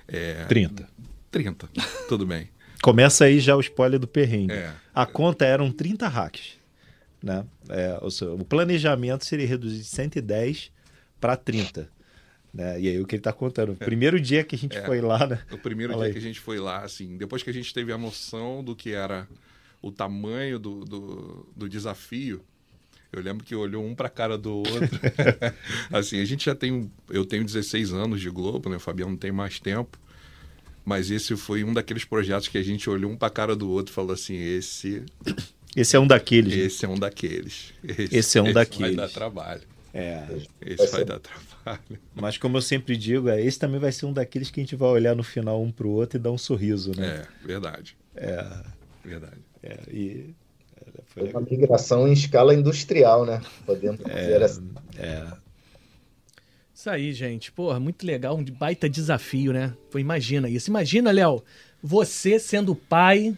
É, 0.07 0.45
30. 0.45 0.87
30, 1.31 1.69
tudo 2.07 2.25
bem. 2.25 2.49
Começa 2.81 3.25
aí 3.25 3.39
já 3.39 3.55
o 3.55 3.59
spoiler 3.59 3.99
do 3.99 4.07
perrengue. 4.07 4.53
É. 4.53 4.73
A 4.93 5.05
conta 5.05 5.45
eram 5.45 5.71
30 5.71 6.07
hacks. 6.07 6.57
Né? 7.21 7.45
É, 7.67 7.99
seja, 8.09 8.31
o 8.31 8.45
planejamento 8.45 9.25
seria 9.25 9.45
reduzir 9.45 9.79
de 9.79 9.85
110 9.85 10.71
para 11.19 11.35
30. 11.35 11.89
Né? 12.53 12.81
E 12.81 12.87
aí 12.87 12.99
o 12.99 13.05
que 13.05 13.15
ele 13.15 13.19
está 13.19 13.33
contando. 13.33 13.69
O 13.69 13.77
é. 13.79 13.85
primeiro 13.85 14.19
dia 14.19 14.43
que 14.43 14.55
a 14.55 14.57
gente 14.57 14.77
é. 14.77 14.85
foi 14.85 15.01
lá, 15.01 15.27
né? 15.27 15.41
O 15.51 15.57
primeiro 15.57 15.93
Fala 15.93 16.05
dia 16.05 16.09
aí. 16.09 16.13
que 16.13 16.19
a 16.19 16.27
gente 16.27 16.39
foi 16.39 16.59
lá, 16.59 16.83
assim, 16.83 17.17
depois 17.17 17.43
que 17.43 17.49
a 17.49 17.53
gente 17.53 17.73
teve 17.73 17.91
a 17.91 17.97
noção 17.97 18.63
do 18.63 18.75
que 18.75 18.93
era 18.93 19.27
o 19.81 19.91
tamanho 19.91 20.57
do, 20.57 20.83
do, 20.85 21.53
do 21.55 21.69
desafio, 21.69 22.43
eu 23.11 23.21
lembro 23.21 23.43
que 23.43 23.55
olhou 23.55 23.83
um 23.83 23.95
para 23.95 24.07
a 24.07 24.09
cara 24.09 24.37
do 24.37 24.57
outro. 24.57 24.99
assim, 25.91 26.19
a 26.21 26.25
gente 26.25 26.45
já 26.45 26.55
tem. 26.55 26.91
Eu 27.09 27.25
tenho 27.25 27.43
16 27.43 27.91
anos 27.91 28.21
de 28.21 28.29
Globo, 28.29 28.69
né? 28.69 28.77
O 28.77 28.79
Fabiano 28.79 29.17
tem 29.17 29.31
mais 29.31 29.59
tempo. 29.59 29.97
Mas 30.85 31.11
esse 31.11 31.35
foi 31.35 31.63
um 31.63 31.73
daqueles 31.73 32.05
projetos 32.05 32.47
que 32.47 32.57
a 32.57 32.63
gente 32.63 32.89
olhou 32.89 33.11
um 33.11 33.17
para 33.17 33.27
a 33.27 33.31
cara 33.31 33.55
do 33.55 33.69
outro 33.69 33.91
e 33.91 33.95
falou 33.95 34.13
assim: 34.13 34.35
esse. 34.35 35.03
Esse 35.75 35.95
é 35.95 35.99
um 35.99 36.07
daqueles. 36.07 36.55
Né? 36.55 36.63
Esse 36.63 36.85
né? 36.85 36.91
é 36.91 36.95
um 36.95 36.99
daqueles. 36.99 37.73
Esse, 37.83 38.15
esse 38.15 38.37
é 38.37 38.41
um 38.41 38.45
esse 38.45 38.53
daqueles. 38.53 38.95
Vai 38.95 39.07
dar 39.07 39.13
trabalho. 39.13 39.61
É. 39.93 40.25
Esse 40.61 40.77
vai, 40.77 40.87
vai 40.87 41.05
dar 41.05 41.19
trabalho. 41.19 41.99
Mas 42.13 42.37
como 42.37 42.57
eu 42.57 42.61
sempre 42.61 42.95
digo, 42.95 43.27
é, 43.27 43.41
esse 43.41 43.57
também 43.57 43.79
vai 43.79 43.91
ser 43.91 44.05
um 44.05 44.13
daqueles 44.13 44.51
que 44.51 44.59
a 44.59 44.63
gente 44.63 44.75
vai 44.75 44.89
olhar 44.89 45.15
no 45.15 45.23
final 45.23 45.61
um 45.61 45.71
para 45.71 45.87
o 45.87 45.91
outro 45.91 46.19
e 46.19 46.21
dar 46.21 46.31
um 46.31 46.37
sorriso, 46.37 46.91
né? 46.95 47.25
É, 47.43 47.45
verdade. 47.47 47.97
É. 48.15 48.45
Verdade. 49.03 49.41
É, 49.63 49.77
e 49.91 50.33
foi 51.19 51.41
uma 51.41 51.47
migração 51.49 52.07
em 52.07 52.13
escala 52.13 52.53
industrial, 52.53 53.25
né? 53.25 53.41
Podemos 53.65 53.99
é, 54.05 54.21
dizer 54.21 54.43
assim. 54.43 54.69
É. 54.97 55.27
Isso 56.73 56.89
aí, 56.89 57.11
gente. 57.11 57.51
Porra, 57.51 57.79
muito 57.79 58.05
legal. 58.05 58.37
Um 58.37 58.43
baita 58.43 58.89
desafio, 58.89 59.51
né? 59.51 59.73
Pô, 59.91 59.99
imagina 59.99 60.49
isso. 60.49 60.69
Imagina, 60.69 61.11
Léo, 61.11 61.43
você 61.83 62.39
sendo 62.39 62.73
pai, 62.73 63.37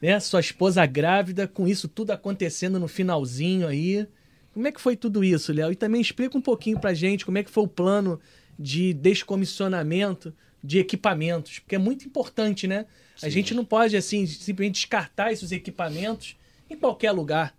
né? 0.00 0.20
Sua 0.20 0.40
esposa 0.40 0.84
grávida, 0.84 1.48
com 1.48 1.66
isso 1.66 1.88
tudo 1.88 2.10
acontecendo 2.10 2.78
no 2.78 2.88
finalzinho 2.88 3.66
aí. 3.66 4.06
Como 4.52 4.66
é 4.66 4.72
que 4.72 4.80
foi 4.80 4.96
tudo 4.96 5.24
isso, 5.24 5.52
Léo? 5.52 5.72
E 5.72 5.76
também 5.76 6.00
explica 6.00 6.36
um 6.36 6.40
pouquinho 6.40 6.78
pra 6.78 6.94
gente 6.94 7.24
como 7.24 7.38
é 7.38 7.42
que 7.42 7.50
foi 7.50 7.64
o 7.64 7.68
plano 7.68 8.20
de 8.58 8.92
descomissionamento 8.94 10.32
de 10.62 10.78
equipamentos, 10.78 11.60
porque 11.60 11.76
é 11.76 11.78
muito 11.78 12.06
importante, 12.06 12.66
né? 12.66 12.86
Sim. 13.16 13.26
A 13.26 13.28
gente 13.28 13.54
não 13.54 13.64
pode, 13.64 13.96
assim, 13.96 14.26
simplesmente 14.26 14.74
descartar 14.74 15.32
esses 15.32 15.52
equipamentos 15.52 16.36
em 16.68 16.76
qualquer 16.76 17.12
lugar. 17.12 17.56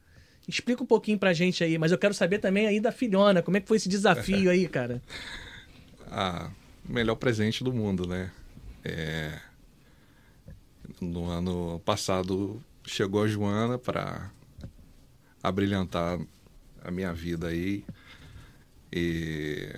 Explica 0.48 0.82
um 0.82 0.86
pouquinho 0.86 1.20
pra 1.20 1.34
gente 1.34 1.64
aí, 1.64 1.78
mas 1.78 1.92
eu 1.92 1.98
quero 1.98 2.14
saber 2.14 2.40
também 2.40 2.68
aí 2.68 2.80
da 2.80 2.92
filhona, 2.92 3.42
como 3.42 3.58
é 3.58 3.60
que 3.60 3.68
foi 3.68 3.78
esse 3.78 3.90
desafio 3.90 4.50
aí, 4.52 4.68
cara? 4.68 5.02
ah, 6.10 6.50
melhor 6.88 7.16
presente 7.16 7.64
do 7.64 7.74
mundo, 7.74 8.08
né? 8.08 8.32
É... 8.84 9.40
No 11.02 11.30
ano 11.30 11.82
passado 11.86 12.64
chegou 12.86 13.24
a 13.24 13.28
Joana 13.28 13.78
para 13.78 14.32
abrilhantar 15.44 16.20
a 16.82 16.90
minha 16.90 17.14
vida 17.14 17.48
aí. 17.48 17.84
E, 18.92 19.70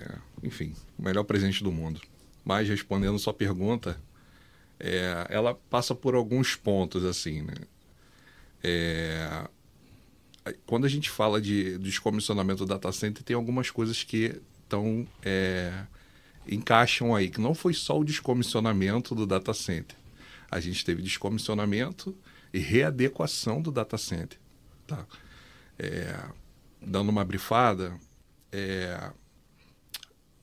enfim, 0.42 0.72
o 0.98 1.02
melhor 1.02 1.24
presente 1.24 1.62
do 1.62 1.72
mundo. 1.72 2.00
Mas 2.44 2.68
respondendo 2.68 3.18
sua 3.18 3.34
pergunta, 3.34 4.00
é, 4.78 5.26
ela 5.28 5.54
passa 5.68 5.94
por 5.94 6.14
alguns 6.14 6.54
pontos 6.54 7.04
assim, 7.04 7.42
né? 7.42 7.54
É, 8.62 9.48
quando 10.66 10.84
a 10.84 10.88
gente 10.88 11.10
fala 11.10 11.40
de 11.40 11.78
descomissionamento 11.78 12.64
do 12.64 12.68
data 12.68 12.90
center, 12.92 13.22
tem 13.22 13.36
algumas 13.36 13.70
coisas 13.70 14.02
que 14.02 14.40
estão 14.62 15.06
é, 15.22 15.84
encaixam 16.46 17.14
aí, 17.14 17.28
que 17.28 17.40
não 17.40 17.54
foi 17.54 17.74
só 17.74 17.98
o 17.98 18.04
descomissionamento 18.04 19.14
do 19.14 19.26
data 19.26 19.52
center. 19.54 19.96
A 20.50 20.60
gente 20.60 20.84
teve 20.84 21.02
descomissionamento 21.02 22.16
e 22.52 22.58
readequação 22.58 23.62
do 23.62 23.70
data 23.70 23.96
center. 23.96 24.38
Tá? 24.86 25.06
É, 25.78 26.18
dando 26.80 27.08
uma 27.08 27.24
brifada, 27.24 27.96
é, 28.50 29.10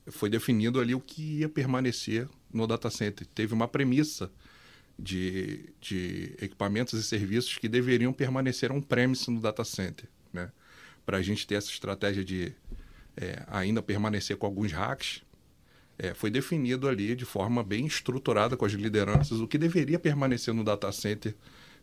foi 0.06 0.30
definido 0.30 0.80
ali 0.80 0.94
o 0.94 1.00
que 1.00 1.40
ia 1.40 1.48
permanecer 1.48 2.28
no 2.52 2.66
data 2.66 2.88
center. 2.90 3.26
Teve 3.26 3.52
uma 3.52 3.68
premissa 3.68 4.30
de, 4.98 5.70
de 5.80 6.34
equipamentos 6.40 6.98
e 6.98 7.02
serviços 7.02 7.56
que 7.56 7.68
deveriam 7.68 8.12
permanecer 8.12 8.72
on-premise 8.72 9.30
no 9.30 9.40
data 9.40 9.64
center. 9.64 10.08
Né? 10.32 10.50
Para 11.06 11.18
a 11.18 11.22
gente 11.22 11.46
ter 11.46 11.54
essa 11.54 11.70
estratégia 11.70 12.24
de 12.24 12.52
é, 13.16 13.42
ainda 13.46 13.80
permanecer 13.80 14.36
com 14.36 14.46
alguns 14.46 14.72
hacks, 14.72 15.22
é, 15.98 16.14
foi 16.14 16.30
definido 16.30 16.88
ali 16.88 17.14
de 17.14 17.24
forma 17.24 17.62
bem 17.62 17.86
estruturada 17.86 18.56
com 18.56 18.64
as 18.64 18.72
lideranças 18.72 19.40
o 19.40 19.48
que 19.48 19.58
deveria 19.58 19.98
permanecer 19.98 20.54
no 20.54 20.62
data 20.64 20.90
center, 20.92 21.34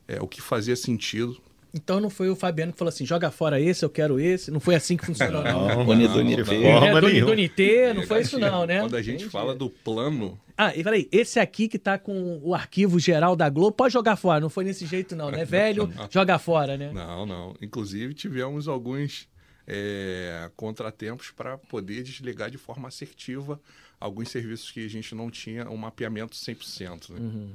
é, 0.08 0.22
o 0.22 0.28
que 0.28 0.42
fazia 0.42 0.76
sentido 0.76 1.42
então 1.76 2.00
não 2.00 2.10
foi 2.10 2.30
o 2.30 2.36
Fabiano 2.36 2.72
que 2.72 2.78
falou 2.78 2.90
assim, 2.90 3.06
joga 3.06 3.30
fora 3.30 3.60
esse, 3.60 3.84
eu 3.84 3.90
quero 3.90 4.18
esse. 4.18 4.50
Não 4.50 4.62
foi 4.62 4.76
assim 4.76 4.96
que 4.96 5.06
funcionou, 5.06 5.44
não. 5.44 5.68
não, 5.68 5.84
não, 5.84 5.90
Unidunité, 5.90 7.94
não 7.94 8.04
foi 8.04 8.22
isso 8.22 8.40
não, 8.40 8.66
né? 8.66 8.80
Quando 8.80 8.96
a 8.96 9.02
gente 9.02 9.26
fala 9.26 9.54
do 9.54 9.70
plano... 9.70 10.40
Ah, 10.58 10.74
e 10.74 10.82
peraí, 10.82 11.10
esse 11.12 11.38
aqui 11.38 11.68
que 11.68 11.78
tá 11.78 12.00
com 12.00 12.40
o 12.42 12.56
arquivo 12.56 12.98
geral 12.98 13.36
da 13.36 13.50
Globo, 13.50 13.74
pode 13.74 13.94
jogar 13.94 14.16
fora. 14.16 14.40
Não 14.40 14.50
foi 14.50 14.64
nesse 14.64 14.86
jeito 14.86 15.14
não, 15.14 15.30
né? 15.30 15.44
Velho, 15.44 15.92
joga 16.10 16.40
fora, 16.40 16.78
né? 16.78 16.92
Não, 16.94 17.26
não. 17.26 17.54
Inclusive 17.62 18.14
tivemos 18.14 18.70
alguns 18.70 19.28
é, 19.68 20.50
contratempos 20.56 21.32
para 21.32 21.58
poder 21.58 22.04
desligar 22.04 22.50
de 22.50 22.58
forma 22.58 22.88
assertiva 22.88 23.60
alguns 24.00 24.30
serviços 24.30 24.72
que 24.72 24.86
a 24.86 24.90
gente 24.90 25.16
não 25.16 25.30
tinha 25.30 25.70
um 25.70 25.78
mapeamento 25.78 26.36
100%. 26.36 27.10
Né? 27.10 27.20
Uhum. 27.20 27.54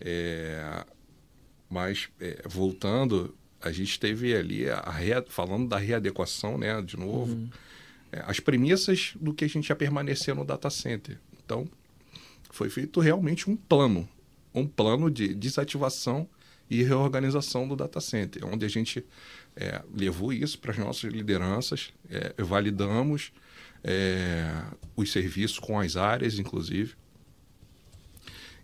É, 0.00 0.84
mas, 1.68 2.08
é, 2.20 2.42
voltando, 2.46 3.36
a 3.66 3.72
gente 3.72 3.98
teve 3.98 4.34
ali, 4.34 4.68
a, 4.68 4.78
a 4.78 5.22
falando 5.28 5.68
da 5.68 5.78
readequação, 5.78 6.56
né, 6.56 6.80
de 6.82 6.96
novo, 6.96 7.34
uhum. 7.34 7.48
é, 8.12 8.22
as 8.26 8.40
premissas 8.40 9.12
do 9.20 9.34
que 9.34 9.44
a 9.44 9.48
gente 9.48 9.68
ia 9.68 9.76
permanecer 9.76 10.34
no 10.34 10.44
data 10.44 10.70
center. 10.70 11.18
Então, 11.44 11.68
foi 12.50 12.70
feito 12.70 13.00
realmente 13.00 13.50
um 13.50 13.56
plano, 13.56 14.08
um 14.54 14.66
plano 14.66 15.10
de 15.10 15.34
desativação 15.34 16.28
e 16.70 16.82
reorganização 16.82 17.68
do 17.68 17.76
data 17.76 18.00
center, 18.00 18.44
onde 18.46 18.64
a 18.64 18.68
gente 18.68 19.04
é, 19.54 19.82
levou 19.94 20.32
isso 20.32 20.58
para 20.58 20.72
as 20.72 20.78
nossas 20.78 21.12
lideranças, 21.12 21.92
é, 22.10 22.34
validamos 22.42 23.32
é, 23.84 24.62
os 24.96 25.12
serviços 25.12 25.58
com 25.58 25.78
as 25.78 25.96
áreas, 25.96 26.38
inclusive, 26.38 26.94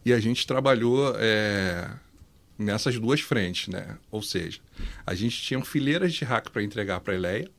e 0.04 0.12
a 0.12 0.18
gente 0.18 0.46
trabalhou 0.46 1.14
é, 1.16 1.88
nessas 2.58 2.98
duas 2.98 3.20
frentes, 3.20 3.68
né? 3.68 3.98
Ou 4.10 4.22
seja, 4.22 4.60
a 5.06 5.14
gente 5.14 5.40
tinha 5.42 5.62
fileiras 5.64 6.12
de 6.12 6.24
hack 6.24 6.50
para 6.50 6.62
entregar 6.62 7.00
para 7.00 7.14
a 7.14 7.16
Eleia 7.16 7.50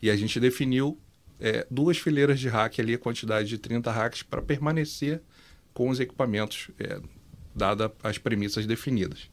e 0.00 0.10
a 0.10 0.16
gente 0.16 0.38
definiu 0.40 0.98
é, 1.38 1.66
duas 1.70 1.98
fileiras 1.98 2.40
de 2.40 2.48
hack 2.48 2.78
ali, 2.80 2.94
a 2.94 2.98
quantidade 2.98 3.48
de 3.48 3.58
30 3.58 3.90
hacks 3.90 4.22
para 4.22 4.42
permanecer 4.42 5.22
com 5.72 5.90
os 5.90 6.00
equipamentos, 6.00 6.70
é, 6.78 7.00
dada 7.54 7.92
as 8.02 8.18
premissas 8.18 8.66
definidas. 8.66 9.30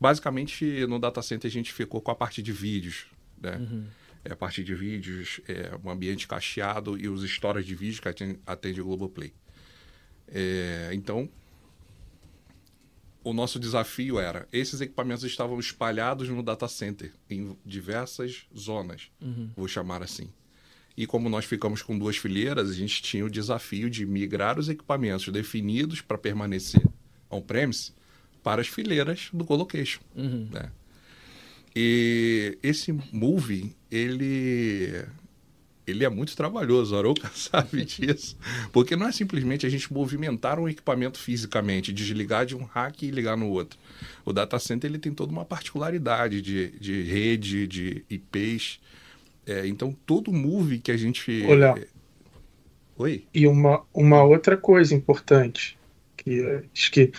Basicamente, 0.00 0.86
no 0.86 0.98
data 0.98 1.22
center 1.22 1.48
a 1.48 1.52
gente 1.52 1.72
ficou 1.72 2.00
com 2.00 2.10
a 2.10 2.14
parte 2.14 2.42
de 2.42 2.52
vídeos, 2.52 3.06
né? 3.40 3.56
Uhum. 3.56 3.84
É, 4.24 4.32
a 4.32 4.36
parte 4.36 4.62
de 4.62 4.74
vídeos, 4.74 5.40
é, 5.48 5.72
um 5.84 5.90
ambiente 5.90 6.28
cacheado 6.28 6.98
e 6.98 7.08
os 7.08 7.28
stories 7.28 7.66
de 7.66 7.74
vídeo 7.74 8.00
que 8.00 8.08
atende, 8.08 8.38
atende 8.46 8.80
o 8.80 8.84
Globoplay. 8.84 9.32
É, 10.28 10.90
então, 10.92 11.28
o 13.24 13.32
nosso 13.32 13.58
desafio 13.58 14.18
era: 14.18 14.48
esses 14.52 14.80
equipamentos 14.80 15.24
estavam 15.24 15.58
espalhados 15.58 16.28
no 16.28 16.42
data 16.42 16.68
center, 16.68 17.12
em 17.28 17.56
diversas 17.64 18.46
zonas, 18.56 19.10
uhum. 19.20 19.50
vou 19.56 19.68
chamar 19.68 20.02
assim. 20.02 20.28
E 20.96 21.06
como 21.06 21.28
nós 21.28 21.44
ficamos 21.44 21.80
com 21.82 21.98
duas 21.98 22.16
fileiras, 22.16 22.68
a 22.68 22.74
gente 22.74 23.02
tinha 23.02 23.24
o 23.24 23.30
desafio 23.30 23.88
de 23.88 24.04
migrar 24.04 24.58
os 24.58 24.68
equipamentos 24.68 25.26
definidos 25.28 26.00
para 26.00 26.18
permanecer 26.18 26.82
on-premise 27.30 27.92
para 28.42 28.60
as 28.60 28.68
fileiras 28.68 29.30
do 29.32 29.44
colocation. 29.44 30.00
Uhum. 30.14 30.48
Né? 30.52 30.70
E 31.74 32.58
esse 32.62 32.92
move, 33.10 33.74
ele 33.90 35.04
ele 35.86 36.04
é 36.04 36.08
muito 36.08 36.36
trabalhoso, 36.36 36.96
Arouca 36.96 37.30
sabe 37.34 37.84
disso. 37.84 38.36
Porque 38.72 38.96
não 38.96 39.08
é 39.08 39.12
simplesmente 39.12 39.66
a 39.66 39.68
gente 39.68 39.92
movimentar 39.92 40.58
um 40.58 40.68
equipamento 40.68 41.18
fisicamente, 41.18 41.92
desligar 41.92 42.46
de 42.46 42.56
um 42.56 42.64
rack 42.64 43.06
e 43.06 43.10
ligar 43.10 43.36
no 43.36 43.48
outro. 43.48 43.78
O 44.24 44.32
data 44.32 44.58
center 44.58 44.90
ele 44.90 44.98
tem 44.98 45.12
toda 45.12 45.32
uma 45.32 45.44
particularidade 45.44 46.40
de, 46.40 46.70
de 46.78 47.02
rede, 47.02 47.66
de 47.66 48.04
IPs. 48.08 48.80
É, 49.46 49.66
então, 49.66 49.96
todo 50.06 50.32
move 50.32 50.78
que 50.78 50.92
a 50.92 50.96
gente... 50.96 51.44
Olha, 51.48 51.74
Oi? 52.96 53.26
E 53.34 53.46
uma, 53.46 53.84
uma 53.92 54.22
outra 54.22 54.56
coisa 54.56 54.94
importante, 54.94 55.78
que 56.16 56.62
acho 56.72 56.90
que 56.92 57.10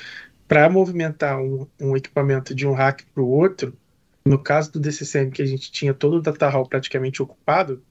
para 0.47 0.69
movimentar 0.69 1.41
um, 1.41 1.67
um 1.81 1.97
equipamento 1.97 2.53
de 2.53 2.67
um 2.67 2.73
rack 2.73 3.05
para 3.07 3.23
o 3.23 3.27
outro, 3.27 3.75
no 4.25 4.37
caso 4.37 4.71
do 4.71 4.79
DCCM, 4.79 5.31
que 5.31 5.41
a 5.41 5.45
gente 5.45 5.71
tinha 5.71 5.93
todo 5.93 6.17
o 6.17 6.21
data 6.21 6.47
hall 6.47 6.67
praticamente 6.67 7.21
ocupado, 7.21 7.83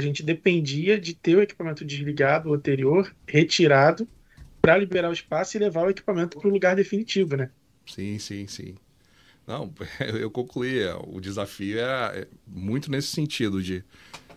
a 0.00 0.02
gente 0.02 0.22
dependia 0.22 0.98
de 0.98 1.14
ter 1.14 1.36
o 1.36 1.42
equipamento 1.42 1.84
desligado, 1.84 2.48
o 2.48 2.54
anterior, 2.54 3.14
retirado, 3.26 4.08
para 4.60 4.76
liberar 4.76 5.10
o 5.10 5.12
espaço 5.12 5.56
e 5.56 5.60
levar 5.60 5.86
o 5.86 5.90
equipamento 5.90 6.38
para 6.38 6.48
o 6.48 6.50
lugar 6.50 6.74
definitivo, 6.74 7.36
né? 7.36 7.50
Sim, 7.86 8.18
sim, 8.18 8.46
sim. 8.46 8.74
Não, 9.46 9.72
eu 10.18 10.30
concluí. 10.30 10.80
É, 10.80 10.94
o 10.94 11.20
desafio 11.20 11.78
é, 11.78 12.20
é 12.20 12.28
muito 12.46 12.90
nesse 12.90 13.08
sentido 13.08 13.62
de 13.62 13.84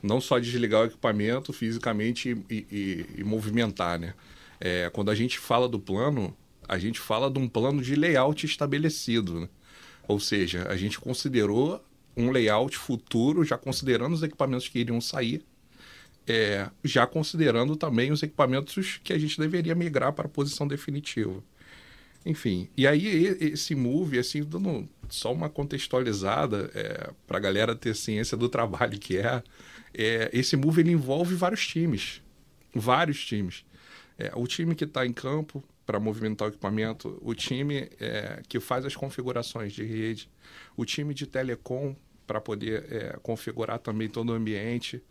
não 0.02 0.20
só 0.20 0.38
desligar 0.38 0.82
o 0.82 0.86
equipamento 0.86 1.54
fisicamente 1.54 2.38
e, 2.50 2.68
e, 2.70 3.06
e 3.20 3.24
movimentar, 3.24 3.98
né? 3.98 4.14
É, 4.60 4.90
quando 4.90 5.10
a 5.12 5.16
gente 5.16 5.40
fala 5.40 5.68
do 5.68 5.80
plano, 5.80 6.36
a 6.68 6.78
gente 6.78 7.00
fala 7.00 7.32
de 7.32 7.40
um 7.40 7.48
plano 7.48 7.82
de 7.82 7.96
layout 7.96 8.46
estabelecido, 8.46 9.42
né? 9.42 9.50
Ou 10.08 10.20
seja, 10.20 10.68
a 10.68 10.76
gente 10.76 11.00
considerou 11.00 11.82
um 12.16 12.32
layout 12.32 12.78
futuro, 12.78 13.46
já 13.46 13.58
considerando 13.58 14.14
os 14.14 14.24
equipamentos 14.24 14.68
que 14.68 14.80
iriam 14.80 15.00
sair, 15.00 15.44
é, 16.28 16.70
já 16.84 17.06
considerando 17.06 17.76
também 17.76 18.12
os 18.12 18.24
equipamentos 18.24 19.00
que 19.04 19.14
a 19.14 19.18
gente 19.18 19.40
deveria 19.40 19.76
migrar 19.76 20.14
para 20.14 20.26
a 20.26 20.30
posição 20.30 20.68
definitiva. 20.68 21.44
Enfim, 22.26 22.70
e 22.78 22.88
aí 22.88 23.38
esse 23.42 23.76
move, 23.76 24.18
assim, 24.18 24.44
dando 24.44 24.88
só 25.10 25.34
uma 25.34 25.50
contextualizada 25.50 26.72
é, 26.74 27.12
para 27.28 27.38
a 27.38 27.42
galera 27.42 27.76
ter 27.76 27.94
ciência 27.96 28.38
do 28.38 28.48
trabalho 28.48 28.98
que 28.98 29.18
é, 29.18 29.44
é, 29.94 30.30
esse 30.32 30.56
move 30.56 30.82
ele 30.82 30.92
envolve 30.92 31.36
vários 31.36 31.68
times, 31.68 32.22
vários 32.74 33.24
times. 33.26 33.66
É, 34.18 34.32
o 34.36 34.48
time 34.48 34.74
que 34.74 34.86
está 34.86 35.06
em 35.06 35.12
campo 35.12 35.62
para 35.86 36.00
movimentar 36.00 36.48
o 36.48 36.52
equipamento, 36.52 37.20
o 37.22 37.36
time 37.36 37.90
é, 38.00 38.42
que 38.48 38.60
faz 38.60 38.86
as 38.86 38.96
configurações 38.96 39.74
de 39.74 39.84
rede, 39.84 40.30
o 40.78 40.86
time 40.86 41.14
de 41.14 41.28
telecom 41.28 41.94
para 42.26 42.40
poder 42.40 42.86
é, 42.90 43.20
configurar 43.22 43.80
também 43.80 44.08
todo 44.08 44.30
o 44.30 44.34
ambiente, 44.34 45.04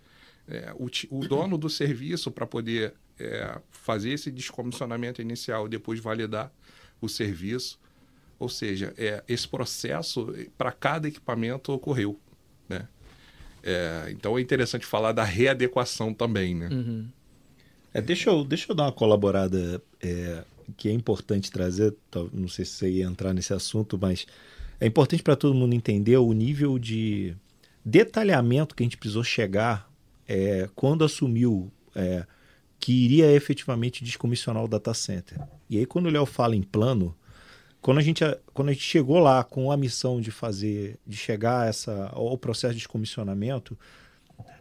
é, 0.49 0.73
o, 0.75 0.89
o, 1.11 1.27
dono 1.27 1.57
do 1.57 1.71
serviço 1.71 2.31
para 2.31 2.47
poder 2.47 2.95
é, 3.19 3.59
fazer 3.71 4.11
esse 4.11 4.31
descomissionamento 4.31 5.23
inicial 5.23 5.67
e 5.67 5.71
depois 5.71 6.01
validar 6.01 6.53
o 7.01 7.09
serviço. 7.09 7.79
Ou 8.39 8.49
seja, 8.49 8.93
é, 8.97 9.23
esse 9.29 9.47
processo 9.47 10.35
para 10.59 10.73
cada 10.73 11.07
equipamento 11.07 11.73
ocorreu. 11.73 12.19
Né? 12.69 12.89
É, 13.63 14.09
então 14.11 14.37
é 14.37 14.41
interessante 14.41 14.85
falar 14.85 15.13
da 15.13 15.25
readequação 15.25 16.13
também. 16.13 16.55
Né? 16.55 16.69
Uhum. 16.73 17.09
É, 17.95 18.01
deixa, 18.01 18.31
eu, 18.31 18.45
deixa 18.45 18.71
eu 18.71 18.75
dar 18.75 18.85
uma 18.85 18.93
colaborada 18.93 19.81
é, 20.01 20.43
que 20.77 20.89
é 20.89 20.93
importante 20.93 21.51
trazer. 21.51 21.95
Não 22.33 22.49
sei 22.49 22.65
se 22.65 22.73
você 22.73 22.91
ia 22.91 23.05
entrar 23.05 23.33
nesse 23.33 23.53
assunto, 23.53 23.99
mas 24.01 24.27
é 24.81 24.87
importante 24.87 25.23
para 25.23 25.37
todo 25.37 25.55
mundo 25.55 25.75
entender 25.75 26.17
o 26.17 26.33
nível 26.33 26.79
de 26.79 27.37
detalhamento 27.85 28.75
que 28.75 28.83
a 28.83 28.87
gente 28.87 28.97
precisou 28.97 29.23
chegar 29.23 29.92
é, 30.29 30.69
quando 30.75 31.05
assumiu 31.05 31.71
é, 31.95 32.27
que 32.79 32.93
iria 32.93 33.31
efetivamente 33.33 34.03
descomissionar 34.03 34.65
o 34.65 34.69
data 34.69 34.93
center. 34.93 35.39
E 35.69 35.79
aí, 35.79 35.87
quando 35.87 36.07
o 36.07 36.11
Léo 36.11 36.27
fala 36.27 36.57
em 36.57 36.63
plano, 36.63 37.15
quando 37.81 37.99
a, 37.99 38.03
gente, 38.03 38.25
quando 38.53 38.69
a 38.69 38.73
gente 38.73 38.85
chegou 38.85 39.19
lá 39.19 39.43
com 39.43 39.71
a 39.71 39.77
missão 39.77 40.21
de 40.21 40.31
fazer, 40.31 40.99
de 41.07 41.17
chegar 41.17 41.63
a 41.63 41.67
essa, 41.67 42.11
ao 42.13 42.39
processo 42.39 42.75
de 42.75 42.79
descomissionamento, 42.79 43.79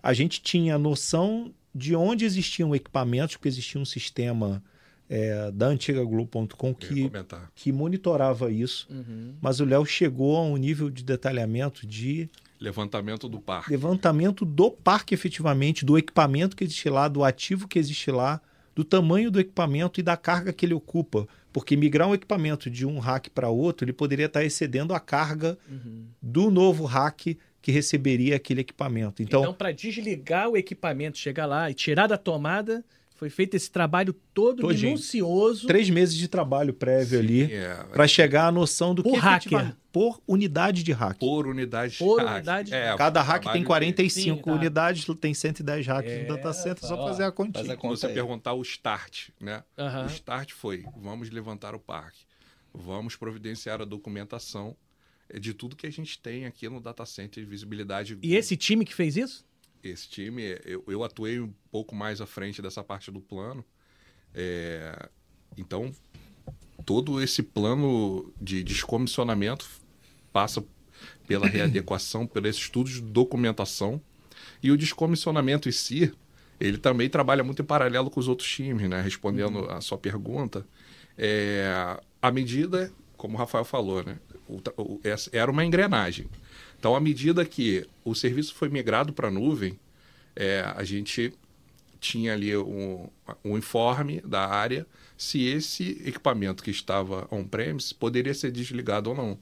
a 0.02 0.14
gente 0.14 0.42
tinha 0.42 0.78
noção 0.78 1.54
de 1.74 1.96
onde 1.96 2.26
existiam 2.26 2.76
equipamentos, 2.76 3.36
porque 3.36 3.48
existia 3.48 3.80
um 3.80 3.86
sistema 3.86 4.62
é, 5.10 5.52
da 5.52 5.68
antiga 5.68 6.04
Globo.com 6.04 6.74
que, 6.74 7.12
que 7.54 7.72
monitorava 7.72 8.50
isso. 8.52 8.88
Uhum. 8.90 9.36
Mas 9.42 9.60
o 9.60 9.66
Léo 9.66 9.86
chegou 9.86 10.38
a 10.38 10.42
um 10.42 10.56
nível 10.58 10.90
de 10.90 11.04
detalhamento 11.04 11.86
de. 11.86 12.30
Levantamento 12.62 13.28
do 13.28 13.42
parque. 13.42 13.72
Levantamento 13.72 14.46
do 14.46 14.70
parque, 14.70 15.16
efetivamente, 15.16 15.84
do 15.84 15.98
equipamento 15.98 16.56
que 16.56 16.64
existe 16.64 16.88
lá, 16.92 17.08
do 17.08 17.24
ativo 17.24 17.68
que 17.68 17.80
existe 17.80 18.12
lá, 18.12 18.40
do 18.76 18.84
tamanho 18.84 19.32
do 19.32 19.40
equipamento 19.40 20.00
e 20.00 20.04
da 20.04 20.16
carga 20.16 20.54
que 20.54 20.64
ele 20.64 20.76
ocupa. 20.76 21.28
Porque 21.52 21.76
migrar 21.76 22.08
um 22.08 22.14
equipamento 22.14 22.70
de 22.70 22.86
um 22.86 23.00
rack 23.00 23.32
para 23.32 23.50
outro, 23.50 23.84
ele 23.84 23.92
poderia 23.92 24.28
estar 24.28 24.46
excedendo 24.46 24.94
a 24.94 25.00
carga 25.00 25.58
uhum. 25.68 26.06
do 26.22 26.52
novo 26.52 26.86
rack 26.86 27.36
que 27.64 27.72
receberia 27.72 28.36
aquele 28.36 28.62
equipamento. 28.62 29.24
Então, 29.24 29.42
então 29.42 29.54
para 29.54 29.72
desligar 29.72 30.48
o 30.48 30.56
equipamento, 30.56 31.18
chegar 31.18 31.48
lá 31.48 31.70
e 31.70 31.74
tirar 31.74 32.06
da 32.06 32.18
tomada, 32.18 32.86
foi 33.22 33.30
feito 33.30 33.54
esse 33.54 33.70
trabalho 33.70 34.14
todo 34.34 34.64
Todinho. 34.64 34.94
minucioso. 34.94 35.68
Três 35.68 35.88
meses 35.92 36.18
de 36.18 36.28
trabalho 36.28 36.74
prévio 36.74 37.20
Sim, 37.20 37.24
ali 37.24 37.54
é, 37.54 37.76
para 37.94 38.08
chegar 38.08 38.48
à 38.48 38.52
noção 38.52 38.96
do 38.96 39.04
por 39.04 39.14
que 39.14 39.20
hacker. 39.20 39.76
por 39.92 40.20
unidade 40.28 40.82
de 40.82 40.92
hack. 40.92 41.20
Por 41.20 41.46
unidade 41.46 42.00
por 42.00 42.20
de 42.20 42.26
unidade. 42.26 42.74
É, 42.74 42.98
Cada 42.98 43.22
hack 43.22 43.44
tem 43.54 43.64
45 43.64 44.38
Sim, 44.38 44.42
tá. 44.44 44.52
unidades, 44.52 45.06
tem 45.22 45.36
110 45.36 45.86
hacks 45.86 46.12
é, 46.12 46.24
no 46.24 46.30
data 46.30 46.52
center, 46.52 46.84
só 46.84 46.98
fazer 46.98 47.24
a 47.24 47.32
continha. 47.32 47.78
Você 47.78 48.10
perguntar 48.10 48.54
o 48.54 48.62
start, 48.64 49.30
né? 49.40 49.64
O 49.78 50.08
start 50.08 50.54
foi, 50.54 50.84
vamos 50.98 51.30
levantar 51.30 51.76
o 51.76 51.80
parque. 51.80 52.26
Vamos 52.74 53.16
providenciar 53.16 53.84
a 53.84 53.86
documentação 53.86 54.76
de 55.40 55.54
tudo 55.54 55.76
que 55.76 55.86
a 55.86 55.92
gente 55.92 56.18
tem 56.18 56.48
aqui 56.48 56.68
no 56.68 56.82
data 56.82 57.06
center 57.06 57.44
de 57.44 57.48
visibilidade. 57.48 58.18
E 58.24 58.36
esse 58.36 58.58
time 58.58 58.84
que 58.84 58.96
fez 58.96 59.16
isso? 59.16 59.46
Esse 59.84 60.08
time, 60.08 60.44
eu, 60.66 60.84
eu 60.88 61.04
atuei 61.04 61.40
um 61.40 61.54
pouco 61.72 61.96
mais 61.96 62.22
à 62.22 62.26
frente 62.26 62.62
dessa 62.62 62.84
parte 62.84 63.12
do 63.12 63.20
plano. 63.20 63.64
É, 64.34 65.10
então, 65.58 65.94
todo 66.86 67.22
esse 67.22 67.42
plano 67.42 68.32
de 68.40 68.64
descomissionamento 68.64 69.68
passa 70.32 70.64
pela 71.28 71.48
readequação, 71.50 72.28
pelo 72.28 72.48
estudo 72.48 72.90
de 72.90 73.02
documentação. 73.02 74.02
E 74.62 74.72
o 74.72 74.78
descomissionamento 74.78 75.68
em 75.68 75.72
si, 75.72 76.14
ele 76.60 76.78
também 76.78 77.10
trabalha 77.10 77.44
muito 77.44 77.62
em 77.62 77.66
paralelo 77.66 78.10
com 78.10 78.20
os 78.20 78.28
outros 78.28 78.48
times, 78.48 78.88
né? 78.90 79.02
Respondendo 79.02 79.60
uhum. 79.60 79.72
a 79.72 79.82
sua 79.82 79.98
pergunta, 79.98 80.66
é, 81.18 82.00
à 82.22 82.32
medida, 82.32 82.92
como 83.18 83.36
o 83.36 83.38
Rafael 83.38 83.66
falou, 83.66 84.04
né? 84.04 84.18
O, 84.48 84.58
o, 84.78 85.02
era 85.32 85.50
uma 85.50 85.66
engrenagem. 85.66 86.28
Então, 86.82 86.96
à 86.96 87.00
medida 87.00 87.46
que 87.46 87.88
o 88.04 88.16
serviço 88.16 88.56
foi 88.56 88.68
migrado 88.68 89.14
para 89.14 89.28
a 89.28 89.32
nuvem, 89.32 89.80
é, 90.36 90.62
a 90.76 90.84
gente 90.84 91.32
tinha 92.00 92.34
ali 92.34 92.58
um, 92.58 93.08
um 93.46 93.56
informe 93.56 94.20
da 94.22 94.48
área 94.48 94.88
se 95.16 95.46
esse 95.46 96.02
equipamento 96.04 96.64
que 96.64 96.72
estava 96.72 97.28
on-premise 97.30 97.94
poderia 97.94 98.34
ser 98.34 98.52
desligado 98.52 99.12
ou 99.12 99.16
não. 99.16 99.38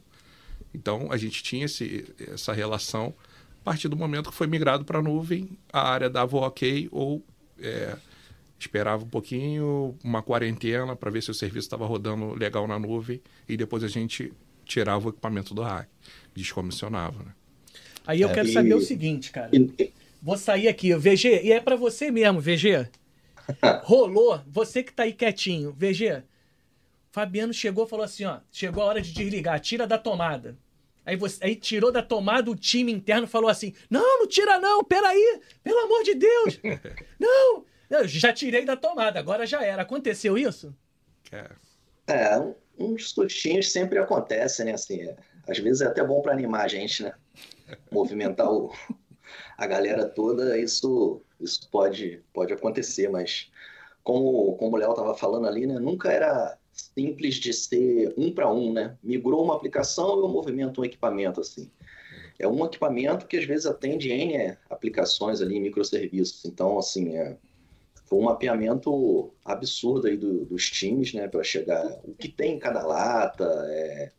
Então, 0.73 1.10
a 1.13 1.15
gente 1.15 1.41
tinha 1.41 1.63
esse, 1.63 2.13
essa 2.28 2.52
relação. 2.52 3.13
A 3.62 3.63
partir 3.63 3.88
do 3.88 3.95
momento 3.95 4.32
que 4.32 4.36
foi 4.36 4.45
migrado 4.45 4.84
para 4.84 4.99
a 4.99 5.02
nuvem, 5.02 5.58
a 5.71 5.82
área 5.82 6.10
dava 6.10 6.36
o 6.36 6.41
ok 6.41 6.89
ou 6.91 7.23
é, 7.58 7.95
esperava 8.60 9.06
um 9.06 9.10
pouquinho, 9.10 9.97
uma 10.04 10.21
quarentena 10.21 10.93
para 10.93 11.10
ver 11.10 11.23
se 11.23 11.32
o 11.32 11.34
serviço 11.34 11.67
estava 11.67 11.86
rodando 11.86 12.34
legal 12.34 12.67
na 12.67 12.78
nuvem 12.78 13.21
e 13.47 13.56
depois 13.56 13.82
a 13.82 13.88
gente 13.88 14.34
tirava 14.69 15.08
o 15.08 15.10
equipamento 15.10 15.53
do 15.53 15.62
rack, 15.62 15.89
descomissionava. 16.34 17.23
Né? 17.23 17.34
Aí 18.05 18.21
eu 18.21 18.29
é, 18.29 18.34
quero 18.34 18.47
e... 18.47 18.53
saber 18.53 18.73
o 18.75 18.82
seguinte, 18.82 19.32
cara. 19.32 19.49
E... 19.51 19.91
Vou 20.21 20.38
sair 20.38 20.67
aqui, 20.67 20.93
VG, 20.93 21.41
e 21.43 21.51
é 21.51 21.60
para 21.60 21.75
você 21.75 22.12
mesmo, 22.12 22.39
VG. 22.39 22.89
Rolou, 23.84 24.41
você 24.47 24.84
que 24.84 24.93
tá 24.93 25.03
aí 25.03 25.13
quietinho, 25.13 25.71
VG. 25.71 26.23
Fabiano 27.12 27.53
chegou 27.53 27.86
e 27.86 27.89
falou 27.89 28.05
assim, 28.05 28.25
ó, 28.25 28.39
chegou 28.51 28.84
a 28.84 28.86
hora 28.86 29.01
de 29.01 29.12
desligar, 29.12 29.60
tira 29.60 29.88
da 29.88 29.97
tomada. 29.97 30.58
Aí, 31.05 31.15
você, 31.15 31.43
aí 31.43 31.55
tirou 31.55 31.91
da 31.91 32.03
tomada 32.03 32.51
o 32.51 32.55
time 32.55 32.91
interno 32.91 33.25
falou 33.25 33.49
assim: 33.49 33.73
Não, 33.89 34.19
não 34.19 34.27
tira 34.27 34.60
não, 34.60 34.84
peraí, 34.84 35.41
pelo 35.63 35.79
amor 35.79 36.03
de 36.03 36.13
Deus. 36.13 36.60
Não, 37.19 37.65
eu 37.89 38.08
já 38.08 38.32
tirei 38.32 38.63
da 38.63 38.77
tomada, 38.77 39.17
agora 39.17 39.47
já 39.47 39.63
era. 39.63 39.82
Aconteceu 39.82 40.38
isso? 40.38 40.71
É, 41.32 41.49
uns 42.79 43.11
sustinhos 43.11 43.71
sempre 43.71 43.99
acontecem, 43.99 44.65
né? 44.65 44.73
Assim, 44.73 45.01
é, 45.01 45.15
às 45.47 45.59
vezes 45.59 45.81
é 45.81 45.85
até 45.85 46.03
bom 46.03 46.21
para 46.21 46.33
animar 46.33 46.65
a 46.65 46.67
gente, 46.67 47.03
né? 47.03 47.13
Movimentar 47.91 48.51
o, 48.51 48.71
a 49.57 49.67
galera 49.67 50.07
toda, 50.07 50.57
isso, 50.57 51.21
isso 51.39 51.69
pode, 51.69 52.23
pode 52.33 52.53
acontecer, 52.53 53.09
mas 53.09 53.51
como, 54.03 54.55
como 54.55 54.75
o 54.75 54.79
Léo 54.79 54.91
estava 54.91 55.15
falando 55.15 55.47
ali, 55.47 55.67
né? 55.67 55.79
Nunca 55.79 56.11
era 56.11 56.57
simples 56.71 57.35
de 57.35 57.53
ser 57.53 58.13
um 58.17 58.31
para 58.33 58.51
um, 58.51 58.71
né? 58.71 58.97
Migrou 59.03 59.43
uma 59.43 59.55
aplicação 59.55 60.17
eu 60.19 60.27
movimento 60.27 60.81
um 60.81 60.85
equipamento, 60.85 61.41
assim. 61.41 61.69
É 62.39 62.47
um 62.47 62.65
equipamento 62.65 63.27
que 63.27 63.37
às 63.37 63.43
vezes 63.43 63.65
atende 63.65 64.09
N 64.09 64.57
aplicações 64.69 65.41
ali, 65.41 65.59
microserviços. 65.59 66.45
Então, 66.45 66.79
assim, 66.79 67.17
é, 67.17 67.37
foi 68.09 68.17
um 68.17 68.23
mapeamento 68.23 69.31
absurdo 69.45 70.07
aí 70.07 70.17
do, 70.17 70.43
dos 70.45 70.69
times, 70.69 71.13
né, 71.13 71.27
para 71.27 71.43
chegar 71.43 71.85
o 72.03 72.15
que 72.15 72.27
tem 72.27 72.55
em 72.55 72.59
cada 72.59 72.81
lata, 72.81 73.45
é, 73.67 74.11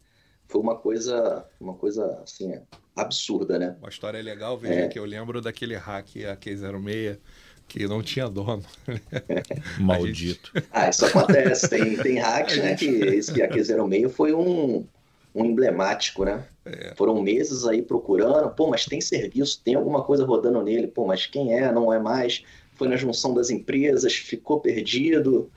foi 0.47 0.61
uma 0.61 0.77
coisa, 0.77 1.45
uma 1.61 1.75
coisa 1.75 2.21
assim, 2.23 2.53
é, 2.53 2.63
absurda, 2.95 3.59
né? 3.59 3.77
Uma 3.81 3.89
história 3.89 4.23
legal, 4.23 4.57
veja 4.57 4.83
é. 4.83 4.89
que 4.89 4.99
eu 4.99 5.05
lembro 5.05 5.41
daquele 5.41 5.75
hack 5.75 6.07
AK06 6.07 7.19
que 7.67 7.87
não 7.87 8.03
tinha 8.03 8.29
dono. 8.29 8.65
Maldito. 9.79 10.51
Gente... 10.55 10.69
Ah, 10.73 10.89
isso 10.89 11.07
acontece. 11.07 11.69
Tem, 11.69 11.97
tem 11.97 12.19
hacks, 12.19 12.57
né? 12.59 12.75
Que 12.75 12.87
esse 12.87 13.33
AK06 13.33 14.09
foi 14.09 14.33
um, 14.33 14.85
um 15.33 15.45
emblemático, 15.45 16.25
né? 16.25 16.45
É. 16.65 16.95
Foram 16.97 17.23
meses 17.23 17.65
aí 17.65 17.81
procurando, 17.81 18.51
pô, 18.51 18.69
mas 18.69 18.87
tem 18.87 19.01
serviço, 19.01 19.63
tem 19.65 19.77
alguma 19.77 20.03
coisa 20.03 20.25
rodando 20.25 20.63
nele, 20.63 20.89
pô, 20.89 21.07
mas 21.07 21.27
quem 21.27 21.55
é, 21.55 21.73
não 21.73 21.93
é 21.93 21.99
mais 22.01 22.45
foi 22.81 22.89
na 22.89 22.97
junção 22.97 23.35
das 23.35 23.51
empresas, 23.51 24.15
ficou 24.15 24.59
perdido. 24.59 25.51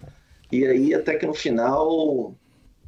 E 0.51 0.65
aí, 0.65 0.93
até 0.93 1.15
que 1.15 1.25
no 1.25 1.33
final, 1.33 2.35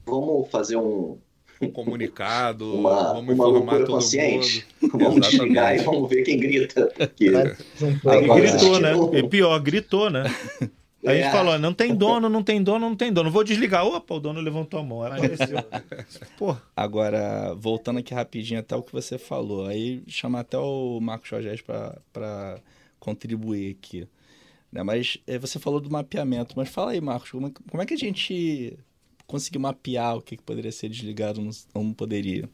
vamos 0.06 0.52
fazer 0.52 0.76
um. 0.76 1.18
Um 1.62 1.72
comunicado, 1.72 2.66
uma, 2.76 3.14
vamos 3.14 3.34
uma 3.34 3.46
loucura 3.46 3.86
consciente. 3.86 4.68
Mundo. 4.82 4.92
Vamos 4.92 5.06
Exatamente. 5.06 5.32
desligar 5.32 5.76
e 5.78 5.80
vamos 5.80 6.10
ver 6.10 6.24
quem 6.24 6.38
grita. 6.38 6.92
Que... 7.16 7.30
gritou, 7.30 8.80
né? 8.82 8.92
E 9.14 9.24
pior, 9.24 9.58
gritou, 9.60 10.10
né? 10.10 10.26
A 11.06 11.14
gente 11.14 11.28
é. 11.28 11.32
falou, 11.32 11.58
não 11.60 11.72
tem 11.72 11.96
dono, 11.96 12.28
não 12.28 12.44
tem 12.44 12.62
dono, 12.62 12.90
não 12.90 12.96
tem 12.96 13.14
dono. 13.14 13.30
Vou 13.30 13.44
desligar. 13.44 13.86
Opa, 13.86 14.16
o 14.16 14.20
dono 14.20 14.42
levantou 14.42 14.80
a 14.80 14.84
mão. 14.84 15.04
Apareceu. 15.04 15.60
Pô. 16.36 16.58
Agora, 16.76 17.54
voltando 17.54 18.00
aqui 18.00 18.12
rapidinho 18.12 18.60
até 18.60 18.76
o 18.76 18.82
que 18.82 18.92
você 18.92 19.20
falou. 19.20 19.68
Aí 19.68 20.02
chamar 20.08 20.40
até 20.40 20.58
o 20.58 21.00
Marcos 21.00 21.30
Jorge 21.30 21.64
para 22.12 22.60
contribuir 23.00 23.78
aqui. 23.80 24.08
Né? 24.76 24.84
Mas 24.84 25.18
é, 25.26 25.40
você 25.40 25.58
falou 25.58 25.80
do 25.80 25.90
mapeamento, 25.90 26.54
mas 26.58 26.68
fala 26.68 26.92
aí, 26.92 27.00
Marcos, 27.00 27.32
como, 27.32 27.48
é 27.48 27.52
como 27.72 27.82
é 27.82 27.86
que 27.86 27.94
a 27.94 27.98
gente 27.98 28.78
conseguiu 29.26 29.62
mapear 29.62 30.18
o 30.18 30.22
que, 30.22 30.36
que 30.36 30.44
poderia 30.44 30.72
ser 30.72 30.90
desligado 30.90 31.42
ou 31.74 31.84
não 31.84 31.94
poderia? 31.94 32.50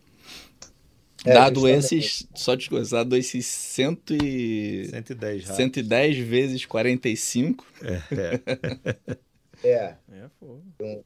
É, 1.26 1.34
dado 1.34 1.68
esses, 1.68 2.28
só 2.36 2.54
de 2.54 2.70
coisa, 2.70 2.98
dado 2.98 3.16
esses 3.16 3.46
cento 3.48 4.14
e... 4.14 4.88
110, 4.90 5.48
110 5.48 6.18
vezes 6.18 6.66
45. 6.66 7.66
É. 7.82 8.02
é. 9.64 9.66
é. 9.68 9.96
é 10.12 11.02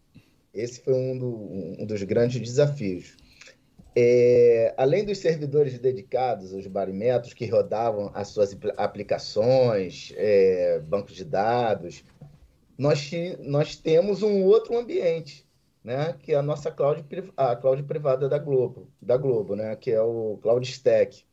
esse 0.53 0.81
foi 0.81 0.93
um, 0.93 1.17
do, 1.17 1.81
um 1.81 1.85
dos 1.85 2.03
grandes 2.03 2.41
desafios. 2.41 3.15
É, 3.97 4.73
além 4.75 5.05
dos 5.05 5.19
servidores 5.19 5.79
dedicados, 5.79 6.51
os 6.51 6.67
barimetros 6.67 7.33
que 7.33 7.45
rodavam 7.45 8.11
as 8.13 8.27
suas 8.27 8.55
aplicações, 8.75 10.11
é, 10.17 10.79
bancos 10.79 11.15
de 11.15 11.23
dados, 11.23 12.03
nós, 12.77 13.09
nós 13.39 13.77
temos 13.77 14.21
um 14.21 14.43
outro 14.43 14.77
ambiente, 14.77 15.47
né, 15.81 16.13
que 16.21 16.33
é 16.33 16.35
a 16.35 16.41
nossa 16.41 16.69
cloud, 16.69 17.05
a 17.37 17.55
cloud 17.55 17.83
privada 17.83 18.27
da 18.27 18.37
Globo, 18.37 18.89
da 19.01 19.15
Globo, 19.15 19.55
né, 19.55 19.77
que 19.77 19.91
é 19.91 20.01
o 20.01 20.37
Cloud 20.41 20.67
Stack. 20.69 21.23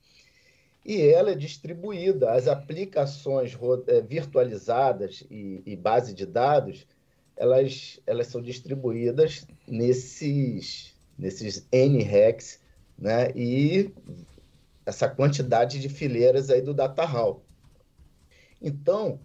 E 0.85 1.01
ela 1.01 1.33
é 1.33 1.35
distribuída, 1.35 2.31
as 2.31 2.47
aplicações 2.47 3.59
é, 3.89 4.01
virtualizadas 4.01 5.25
e, 5.29 5.63
e 5.67 5.75
base 5.75 6.15
de 6.15 6.27
dados, 6.27 6.87
elas, 7.37 7.99
elas 8.07 8.29
são 8.29 8.41
distribuídas 8.41 9.47
nesses 9.67 10.92
nesses 11.23 11.67
N-Hacks, 11.71 12.59
né? 12.99 13.31
E 13.37 13.93
essa 14.85 15.09
quantidade 15.09 15.79
de 15.79 15.89
fileiras 15.89 16.51
aí 16.51 16.61
do 16.61 16.75
data 16.75 17.05
hall. 17.05 17.45
Então, 18.61 19.21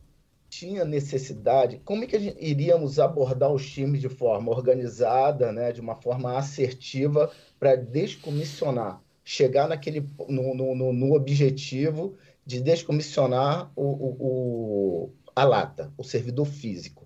tinha 0.48 0.86
necessidade, 0.86 1.82
como 1.84 2.04
é 2.04 2.08
que 2.08 2.20
gente, 2.20 2.38
iríamos 2.40 3.00
abordar 3.00 3.52
os 3.52 3.68
times 3.68 4.00
de 4.00 4.08
forma 4.08 4.52
organizada, 4.52 5.52
né, 5.52 5.72
de 5.72 5.82
uma 5.82 5.96
forma 5.96 6.38
assertiva 6.38 7.32
para 7.60 7.76
descomissionar, 7.76 9.02
chegar 9.24 9.68
naquele 9.68 10.08
no, 10.30 10.54
no, 10.54 10.94
no, 10.94 11.14
objetivo 11.14 12.16
de 12.46 12.62
descomissionar 12.62 13.72
o, 13.76 13.84
o, 13.84 14.18
o, 14.20 15.14
a 15.36 15.44
lata, 15.44 15.92
o 15.98 16.04
servidor 16.04 16.46
físico, 16.46 17.06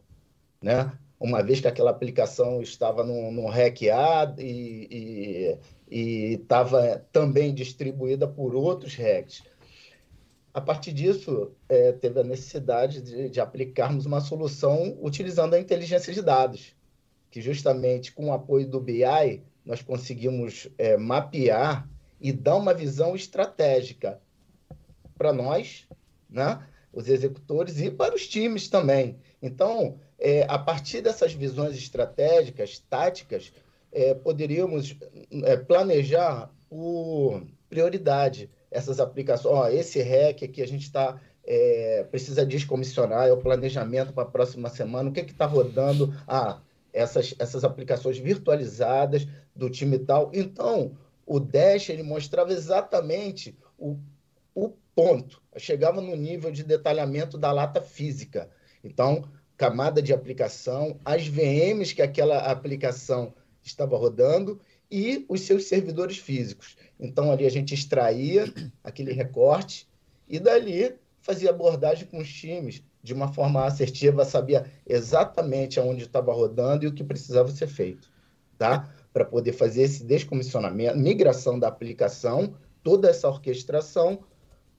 né? 0.61 0.91
Uma 1.21 1.41
vez 1.43 1.61
que 1.61 1.67
aquela 1.67 1.91
aplicação 1.91 2.61
estava 2.61 3.03
no 3.03 3.47
REC 3.47 3.89
A 3.89 4.35
e 4.37 5.57
estava 5.89 7.05
também 7.11 7.53
distribuída 7.53 8.27
por 8.27 8.55
outros 8.55 8.95
RECs 8.95 9.43
a 10.53 10.59
partir 10.59 10.91
disso, 10.91 11.51
é, 11.69 11.91
teve 11.93 12.19
a 12.19 12.23
necessidade 12.23 13.01
de, 13.01 13.29
de, 13.29 13.39
aplicarmos 13.39 14.05
uma 14.05 14.19
solução 14.19 14.97
utilizando 15.01 15.53
a 15.53 15.59
inteligência 15.59 16.13
de 16.13 16.21
dados, 16.21 16.75
que 17.29 17.41
justamente 17.41 18.11
com 18.11 18.27
o 18.27 18.33
apoio 18.33 18.67
do 18.67 18.79
BI, 18.79 19.41
nós 19.65 19.81
conseguimos 19.81 20.67
é, 20.77 20.97
mapear 20.97 21.87
e 22.19 22.33
dar 22.33 22.57
uma 22.57 22.73
visão 22.73 23.15
estratégica 23.15 24.19
para 25.17 25.31
nós, 25.31 25.87
né, 26.29 26.65
os 26.91 27.07
executores, 27.07 27.79
e 27.79 27.89
para 27.89 28.13
os 28.13 28.27
times 28.27 28.67
também. 28.67 29.17
Então, 29.41 29.99
é, 30.21 30.45
a 30.47 30.59
partir 30.59 31.01
dessas 31.01 31.33
visões 31.33 31.75
estratégicas, 31.75 32.77
táticas, 32.87 33.51
é, 33.91 34.13
poderíamos 34.13 34.95
é, 35.43 35.57
planejar 35.57 36.51
por 36.69 37.43
prioridade 37.67 38.49
essas 38.69 38.99
aplicações. 38.99 39.53
Ó, 39.53 39.67
esse 39.67 39.99
REC 39.99 40.43
aqui 40.43 40.61
a 40.61 40.67
gente 40.67 40.83
está 40.83 41.19
é, 41.43 42.05
precisa 42.11 42.45
descomissionar, 42.45 43.27
é 43.27 43.33
o 43.33 43.37
planejamento 43.37 44.13
para 44.13 44.23
a 44.23 44.31
próxima 44.31 44.69
semana, 44.69 45.09
o 45.09 45.11
que 45.11 45.21
está 45.21 45.47
rodando? 45.47 46.13
Ah, 46.27 46.61
essas, 46.93 47.33
essas 47.39 47.63
aplicações 47.63 48.17
virtualizadas 48.17 49.27
do 49.55 49.69
time 49.69 49.97
tal. 49.97 50.29
Então, 50.33 50.95
o 51.25 51.39
Dash 51.39 51.89
ele 51.89 52.03
mostrava 52.03 52.53
exatamente 52.53 53.57
o, 53.77 53.97
o 54.53 54.69
ponto, 54.93 55.41
chegava 55.57 55.99
no 55.99 56.15
nível 56.15 56.51
de 56.51 56.63
detalhamento 56.63 57.37
da 57.37 57.51
lata 57.51 57.81
física. 57.81 58.49
Então, 58.83 59.23
camada 59.61 60.01
de 60.01 60.11
aplicação, 60.11 60.99
as 61.05 61.27
VMs 61.27 61.93
que 61.93 62.01
aquela 62.01 62.39
aplicação 62.51 63.31
estava 63.61 63.95
rodando 63.95 64.59
e 64.89 65.23
os 65.29 65.41
seus 65.41 65.65
servidores 65.65 66.17
físicos. 66.17 66.75
Então, 66.99 67.31
ali 67.31 67.45
a 67.45 67.51
gente 67.51 67.71
extraía 67.71 68.51
aquele 68.83 69.13
recorte 69.13 69.87
e 70.27 70.39
dali 70.39 70.95
fazia 71.21 71.51
abordagem 71.51 72.07
com 72.07 72.17
os 72.17 72.33
times 72.33 72.81
de 73.03 73.13
uma 73.13 73.31
forma 73.31 73.63
assertiva, 73.63 74.25
sabia 74.25 74.65
exatamente 74.83 75.79
aonde 75.79 76.05
estava 76.05 76.33
rodando 76.33 76.83
e 76.83 76.87
o 76.87 76.93
que 76.93 77.03
precisava 77.03 77.51
ser 77.51 77.67
feito, 77.67 78.11
tá? 78.57 78.89
Para 79.13 79.25
poder 79.25 79.53
fazer 79.53 79.83
esse 79.83 80.03
descomissionamento, 80.03 80.97
migração 80.97 81.59
da 81.59 81.67
aplicação, 81.67 82.55
toda 82.81 83.11
essa 83.11 83.27
orquestração 83.27 84.23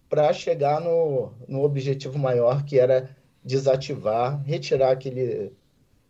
para 0.09 0.33
chegar 0.33 0.81
no, 0.81 1.33
no 1.47 1.63
objetivo 1.63 2.19
maior 2.19 2.65
que 2.65 2.81
era 2.81 3.22
desativar, 3.45 4.43
retirar 4.43 4.93
aquele, 4.93 5.53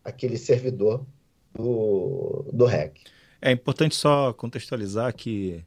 aquele 0.04 0.36
servidor 0.36 1.04
do, 1.54 2.44
do 2.52 2.64
REC. 2.64 3.00
É 3.40 3.50
importante 3.50 3.94
só 3.94 4.32
contextualizar 4.32 5.14
que 5.14 5.64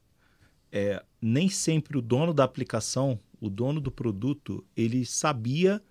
é, 0.72 1.02
nem 1.22 1.50
sempre 1.50 1.98
o 1.98 2.02
dono 2.02 2.34
da 2.34 2.44
aplicação, 2.44 3.20
o 3.42 3.50
dono 3.50 3.80
do 3.80 3.92
produto, 3.92 4.64
ele 4.76 5.06
sabia 5.06 5.82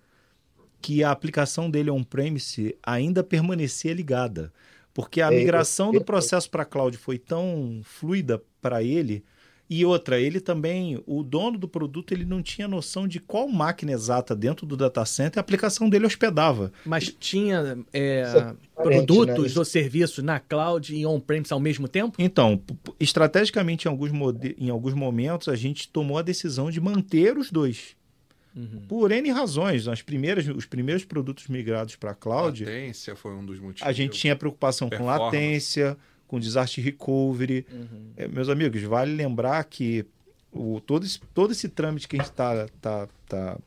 que 0.81 1.03
a 1.03 1.11
aplicação 1.11 1.69
dele 1.69 1.89
on-premise 1.89 2.77
ainda 2.83 3.23
permanecia 3.23 3.93
ligada. 3.93 4.53
Porque 4.93 5.21
a 5.21 5.31
é, 5.31 5.37
migração 5.37 5.91
do 5.91 6.03
processo 6.03 6.49
para 6.49 6.63
a 6.63 6.65
cloud 6.65 6.95
foi 6.97 7.17
tão 7.17 7.81
fluida 7.83 8.41
para 8.61 8.81
ele 8.81 9.23
e 9.67 9.83
outra, 9.83 10.19
ele 10.19 10.39
também, 10.39 11.01
o 11.07 11.23
dono 11.23 11.57
do 11.57 11.67
produto, 11.67 12.13
ele 12.13 12.23
não 12.23 12.41
tinha 12.41 12.67
noção 12.67 13.07
de 13.07 13.19
qual 13.19 13.47
máquina 13.47 13.91
exata 13.91 14.35
dentro 14.35 14.63
do 14.65 14.77
data 14.77 15.03
center 15.05 15.39
a 15.39 15.41
aplicação 15.41 15.89
dele 15.89 16.05
hospedava. 16.05 16.71
Mas 16.85 17.09
tinha 17.19 17.79
é, 17.91 18.21
é 18.21 18.53
produtos 18.75 19.55
né? 19.55 19.59
ou 19.59 19.65
serviços 19.65 20.23
na 20.23 20.39
cloud 20.39 20.95
e 20.95 21.03
on-premise 21.05 21.51
ao 21.51 21.59
mesmo 21.59 21.87
tempo? 21.87 22.15
Então, 22.19 22.61
estrategicamente, 22.99 23.87
em 23.87 23.91
alguns, 23.91 24.11
em 24.57 24.69
alguns 24.69 24.93
momentos, 24.93 25.47
a 25.47 25.55
gente 25.55 25.89
tomou 25.89 26.19
a 26.19 26.21
decisão 26.21 26.69
de 26.69 26.79
manter 26.79 27.35
os 27.35 27.49
dois. 27.49 27.95
Uhum. 28.55 28.83
Por 28.87 29.11
N 29.11 29.31
razões. 29.31 29.87
As 29.87 30.01
primeiras, 30.01 30.47
os 30.47 30.65
primeiros 30.65 31.03
produtos 31.03 31.47
migrados 31.47 31.95
para 31.95 32.11
a 32.11 32.15
cloud. 32.15 32.63
Latência 32.63 33.15
foi 33.15 33.33
um 33.33 33.45
dos 33.45 33.59
motivos. 33.59 33.87
A 33.87 33.91
gente 33.91 34.17
tinha 34.17 34.35
preocupação 34.35 34.89
com 34.89 35.05
latência 35.05 35.97
com 36.27 36.39
disaster 36.39 36.83
recovery. 36.83 37.65
Uhum. 37.71 38.11
É, 38.17 38.27
meus 38.27 38.49
amigos, 38.49 38.81
vale 38.83 39.13
lembrar 39.13 39.63
que 39.65 40.05
o, 40.51 40.79
todo, 40.79 41.05
esse, 41.05 41.19
todo 41.33 41.51
esse 41.51 41.69
trâmite 41.69 42.07
que 42.07 42.15
a 42.15 42.19
gente 42.19 42.31
está 42.31 42.67
tá, 42.81 43.07
tá, 43.27 43.57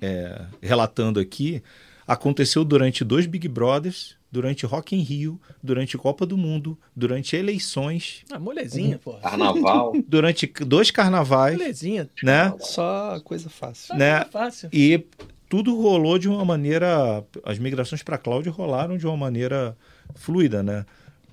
é, 0.00 0.46
relatando 0.60 1.18
aqui 1.18 1.62
aconteceu 2.06 2.64
durante 2.64 3.04
dois 3.04 3.26
Big 3.26 3.48
Brothers, 3.48 4.16
durante 4.30 4.66
Rock 4.66 4.96
in 4.96 5.00
Rio, 5.00 5.40
durante 5.62 5.96
Copa 5.96 6.26
do 6.26 6.36
Mundo, 6.36 6.78
durante 6.94 7.36
eleições. 7.36 8.24
Ah, 8.30 8.38
molezinha, 8.38 8.98
pô. 8.98 9.14
Carnaval. 9.14 9.92
Durante 10.08 10.46
dois 10.46 10.90
carnavais. 10.90 11.56
Molezinha. 11.56 12.08
Né? 12.22 12.52
Só 12.60 13.20
coisa 13.20 13.50
fácil. 13.50 13.94
Né? 13.94 14.16
Coisa 14.16 14.30
fácil. 14.30 14.70
E 14.72 15.06
tudo 15.48 15.78
rolou 15.78 16.18
de 16.18 16.28
uma 16.28 16.44
maneira. 16.46 17.22
As 17.44 17.58
migrações 17.58 18.02
para 18.02 18.16
cloud 18.16 18.48
rolaram 18.48 18.96
de 18.96 19.06
uma 19.06 19.16
maneira 19.16 19.76
fluida, 20.14 20.62
né? 20.62 20.86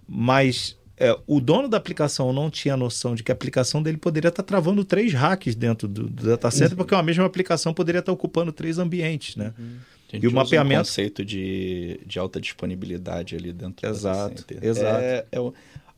Mas 0.10 0.76
é, 0.98 1.18
o 1.28 1.40
dono 1.40 1.70
da 1.70 1.78
aplicação 1.78 2.34
não 2.34 2.50
tinha 2.50 2.76
noção 2.76 3.16
de 3.16 3.24
que 3.24 3.32
a 3.32 3.36
aplicação 3.36 3.82
dele 3.82 3.98
poderia 3.98 4.30
estar 4.30 4.44
travando 4.44 4.84
três 4.84 5.14
hacks 5.14 5.56
dentro 5.56 5.88
do, 5.88 6.10
do 6.10 6.28
data 6.28 6.50
center, 6.52 6.76
porque 6.76 6.94
uma 6.94 7.04
mesma 7.04 7.26
aplicação 7.26 7.74
poderia 7.74 8.00
estar 8.00 8.12
ocupando 8.12 8.52
três 8.52 8.80
ambientes, 8.80 9.36
né? 9.36 9.54
Uhum. 9.58 9.78
e 10.14 10.28
o 10.28 10.32
mapeamento... 10.32 10.82
um 10.82 10.84
conceito 10.84 11.24
de, 11.24 12.02
de 12.06 12.20
alta 12.20 12.42
disponibilidade 12.42 13.36
ali 13.36 13.54
dentro 13.54 13.88
exato, 13.88 14.36
do 14.36 14.36
data 14.36 14.54
center. 14.54 14.70
Exato, 14.70 15.02
é, 15.02 15.26
é 15.32 15.40
o, 15.40 15.54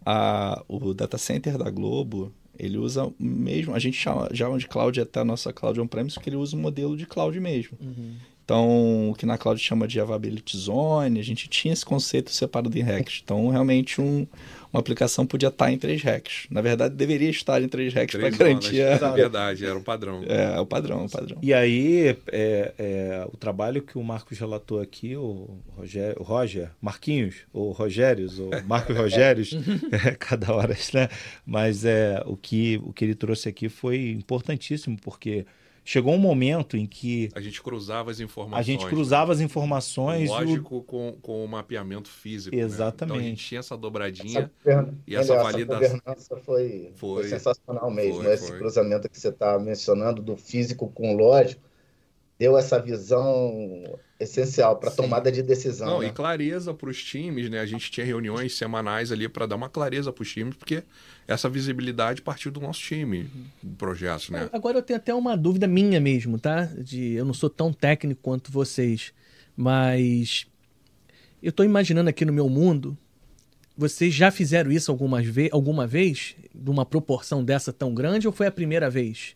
a, 0.06 0.64
o 0.68 0.94
data 0.94 1.18
center 1.18 1.58
da 1.58 1.70
Globo, 1.72 2.32
ele 2.60 2.78
usa 2.78 3.12
mesmo, 3.18 3.74
a 3.74 3.80
gente 3.80 3.98
chama 3.98 4.30
já 4.32 4.48
de 4.56 4.68
cloud 4.68 5.02
até 5.02 5.22
a 5.22 5.26
nossa 5.26 5.52
cloud 5.52 5.80
on-premise, 5.80 6.14
porque 6.14 6.30
ele 6.30 6.36
usa 6.36 6.56
um 6.56 6.60
modelo 6.60 6.96
de 6.96 7.08
cloud 7.08 7.40
mesmo. 7.40 7.76
Uhum. 7.82 8.14
Então, 8.52 9.12
o 9.12 9.16
que 9.16 9.26
na 9.26 9.38
cloud 9.38 9.58
chama 9.62 9.88
de 9.88 9.98
availability 9.98 10.58
zone, 10.58 11.18
a 11.22 11.24
gente 11.24 11.48
tinha 11.48 11.74
esse 11.74 11.86
conceito 11.86 12.32
separado 12.32 12.78
em 12.78 12.82
racks. 12.82 13.22
Então, 13.24 13.48
realmente, 13.48 14.02
um, 14.02 14.28
uma 14.74 14.82
aplicação 14.82 15.26
podia 15.26 15.48
estar 15.48 15.72
em 15.72 15.78
três 15.78 16.04
racks. 16.04 16.48
Na 16.52 16.60
verdade, 16.60 16.94
deveria 16.94 17.30
estar 17.30 17.62
em 17.62 17.70
três 17.70 17.94
racks 17.94 18.20
para 18.20 18.30
garantir. 18.30 18.82
É 18.82 18.98
verdade, 18.98 19.66
era 19.66 19.78
o 19.78 19.82
padrão. 19.82 20.22
É, 20.28 20.58
é 20.58 20.60
o 20.60 20.66
padrão, 20.66 21.06
o 21.06 21.10
padrão. 21.10 21.38
E 21.42 21.54
aí, 21.54 22.18
é, 22.30 22.74
é, 22.78 23.26
o 23.32 23.38
trabalho 23.38 23.82
que 23.82 23.98
o 23.98 24.04
Marcos 24.04 24.38
relatou 24.38 24.82
aqui, 24.82 25.16
o 25.16 25.58
Roger, 25.78 26.14
o 26.20 26.24
Roger 26.24 26.72
Marquinhos, 26.82 27.36
ou 27.54 27.72
Rogérios, 27.72 28.38
ou 28.38 28.50
Marcos 28.66 28.98
Rogérios, 28.98 29.52
é, 30.06 30.12
cada 30.12 30.54
hora, 30.54 30.76
né? 30.94 31.08
Mas 31.46 31.86
é, 31.86 32.22
o, 32.26 32.36
que, 32.36 32.82
o 32.84 32.92
que 32.92 33.06
ele 33.06 33.16
trouxe 33.16 33.48
aqui 33.48 33.70
foi 33.70 34.10
importantíssimo, 34.10 34.98
porque 35.02 35.46
chegou 35.84 36.14
um 36.14 36.18
momento 36.18 36.78
em 36.78 36.86
que. 36.86 37.30
A 37.34 37.42
gente 37.42 37.62
cruzava 37.62 38.12
as 38.12 38.20
informações. 38.20 38.60
A 38.60 38.62
gente 38.64 38.86
cruzava 38.88 39.28
né? 39.28 39.34
as 39.34 39.40
informações. 39.42 40.30
Lógico, 40.30 40.78
o... 40.78 40.84
com, 40.84 41.18
com 41.22 41.44
o 41.44 41.48
mapeamento 41.48 42.10
físico. 42.10 42.56
Exatamente. 42.56 43.14
Né? 43.14 43.18
Então 43.18 43.18
a 43.18 43.30
gente 43.30 43.46
tinha 43.46 43.60
essa 43.60 43.78
dobradinha. 43.78 44.52
Essa, 44.66 44.94
e 45.08 45.16
essa 45.16 45.36
validação. 45.36 46.02
Essa 46.06 46.38
foi, 46.38 46.92
foi, 46.96 47.22
foi 47.22 47.30
sensacional 47.30 47.90
mesmo. 47.92 48.24
Foi, 48.24 48.34
Esse 48.34 48.48
foi. 48.48 48.58
cruzamento 48.58 49.10
que 49.10 49.20
você 49.20 49.30
está 49.30 49.58
mencionando 49.60 50.22
do 50.22 50.36
físico 50.36 50.88
com 50.90 51.14
o 51.14 51.18
lógico 51.18 51.72
deu 52.42 52.58
essa 52.58 52.80
visão 52.80 54.00
essencial 54.24 54.78
para 54.78 54.92
tomada 54.92 55.32
de 55.32 55.42
decisão. 55.42 55.88
Não, 55.88 56.00
né? 56.02 56.08
e 56.08 56.12
clareza 56.12 56.74
para 56.74 56.90
os 56.90 57.04
times, 57.04 57.50
né? 57.50 57.60
A 57.60 57.66
gente 57.66 57.90
tinha 57.90 58.06
reuniões 58.06 58.56
semanais 58.56 59.12
ali 59.12 59.28
para 59.28 59.46
dar 59.46 59.56
uma 59.56 59.70
clareza 59.70 60.12
para 60.12 60.22
os 60.22 60.32
times, 60.32 60.56
porque 60.56 60.84
essa 61.28 61.50
visibilidade 61.50 62.22
partiu 62.22 62.52
do 62.52 62.60
nosso 62.60 62.80
time, 62.80 63.30
do 63.62 63.76
projeto, 63.76 64.32
né? 64.32 64.50
Agora 64.52 64.78
eu 64.78 64.82
tenho 64.82 64.98
até 64.98 65.14
uma 65.14 65.36
dúvida 65.36 65.68
minha 65.68 66.00
mesmo, 66.00 66.40
tá? 66.40 66.66
De 66.66 67.14
eu 67.14 67.26
não 67.26 67.34
sou 67.34 67.50
tão 67.50 67.74
técnico 67.74 68.22
quanto 68.22 68.52
vocês, 68.52 69.14
mas 69.56 70.46
eu 71.42 71.50
estou 71.50 71.66
imaginando 71.66 72.10
aqui 72.10 72.24
no 72.24 72.34
meu 72.34 72.48
mundo, 72.48 72.98
vocês 73.76 74.14
já 74.14 74.30
fizeram 74.30 74.72
isso 74.72 74.92
algumas 74.92 75.26
ve 75.26 75.50
alguma 75.52 75.88
vez, 75.88 76.36
numa 76.54 76.86
proporção 76.86 77.44
dessa 77.44 77.74
tão 77.74 77.94
grande, 77.94 78.28
ou 78.28 78.34
foi 78.34 78.48
a 78.48 78.52
primeira 78.52 78.90
vez? 78.90 79.36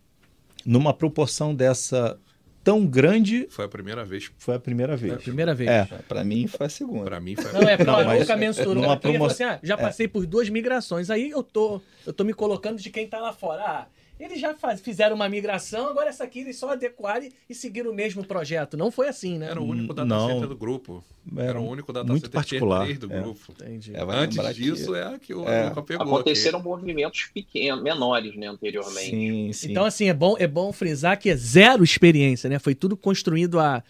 Numa 0.65 0.93
proporção 0.93 1.55
dessa 1.55 2.19
tão 2.65 2.83
grande. 2.83 3.45
Foi 3.51 3.63
a 3.63 3.69
primeira 3.69 4.03
vez. 4.03 4.31
Foi 4.39 4.55
a 4.55 4.59
primeira 4.59 4.97
vez. 4.97 5.13
Foi 5.13 5.21
a 5.21 5.23
primeira 5.23 5.53
vez. 5.53 5.69
É. 5.69 5.85
Para 6.07 6.23
mim 6.23 6.47
foi 6.47 6.65
a 6.65 6.69
segunda. 6.69 7.05
Para 7.05 7.19
mim 7.19 7.35
foi 7.35 7.51
a 7.51 7.53
Não, 7.53 7.69
é 7.69 7.77
não, 7.77 8.05
mas 8.05 8.19
nunca 8.21 8.35
mensurou. 8.35 8.73
Numa 8.73 8.97
promoção... 8.97 9.47
assim, 9.47 9.57
ah, 9.57 9.59
já 9.61 9.75
é. 9.75 9.77
passei 9.77 10.07
é. 10.07 10.09
por 10.09 10.25
duas 10.25 10.49
migrações. 10.49 11.11
Aí 11.11 11.29
eu 11.29 11.43
tô, 11.43 11.79
eu 12.07 12.11
tô 12.11 12.23
me 12.23 12.33
colocando 12.33 12.81
de 12.81 12.89
quem 12.89 13.07
tá 13.07 13.19
lá 13.19 13.31
fora. 13.31 13.63
Ah, 13.63 13.85
eles 14.19 14.39
já 14.39 14.53
faz, 14.55 14.79
fizeram 14.79 15.15
uma 15.15 15.27
migração, 15.27 15.87
agora 15.89 16.09
essa 16.09 16.23
aqui 16.23 16.39
eles 16.39 16.57
só 16.57 16.69
adequaram 16.71 17.27
e 17.49 17.53
seguiram 17.53 17.91
o 17.91 17.93
mesmo 17.93 18.23
projeto. 18.25 18.77
Não 18.77 18.89
foi 18.89 19.09
assim, 19.09 19.37
né? 19.37 19.47
Era 19.49 19.61
o 19.61 19.65
único 19.65 19.93
data 19.93 20.07
Não. 20.07 20.27
center 20.29 20.47
do 20.47 20.55
grupo. 20.55 21.03
Era 21.35 21.59
o 21.59 21.67
único 21.67 21.91
data 21.91 22.07
muito 22.07 22.25
center 22.27 22.31
particular, 22.39 22.83
3 22.85 22.97
do 22.99 23.11
é. 23.11 23.21
grupo. 23.21 23.39
Entendi. 23.51 23.95
É, 23.95 24.01
Antes 24.01 24.37
que- 24.37 24.53
disso 24.53 24.95
é 24.95 25.03
a 25.15 25.19
que 25.19 25.33
o 25.33 25.47
É. 25.47 25.69
Luca 25.69 25.81
pegou. 25.81 26.05
Aconteceram 26.05 26.61
movimentos 26.61 27.29
pequenos, 27.33 27.83
menores, 27.83 28.35
né, 28.35 28.47
anteriormente. 28.47 29.09
Sim, 29.09 29.51
sim. 29.53 29.71
Então, 29.71 29.83
assim, 29.83 30.07
é 30.07 30.13
bom, 30.13 30.35
é 30.39 30.47
bom 30.47 30.71
frisar 30.71 31.19
que 31.19 31.29
é 31.29 31.35
zero 31.35 31.83
experiência, 31.83 32.49
né? 32.49 32.57
Foi 32.59 32.73
tudo 32.73 32.95
construído 32.95 33.59
a 33.59 33.83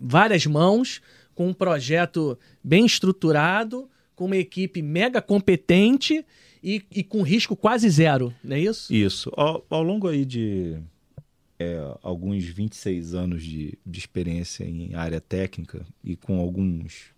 várias 0.00 0.46
mãos, 0.46 1.00
com 1.34 1.48
um 1.48 1.52
projeto 1.54 2.38
bem 2.62 2.86
estruturado, 2.86 3.90
com 4.14 4.24
uma 4.26 4.36
equipe 4.36 4.80
mega 4.80 5.20
competente 5.20 6.24
e, 6.66 6.84
e 6.90 7.04
com 7.04 7.22
risco 7.22 7.54
quase 7.54 7.88
zero, 7.88 8.34
não 8.42 8.56
é 8.56 8.60
isso? 8.60 8.92
Isso. 8.92 9.32
Ao, 9.36 9.64
ao 9.70 9.84
longo 9.84 10.08
aí 10.08 10.24
de 10.24 10.76
é, 11.60 11.94
alguns 12.02 12.44
26 12.44 13.14
anos 13.14 13.44
de, 13.44 13.78
de 13.86 13.98
experiência 14.00 14.64
em 14.64 14.92
área 14.96 15.20
técnica 15.20 15.86
e 16.02 16.16
com 16.16 16.40
alguns, 16.40 17.12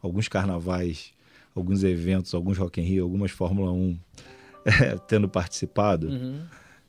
alguns 0.00 0.28
carnavais, 0.28 1.12
alguns 1.54 1.84
eventos, 1.84 2.32
alguns 2.32 2.56
Rock 2.56 2.80
in 2.80 2.84
Rio, 2.84 3.04
algumas 3.04 3.30
Fórmula 3.30 3.70
1 3.70 3.98
é, 4.64 4.96
tendo 5.06 5.28
participado, 5.28 6.08
Uhum. 6.08 6.40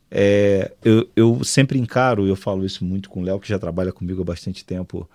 é, 0.09 0.71
eu, 0.83 1.09
eu 1.13 1.43
sempre 1.43 1.77
encaro, 1.77 2.25
eu 2.25 2.37
falo 2.37 2.65
isso 2.65 2.85
muito 2.85 3.09
com 3.09 3.19
o 3.19 3.23
Léo, 3.23 3.37
que 3.37 3.49
já 3.49 3.59
trabalha 3.59 3.91
comigo 3.91 4.21
há 4.21 4.25
bastante 4.25 4.63
tempo, 4.63 5.09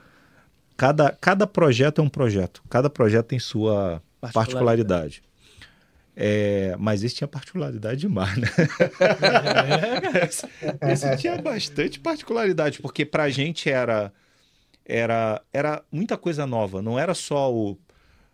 cada, 0.76 1.10
cada 1.10 1.46
projeto 1.46 2.02
é 2.02 2.04
um 2.04 2.08
projeto, 2.10 2.62
cada 2.68 2.90
projeto 2.90 3.28
tem 3.28 3.38
sua 3.38 4.02
particularidade. 4.30 5.22
É, 6.18 6.74
mas 6.78 7.04
esse 7.04 7.16
tinha 7.16 7.28
particularidade 7.28 8.00
demais, 8.00 8.34
né? 8.38 8.48
esse, 10.26 10.46
esse 10.80 11.16
tinha 11.18 11.36
bastante 11.36 12.00
particularidade, 12.00 12.80
porque 12.80 13.04
pra 13.04 13.28
gente 13.28 13.68
era, 13.68 14.10
era, 14.82 15.42
era 15.52 15.84
muita 15.92 16.16
coisa 16.16 16.46
nova, 16.46 16.80
não 16.80 16.98
era 16.98 17.12
só 17.12 17.52
o. 17.52 17.78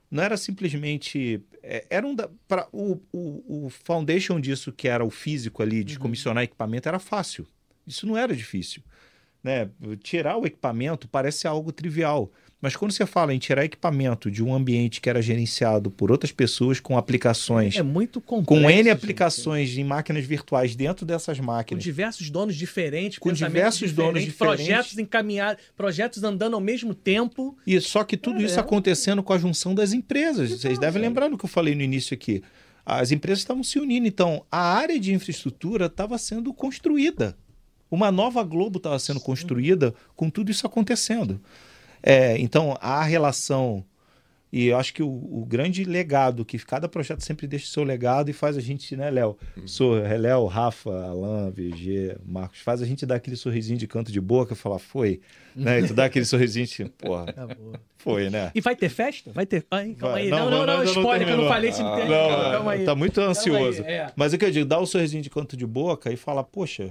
Não 0.09 0.23
era 0.23 0.37
simplesmente. 0.37 1.43
é, 1.63 1.85
Era 1.91 2.07
um 2.07 2.15
da, 2.15 2.29
pra, 2.47 2.69
o, 2.71 3.01
o, 3.13 3.65
o 3.67 3.71
foundation 3.71 4.39
disso, 4.39 4.71
que 4.71 4.87
era 4.87 5.05
o 5.05 5.11
físico 5.11 5.63
ali, 5.63 5.83
de 5.83 5.99
comissionar 5.99 6.45
equipamento, 6.45 6.89
era 6.89 6.99
fácil. 7.01 7.47
Isso 7.87 8.07
não 8.07 8.17
era 8.17 8.37
difícil. 8.37 8.83
Né? 9.43 9.69
Tirar 10.03 10.37
o 10.37 10.47
equipamento 10.47 11.09
parece 11.09 11.49
algo 11.49 11.73
trivial. 11.73 12.31
Mas 12.63 12.77
quando 12.77 12.93
você 12.93 13.05
fala 13.05 13.35
em 13.35 13.41
tirar 13.41 13.65
equipamento 13.65 14.31
de 14.31 14.41
um 14.43 14.55
ambiente 14.55 15.01
que 15.01 15.11
era 15.11 15.21
gerenciado 15.21 15.91
por 15.91 16.13
outras 16.13 16.31
pessoas 16.31 16.79
com 16.79 16.97
aplicações, 16.97 17.75
É 17.77 17.83
muito 17.83 18.21
complexo. 18.21 18.63
com 18.63 18.71
N 18.71 18.77
gente. 18.85 18.91
aplicações 18.91 19.77
em 19.77 19.83
máquinas 19.83 20.25
virtuais 20.25 20.77
dentro 20.77 21.05
dessas 21.05 21.41
Com 21.41 21.45
máquinas, 21.45 21.83
diversos 21.83 22.31
donos 22.31 22.55
diferentes, 22.55 23.19
Com 23.19 23.33
diversos 23.33 23.91
donos 23.93 24.23
diferentes. 24.23 24.37
projetos 24.65 24.97
encaminhados, 24.97 25.61
projetos 25.77 26.23
andando 26.23 26.55
ao 26.55 26.61
mesmo 26.61 26.95
tempo. 26.95 27.57
E 27.67 27.81
só 27.81 28.05
que 28.05 28.17
tudo 28.17 28.41
É, 28.41 28.45
isso 28.45 28.57
é 28.59 28.61
acontecendo 28.61 29.25
com 29.25 29.33
a 29.33 29.39
junção 29.39 29.75
das 29.75 29.93
empresas. 29.93 30.51
Vocês 30.53 30.79
devem 30.79 31.03
lembrar 31.03 31.27
do 31.29 31.37
que 31.37 31.45
eu 31.45 31.49
falei 31.51 31.75
no 31.75 31.83
início 31.83 32.15
aqui. 32.15 32.45
As 32.87 33.11
empresas 33.11 33.41
estavam 33.41 33.65
se 33.65 33.81
unindo, 33.81 34.07
então 34.07 34.45
a 34.51 34.61
área 34.75 35.01
de 35.01 35.13
infraestrutura 35.13 35.87
estava 35.87 36.17
sendo 36.17 36.55
construída. 36.55 37.37
Uma 37.91 38.13
nova 38.13 38.43
Globo 38.45 38.77
estava 38.79 38.99
sendo 39.01 39.19
construída 39.21 39.93
com 40.15 40.31
tudo 40.31 40.51
isso 40.51 40.65
acontecendo. 40.65 41.41
É, 42.03 42.37
então 42.39 42.77
a 42.81 43.03
relação 43.03 43.85
e 44.55 44.67
eu 44.67 44.77
acho 44.77 44.93
que 44.93 45.03
o, 45.03 45.09
o 45.09 45.47
grande 45.49 45.83
legado 45.83 46.45
que 46.45 46.59
cada 46.59 46.87
projeto 46.87 47.23
sempre 47.23 47.47
deixa 47.47 47.65
o 47.65 47.69
seu 47.69 47.83
legado 47.85 48.29
e 48.29 48.35
faz 48.35 48.55
a 48.55 48.61
gente, 48.61 48.95
né, 48.95 49.09
Léo? 49.11 49.35
Sou 49.65 49.97
é, 49.99 50.15
Léo, 50.19 50.45
Rafa, 50.45 50.91
Alan, 50.91 51.51
VG, 51.51 52.19
Marcos, 52.23 52.61
faz 52.61 52.83
a 52.83 52.85
gente 52.85 53.07
dar 53.07 53.15
aquele 53.15 53.35
sorrisinho 53.37 53.79
de 53.79 53.87
canto 53.87 54.13
de 54.13 54.21
boca 54.21 54.53
e 54.53 54.57
falar, 54.57 54.79
foi. 54.79 55.23
Né? 55.57 55.81
E 55.81 55.87
tu 55.89 55.95
dá 55.95 56.05
aquele 56.05 56.27
sorrisinho, 56.27 56.67
tipo, 56.67 56.91
porra, 57.01 57.31
Acabou. 57.31 57.73
foi, 57.97 58.29
né? 58.29 58.51
E 58.55 58.61
vai 58.61 58.77
ter 58.77 58.91
festa? 58.91 59.33
Vai 59.33 59.47
ter. 59.47 59.65
Ai, 59.71 59.95
calma 59.99 60.17
Vai. 60.17 60.23
aí. 60.25 60.29
Não, 60.29 60.39
Não, 60.39 60.51
não, 60.51 60.51
não, 60.51 60.59
não, 60.59 60.67
não, 60.67 60.73
ainda 60.81 60.85
não 60.93 61.01
spoiler 61.01 61.27
que 61.27 61.33
eu 61.33 61.37
não 61.39 61.49
falei 61.49 61.71
esse 61.71 61.81
Ah. 61.81 61.97
Não, 62.05 62.53
calma 62.53 62.73
aí. 62.73 62.85
tá 62.85 62.95
muito 62.95 63.15
Calma 63.15 63.29
aí, 63.29 63.31
ansioso. 63.31 63.83
é. 63.85 64.13
Mas 64.15 64.35
o 64.35 64.39
que 64.39 64.45
eu 64.45 64.51
digo, 64.51 64.67
dá 64.67 64.79
o 64.79 64.85
sorrisinho 64.85 65.23
de 65.23 65.31
canto 65.31 65.57
de 65.57 65.67
boca 65.67 66.13
e 66.13 66.17
fala, 66.17 66.45
poxa, 66.45 66.91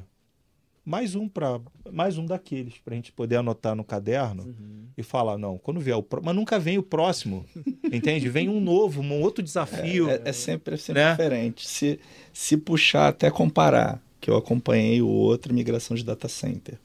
mais 0.84 1.16
um 1.16 1.28
para 1.30 1.60
mais 1.92 2.18
um 2.18 2.26
daqueles 2.26 2.78
pra 2.84 2.96
gente 2.96 3.12
poder 3.12 3.36
anotar 3.38 3.76
no 3.76 3.84
caderno 3.84 4.44
Uhum. 4.44 4.86
e 4.98 5.04
falar, 5.04 5.38
não, 5.38 5.58
quando 5.58 5.80
vier 5.80 5.96
o 5.96 6.02
próximo, 6.04 6.26
mas 6.26 6.36
nunca 6.36 6.60
vem 6.60 6.78
o 6.78 6.84
próximo. 6.84 7.46
entende? 7.92 8.28
Vem 8.30 8.50
um 8.50 8.60
novo, 8.60 9.02
um 9.02 9.22
outro 9.22 9.44
desafio. 9.44 10.10
É, 10.10 10.22
é 10.26 10.34
sempre, 10.34 10.74
é 10.76 10.78
sempre 10.78 11.02
Né? 11.04 11.12
diferente. 11.12 11.68
Se, 11.68 12.00
se 12.34 12.58
puxar 12.58 13.10
até 13.10 13.30
comparar, 13.30 14.02
que 14.20 14.30
eu 14.30 14.36
acompanhei 14.38 15.02
o 15.02 15.08
outro 15.08 15.54
migração 15.54 15.96
de 15.96 16.04
data 16.04 16.28
center, 16.28 16.78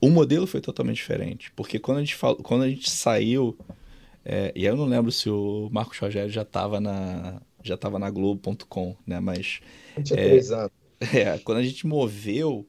o 0.00 0.08
modelo 0.10 0.46
foi 0.46 0.60
totalmente 0.60 0.96
diferente. 0.96 1.50
Porque 1.52 1.78
quando 1.78 1.98
a 1.98 2.00
gente, 2.00 2.14
falou, 2.14 2.36
quando 2.36 2.62
a 2.62 2.68
gente 2.68 2.88
saiu, 2.90 3.56
é, 4.24 4.52
e 4.54 4.64
eu 4.64 4.76
não 4.76 4.84
lembro 4.86 5.10
se 5.12 5.28
o 5.30 5.68
Marcos 5.72 5.98
Rogério 5.98 6.30
já 6.30 6.42
estava 6.42 6.80
na 6.80 7.40
já 7.62 7.74
estava 7.74 7.98
na 7.98 8.08
Globo.com, 8.10 8.96
né? 9.06 9.20
Mas 9.20 9.60
Tinha 10.02 10.16
três 10.16 10.50
anos. 10.50 10.70
é, 11.14 11.38
quando 11.40 11.58
a 11.58 11.62
gente 11.62 11.86
moveu, 11.86 12.66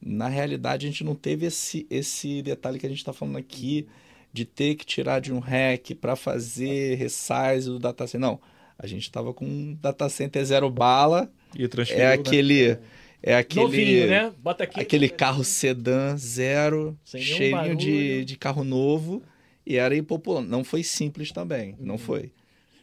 na 0.00 0.28
realidade 0.28 0.86
a 0.86 0.90
gente 0.90 1.04
não 1.04 1.14
teve 1.14 1.46
esse, 1.46 1.86
esse 1.90 2.42
detalhe 2.42 2.78
que 2.78 2.86
a 2.86 2.88
gente 2.88 2.98
está 2.98 3.12
falando 3.12 3.36
aqui 3.36 3.86
de 4.32 4.44
ter 4.44 4.74
que 4.76 4.86
tirar 4.86 5.20
de 5.20 5.32
um 5.32 5.38
hack 5.38 5.94
para 6.00 6.16
fazer 6.16 6.94
resize 6.94 7.66
do 7.66 7.78
data 7.78 8.06
center. 8.06 8.20
Não, 8.20 8.40
a 8.78 8.86
gente 8.86 9.02
estava 9.02 9.34
com 9.34 9.44
um 9.44 9.76
data 9.80 10.08
center 10.08 10.44
zero 10.44 10.70
bala, 10.70 11.30
E 11.54 11.66
transferiu, 11.68 12.04
é 12.04 12.08
né? 12.08 12.14
aquele 12.14 12.78
é 13.22 13.34
aquele 13.34 13.64
Novinho, 13.64 14.06
né? 14.06 14.32
Bota 14.38 14.64
aqui. 14.64 14.80
aquele 14.80 15.08
carro 15.08 15.44
sedã 15.44 16.16
zero, 16.16 16.98
Sem 17.04 17.20
cheirinho 17.20 17.76
de, 17.76 18.24
de 18.24 18.36
carro 18.36 18.64
novo 18.64 19.22
e 19.66 19.76
era 19.76 19.94
impopular. 19.94 20.42
Não 20.42 20.64
foi 20.64 20.82
simples 20.82 21.30
também, 21.30 21.76
não 21.78 21.98
foi. 21.98 22.32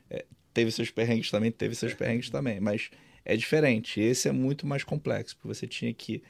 É, 0.09 0.24
teve 0.53 0.70
seus 0.72 0.91
perrengues 0.91 1.32
também, 1.32 1.51
teve 1.51 1.74
seus 1.74 1.93
perrengues 1.95 2.30
também, 2.30 2.59
mas 2.59 2.91
é 3.26 3.36
diferente. 3.36 3.99
Esse 3.99 4.30
é 4.30 4.32
muito 4.32 4.68
mais 4.68 4.84
complexo, 4.84 5.36
porque 5.36 5.47
você 5.47 5.65
tinha 5.65 5.91
que 5.91 6.22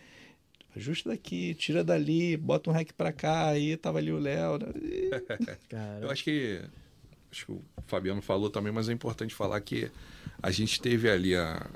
ajusta 0.78 1.10
daqui, 1.10 1.54
tira 1.56 1.84
dali, 1.84 2.38
bota 2.38 2.70
um 2.70 2.74
hack 2.74 2.92
pra 2.94 3.12
cá, 3.12 3.48
aí 3.50 3.76
tava 3.78 3.98
ali 4.00 4.12
o 4.12 4.18
Léo. 4.20 4.58
né? 4.60 4.68
E- 4.82 5.10
Eu 6.02 6.10
acho 6.10 6.24
que, 6.24 6.62
acho 7.32 7.46
que 7.46 7.52
o 7.52 7.62
Fabiano 7.86 8.22
falou 8.22 8.50
também, 8.50 8.72
mas 8.72 8.88
é 8.90 8.94
importante 8.94 9.34
falar 9.36 9.60
que 9.62 9.90
a 10.42 10.52
gente 10.52 10.80
teve 10.82 11.10
ali 11.10 11.36
a, 11.36 11.70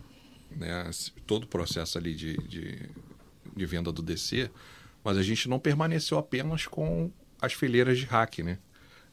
né, 0.55 0.89
todo 1.27 1.43
o 1.43 1.47
processo 1.47 1.97
ali 1.97 2.13
de, 2.15 2.37
de, 2.47 2.79
de 3.55 3.65
venda 3.65 3.91
do 3.91 4.01
DC, 4.01 4.49
mas 5.03 5.17
a 5.17 5.23
gente 5.23 5.49
não 5.49 5.59
permaneceu 5.59 6.17
apenas 6.17 6.65
com 6.67 7.11
as 7.41 7.53
fileiras 7.53 7.97
de 7.97 8.05
hack, 8.05 8.39
né? 8.39 8.57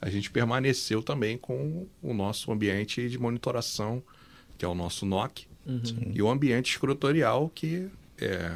A 0.01 0.09
gente 0.11 0.31
permaneceu 0.31 1.03
também 1.03 1.37
com 1.37 1.89
o 2.03 2.15
nosso 2.15 2.53
ambiente 2.53 3.09
de 3.09 3.19
monitoração, 3.19 4.03
que 4.57 4.65
é 4.65 4.69
o 4.69 4.75
nosso 4.75 5.05
NOC, 5.07 5.47
Uhum. 5.67 6.13
e 6.15 6.23
o 6.23 6.31
ambiente 6.31 6.71
escritorial 6.73 7.51
que 7.55 7.89
é, 8.19 8.55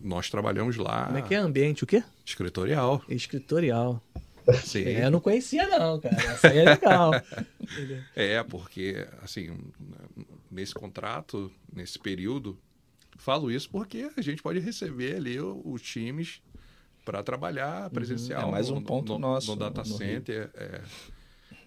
nós 0.00 0.30
trabalhamos 0.30 0.76
lá. 0.76 1.06
Como 1.06 1.18
é 1.18 1.22
que 1.22 1.34
é 1.34 1.38
ambiente? 1.38 1.84
O 1.84 1.86
quê? 1.86 2.02
Escritorial. 2.24 3.02
Escritorial. 3.08 4.00
Sim. 4.64 4.84
É, 4.84 5.04
eu 5.06 5.10
não 5.10 5.20
conhecia, 5.20 5.66
não, 5.68 6.00
cara. 6.00 6.16
Essa 6.16 6.48
aí 6.48 6.58
é 6.58 6.64
legal. 6.64 7.10
É, 8.14 8.42
porque, 8.42 9.06
assim, 9.22 9.56
nesse 10.50 10.74
contrato, 10.74 11.50
nesse 11.74 11.98
período, 11.98 12.58
falo 13.16 13.50
isso 13.50 13.70
porque 13.70 14.10
a 14.16 14.20
gente 14.20 14.42
pode 14.42 14.58
receber 14.58 15.16
ali 15.16 15.40
o- 15.40 15.62
os 15.64 15.80
times 15.80 16.42
para 17.04 17.22
trabalhar 17.22 17.88
presencial. 17.90 18.48
É 18.48 18.50
mais 18.50 18.68
um 18.68 18.74
no- 18.74 18.82
ponto 18.82 19.12
no, 19.14 19.18
nosso 19.18 19.46
No 19.52 19.56
data 19.56 19.80
no 19.80 19.86
center. 19.86 20.50
é. 20.54 20.80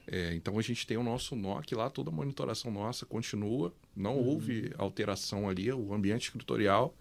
É, 0.08 0.36
então 0.36 0.60
a 0.60 0.62
gente 0.62 0.86
tem 0.86 0.98
o 0.98 1.02
nosso 1.04 1.36
NOC 1.36 1.74
lá, 1.74 1.90
toda 1.90 2.12
a 2.12 2.14
monitoração 2.14 2.70
nossa 2.72 3.08
continua. 3.08 3.74
Não 3.96 4.16
Uhum. 4.18 4.28
houve 4.28 4.72
alteração 4.78 5.50
ali, 5.50 5.72
o 5.72 5.92
ambiente 5.96 6.26
escritorial. 6.26 6.94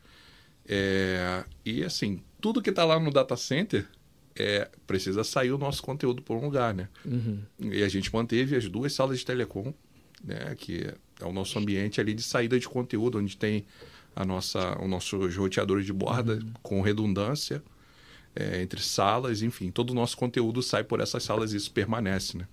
É, 0.67 1.45
e 1.65 1.85
assim, 1.85 2.23
tudo 2.41 2.63
que 2.63 2.71
está 2.71 2.85
lá 2.85 2.99
no 2.99 3.11
data 3.11 3.37
center 3.37 3.87
é, 4.37 4.69
precisa 4.87 5.23
sair 5.23 5.53
o 5.53 5.59
nosso 5.59 5.83
conteúdo 5.83 6.23
por 6.23 6.37
um 6.37 6.45
lugar, 6.45 6.75
né? 6.75 6.89
Uhum. 7.05 7.41
E 7.61 7.83
a 7.83 7.89
gente 7.89 8.13
manteve 8.13 8.57
as 8.57 8.69
duas 8.69 8.93
salas 8.93 9.19
de 9.19 9.27
telecom, 9.27 9.73
né, 10.23 10.55
que 10.57 10.87
é 11.21 11.25
o 11.25 11.33
nosso 11.33 11.59
ambiente 11.59 12.01
ali 12.01 12.15
de 12.15 12.23
saída 12.23 12.59
de 12.59 12.69
conteúdo, 12.69 13.19
onde 13.19 13.37
tem 13.37 13.65
a 14.17 14.25
nossa, 14.25 14.81
os 14.83 14.89
nossos 14.89 15.37
roteadores 15.37 15.85
de 15.85 15.93
borda 15.93 16.41
com 16.63 16.81
redundância 16.81 17.63
é, 18.35 18.61
entre 18.61 18.83
salas, 18.83 19.43
enfim, 19.43 19.71
todo 19.71 19.91
o 19.91 19.95
nosso 19.95 20.17
conteúdo 20.17 20.63
sai 20.63 20.83
por 20.83 21.01
essas 21.01 21.23
salas 21.23 21.53
e 21.53 21.57
isso 21.57 21.71
permanece, 21.71 22.37
né? 22.37 22.49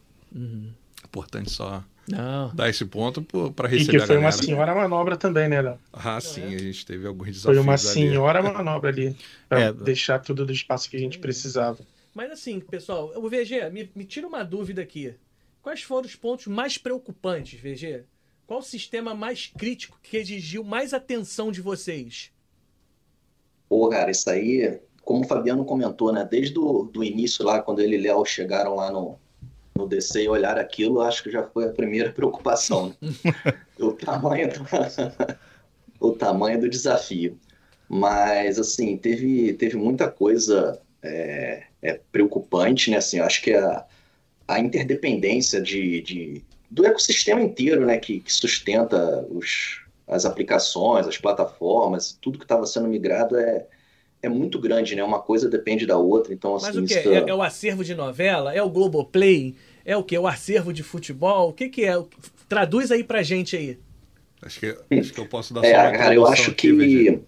Importante 1.03 1.49
só 1.49 1.83
Não. 2.07 2.53
dar 2.53 2.69
esse 2.69 2.83
ponto 2.85 3.21
para 3.53 3.67
E 3.73 3.77
receber 3.77 3.99
que 4.01 4.07
foi 4.07 4.15
a 4.15 4.19
uma 4.19 4.31
senhora 4.31 4.73
manobra 4.75 5.15
também, 5.17 5.47
né, 5.47 5.61
Léo? 5.61 5.79
Ah, 5.93 6.19
sim, 6.19 6.43
a 6.55 6.57
gente 6.57 6.85
teve 6.85 7.07
alguns 7.07 7.27
desafios 7.27 7.43
Foi 7.43 7.57
uma 7.59 7.73
ali. 7.73 7.81
senhora 7.81 8.41
manobra 8.41 8.89
ali. 8.89 9.15
Pra 9.47 9.59
É. 9.61 9.73
deixar 9.73 10.19
tudo 10.19 10.45
do 10.45 10.51
espaço 10.51 10.89
que 10.89 10.97
a 10.97 10.99
gente 10.99 11.19
precisava. 11.19 11.79
Mas 12.13 12.31
assim, 12.31 12.59
pessoal, 12.59 13.13
o 13.15 13.29
VG, 13.29 13.69
me, 13.71 13.89
me 13.95 14.03
tira 14.03 14.27
uma 14.27 14.43
dúvida 14.43 14.81
aqui. 14.81 15.13
Quais 15.61 15.81
foram 15.83 16.07
os 16.07 16.15
pontos 16.15 16.47
mais 16.47 16.77
preocupantes, 16.77 17.59
VG? 17.59 18.03
Qual 18.47 18.59
o 18.59 18.63
sistema 18.63 19.13
mais 19.15 19.47
crítico 19.57 19.97
que 20.03 20.17
exigiu 20.17 20.63
mais 20.63 20.93
atenção 20.93 21.51
de 21.51 21.61
vocês? 21.61 22.31
Pô, 23.69 23.87
cara, 23.89 24.11
isso 24.11 24.29
aí, 24.29 24.79
como 25.03 25.23
o 25.23 25.27
Fabiano 25.27 25.63
comentou, 25.63 26.11
né? 26.11 26.27
Desde 26.29 26.57
o 26.59 26.83
do 26.83 27.03
início 27.03 27.45
lá, 27.45 27.61
quando 27.61 27.79
ele 27.79 27.95
e 27.95 28.01
Léo 28.01 28.25
chegaram 28.25 28.75
lá 28.75 28.91
no, 28.91 29.17
no 29.81 29.87
DC 29.87 30.23
e 30.23 30.29
olharam 30.29 30.61
aquilo, 30.61 31.01
acho 31.01 31.23
que 31.23 31.31
já 31.31 31.43
foi 31.43 31.65
a 31.65 31.73
primeira 31.73 32.09
preocupação. 32.13 32.95
Né? 33.01 33.33
o, 33.79 33.91
tamanho 33.93 34.49
do, 34.49 34.65
o 36.07 36.11
tamanho 36.13 36.61
do 36.61 36.69
desafio. 36.69 37.37
Mas, 37.89 38.57
assim, 38.57 38.95
teve, 38.95 39.53
teve 39.53 39.75
muita 39.75 40.09
coisa 40.09 40.81
é, 41.03 41.63
é 41.81 41.99
preocupante, 42.11 42.89
né? 42.89 42.97
Assim, 42.97 43.19
acho 43.19 43.41
que 43.41 43.53
a, 43.53 43.85
a 44.47 44.59
interdependência 44.59 45.59
de, 45.59 46.01
de, 46.01 46.45
do 46.69 46.85
ecossistema 46.85 47.41
inteiro, 47.41 47.85
né? 47.85 47.97
Que, 47.97 48.21
que 48.21 48.31
sustenta 48.31 49.25
os, 49.29 49.81
as 50.07 50.25
aplicações, 50.25 51.07
as 51.07 51.17
plataformas, 51.17 52.17
tudo 52.21 52.37
que 52.37 52.45
estava 52.45 52.65
sendo 52.65 52.87
migrado 52.87 53.35
é, 53.35 53.65
é 54.21 54.29
muito 54.29 54.59
grande, 54.59 54.95
né? 54.95 55.03
Uma 55.03 55.19
coisa 55.19 55.49
depende 55.49 55.85
da 55.85 55.97
outra, 55.97 56.33
então 56.33 56.55
assim... 56.55 56.67
Mas 56.67 56.75
o 56.77 56.85
que? 56.85 56.93
É, 56.93 57.29
é, 57.29 57.33
o 57.33 57.41
acervo 57.41 57.83
de 57.83 57.95
novela? 57.95 58.53
É 58.53 58.61
o 58.61 58.69
Globoplay? 58.69 59.55
É 59.85 59.95
o 59.97 60.03
que? 60.03 60.17
O 60.17 60.27
acervo 60.27 60.71
de 60.71 60.83
futebol? 60.83 61.49
O 61.49 61.53
que 61.53 61.69
que 61.69 61.85
é? 61.85 62.01
Traduz 62.47 62.91
aí 62.91 63.03
pra 63.03 63.23
gente 63.23 63.55
aí. 63.55 63.79
Acho 64.41 64.59
que, 64.59 64.77
acho 64.99 65.13
que 65.13 65.19
eu 65.19 65.27
posso 65.27 65.53
dar 65.53 65.63
é, 65.63 65.73
só 65.73 65.81
uma 65.81 65.91
cara, 65.91 66.15
eu 66.15 66.25
acho 66.25 66.53
que, 66.53 67.21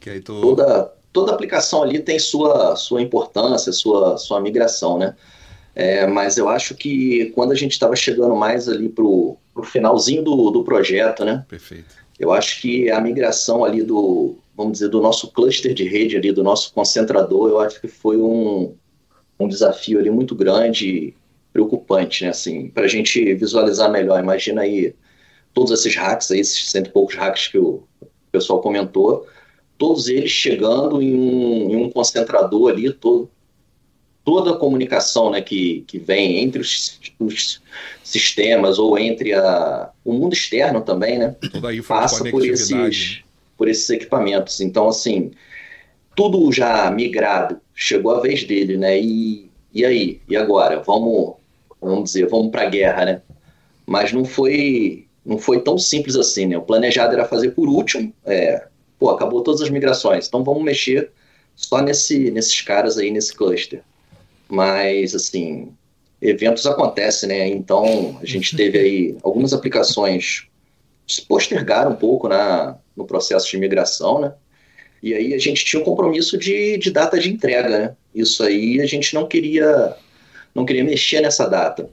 que 0.00 0.20
tô... 0.20 0.40
toda, 0.40 0.92
toda 1.12 1.32
aplicação 1.32 1.82
ali 1.82 2.00
tem 2.00 2.18
sua, 2.18 2.74
sua 2.74 3.00
importância, 3.00 3.72
sua, 3.72 4.18
sua 4.18 4.40
migração, 4.40 4.98
né? 4.98 5.14
É, 5.74 6.06
mas 6.06 6.38
eu 6.38 6.48
acho 6.48 6.74
que 6.74 7.26
quando 7.34 7.52
a 7.52 7.54
gente 7.54 7.72
estava 7.72 7.94
chegando 7.94 8.34
mais 8.34 8.68
ali 8.68 8.88
pro, 8.88 9.36
pro 9.52 9.62
finalzinho 9.62 10.22
do, 10.22 10.50
do 10.50 10.64
projeto, 10.64 11.24
né? 11.24 11.44
Perfeito. 11.48 11.94
Eu 12.18 12.32
acho 12.32 12.60
que 12.62 12.90
a 12.90 13.00
migração 13.00 13.64
ali 13.64 13.82
do, 13.82 14.36
vamos 14.56 14.72
dizer, 14.72 14.88
do 14.88 15.02
nosso 15.02 15.30
cluster 15.30 15.74
de 15.74 15.86
rede 15.86 16.16
ali, 16.16 16.32
do 16.32 16.42
nosso 16.42 16.72
concentrador, 16.72 17.50
eu 17.50 17.60
acho 17.60 17.80
que 17.80 17.88
foi 17.88 18.16
um, 18.16 18.74
um 19.38 19.46
desafio 19.46 19.98
ali 19.98 20.10
muito 20.10 20.34
grande, 20.34 21.14
preocupante, 21.56 22.22
né? 22.22 22.30
Assim, 22.30 22.68
para 22.68 22.84
a 22.84 22.88
gente 22.88 23.34
visualizar 23.34 23.90
melhor. 23.90 24.22
Imagina 24.22 24.60
aí 24.60 24.94
todos 25.54 25.72
esses 25.72 25.96
hacks, 25.96 26.30
aí, 26.30 26.40
esses 26.40 26.70
cento 26.70 26.88
e 26.88 26.92
poucos 26.92 27.16
hacks 27.16 27.48
que 27.48 27.56
o 27.58 27.82
pessoal 28.30 28.60
comentou, 28.60 29.26
todos 29.78 30.08
eles 30.08 30.30
chegando 30.30 31.00
em 31.00 31.14
um, 31.14 31.70
em 31.70 31.76
um 31.76 31.90
concentrador 31.90 32.70
ali, 32.70 32.92
todo, 32.92 33.30
toda 34.22 34.50
a 34.50 34.56
comunicação 34.56 35.30
né, 35.30 35.40
que, 35.40 35.82
que 35.86 35.98
vem 35.98 36.40
entre 36.42 36.60
os, 36.60 37.00
os 37.18 37.62
sistemas 38.04 38.78
ou 38.78 38.98
entre 38.98 39.32
a, 39.32 39.90
o 40.04 40.12
mundo 40.12 40.34
externo 40.34 40.82
também, 40.82 41.18
né? 41.18 41.34
passa 41.82 42.30
por 42.30 42.44
esses, 42.44 42.70
né? 42.70 43.24
por 43.56 43.66
esses 43.66 43.88
equipamentos. 43.88 44.60
Então, 44.60 44.88
assim, 44.88 45.30
tudo 46.14 46.52
já 46.52 46.90
migrado, 46.90 47.58
chegou 47.74 48.14
a 48.14 48.20
vez 48.20 48.44
dele, 48.44 48.76
né? 48.76 49.00
E, 49.00 49.50
e 49.72 49.84
aí? 49.84 50.20
E 50.28 50.36
agora? 50.36 50.82
Vamos, 50.82 51.36
vamos 51.80 52.04
dizer, 52.04 52.28
vamos 52.28 52.50
para 52.50 52.62
a 52.62 52.70
guerra, 52.70 53.04
né? 53.04 53.22
Mas 53.86 54.12
não 54.12 54.24
foi, 54.24 55.06
não 55.24 55.38
foi 55.38 55.60
tão 55.60 55.78
simples 55.78 56.16
assim, 56.16 56.46
né? 56.46 56.58
O 56.58 56.62
planejado 56.62 57.14
era 57.14 57.24
fazer 57.24 57.50
por 57.50 57.68
último, 57.68 58.12
é, 58.24 58.66
pô, 58.98 59.10
acabou 59.10 59.42
todas 59.42 59.60
as 59.60 59.70
migrações, 59.70 60.26
então 60.26 60.42
vamos 60.42 60.62
mexer 60.62 61.10
só 61.54 61.80
nesse, 61.80 62.30
nesses 62.30 62.60
caras 62.60 62.98
aí, 62.98 63.10
nesse 63.10 63.34
cluster. 63.34 63.82
Mas, 64.48 65.14
assim, 65.14 65.72
eventos 66.20 66.66
acontecem, 66.66 67.28
né? 67.28 67.48
Então, 67.48 68.18
a 68.20 68.26
gente 68.26 68.56
teve 68.56 68.78
aí 68.78 69.16
algumas 69.22 69.52
aplicações 69.52 70.46
se 71.06 71.22
postergaram 71.22 71.92
um 71.92 71.96
pouco 71.96 72.28
na, 72.28 72.76
no 72.96 73.06
processo 73.06 73.48
de 73.50 73.58
migração, 73.58 74.20
né? 74.20 74.34
E 75.02 75.14
aí 75.14 75.34
a 75.34 75.38
gente 75.38 75.64
tinha 75.64 75.80
um 75.80 75.84
compromisso 75.84 76.36
de, 76.36 76.78
de 76.78 76.90
data 76.90 77.18
de 77.18 77.30
entrega, 77.30 77.68
né? 77.68 77.96
Isso 78.14 78.42
aí 78.42 78.80
a 78.80 78.86
gente 78.86 79.14
não 79.14 79.26
queria 79.26 79.94
não 80.56 80.64
queria 80.64 80.82
mexer 80.82 81.20
nessa 81.20 81.46
data. 81.46 81.90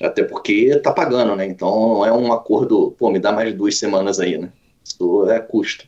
Até 0.00 0.24
porque 0.24 0.74
tá 0.78 0.90
pagando, 0.90 1.36
né? 1.36 1.46
Então 1.46 1.94
não 1.94 2.06
é 2.06 2.12
um 2.12 2.32
acordo, 2.32 2.94
pô, 2.98 3.10
me 3.10 3.18
dá 3.18 3.30
mais 3.30 3.54
duas 3.54 3.78
semanas 3.78 4.18
aí, 4.18 4.38
né? 4.38 4.50
Isso 4.82 5.30
é 5.30 5.38
custo. 5.38 5.86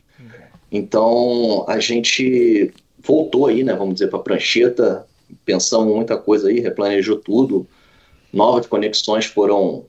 Então 0.71 1.65
a 1.67 1.79
gente 1.79 2.71
voltou 2.99 3.47
aí, 3.47 3.63
né? 3.63 3.73
Vamos 3.73 3.95
dizer, 3.95 4.09
para 4.09 4.19
prancheta, 4.19 5.05
pensamos 5.43 5.93
muita 5.93 6.15
coisa 6.15 6.47
aí, 6.47 6.59
replanejou 6.59 7.17
tudo. 7.17 7.67
Novas 8.31 8.67
conexões 8.67 9.25
foram 9.25 9.85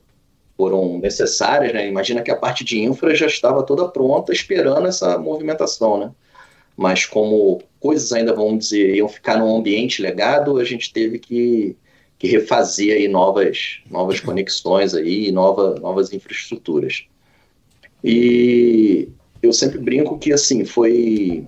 foram 0.57 0.97
necessárias, 0.97 1.71
né? 1.71 1.87
Imagina 1.87 2.23
que 2.23 2.31
a 2.31 2.35
parte 2.35 2.63
de 2.63 2.81
infra 2.81 3.13
já 3.13 3.27
estava 3.27 3.61
toda 3.61 3.87
pronta, 3.87 4.33
esperando 4.33 4.87
essa 4.87 5.15
movimentação, 5.19 5.99
né? 5.99 6.11
Mas 6.75 7.05
como 7.05 7.61
coisas 7.79 8.11
ainda, 8.11 8.33
vamos 8.33 8.57
dizer, 8.65 8.95
iam 8.95 9.07
ficar 9.07 9.37
num 9.37 9.55
ambiente 9.55 10.01
legado, 10.01 10.57
a 10.57 10.63
gente 10.63 10.91
teve 10.91 11.19
que, 11.19 11.75
que 12.17 12.27
refazer 12.27 12.95
aí 12.95 13.07
novas, 13.07 13.79
novas 13.89 14.19
conexões 14.19 14.93
aí, 14.93 15.31
nova, 15.31 15.79
novas 15.79 16.11
infraestruturas. 16.11 17.05
E 18.03 19.09
eu 19.41 19.53
sempre 19.53 19.77
brinco 19.79 20.17
que, 20.17 20.33
assim, 20.33 20.65
foi, 20.65 21.47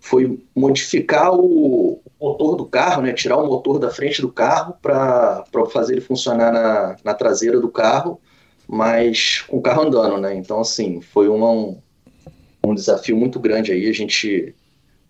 foi 0.00 0.38
modificar 0.54 1.34
o, 1.34 2.00
motor 2.24 2.56
do 2.56 2.66
carro, 2.66 3.02
né, 3.02 3.12
tirar 3.12 3.36
o 3.36 3.46
motor 3.46 3.78
da 3.78 3.90
frente 3.90 4.22
do 4.22 4.32
carro 4.32 4.74
para 4.80 5.44
fazer 5.70 5.94
ele 5.94 6.00
funcionar 6.00 6.52
na, 6.52 6.96
na 7.04 7.14
traseira 7.14 7.60
do 7.60 7.68
carro, 7.68 8.20
mas 8.66 9.42
com 9.42 9.58
o 9.58 9.62
carro 9.62 9.82
andando, 9.82 10.18
né? 10.18 10.34
Então, 10.34 10.60
assim, 10.60 11.02
foi 11.02 11.28
uma, 11.28 11.50
um, 11.50 11.78
um 12.64 12.74
desafio 12.74 13.14
muito 13.16 13.38
grande 13.38 13.72
aí. 13.72 13.88
A 13.88 13.92
gente 13.92 14.54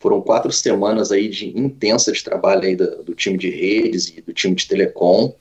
foram 0.04 0.20
quatro 0.20 0.52
semanas 0.52 1.10
aí 1.10 1.30
de 1.30 1.58
intensa 1.58 2.12
de 2.12 2.22
trabalho 2.22 2.64
aí 2.64 2.76
do, 2.76 3.02
do 3.02 3.14
time 3.14 3.38
de 3.38 3.48
redes 3.48 4.12
e 4.14 4.20
do 4.20 4.34
time 4.34 4.54
de 4.54 4.68
telecom 4.68 5.32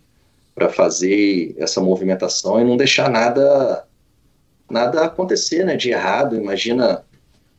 para 0.55 0.69
fazer 0.69 1.53
essa 1.57 1.81
movimentação 1.81 2.61
e 2.61 2.63
não 2.63 2.77
deixar 2.77 3.09
nada 3.09 3.85
nada 4.71 5.03
acontecer, 5.03 5.65
né, 5.65 5.75
de 5.75 5.89
errado. 5.89 6.37
Imagina 6.37 7.03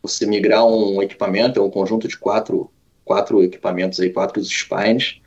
você 0.03 0.25
migrar 0.25 0.67
um 0.67 1.03
equipamento, 1.03 1.61
é 1.61 1.63
um 1.63 1.69
conjunto 1.69 2.09
de 2.09 2.17
quatro 2.17 2.71
quatro 3.05 3.45
equipamentos 3.45 4.01
aí, 4.01 4.09
quatro 4.09 4.43
spines, 4.43 5.21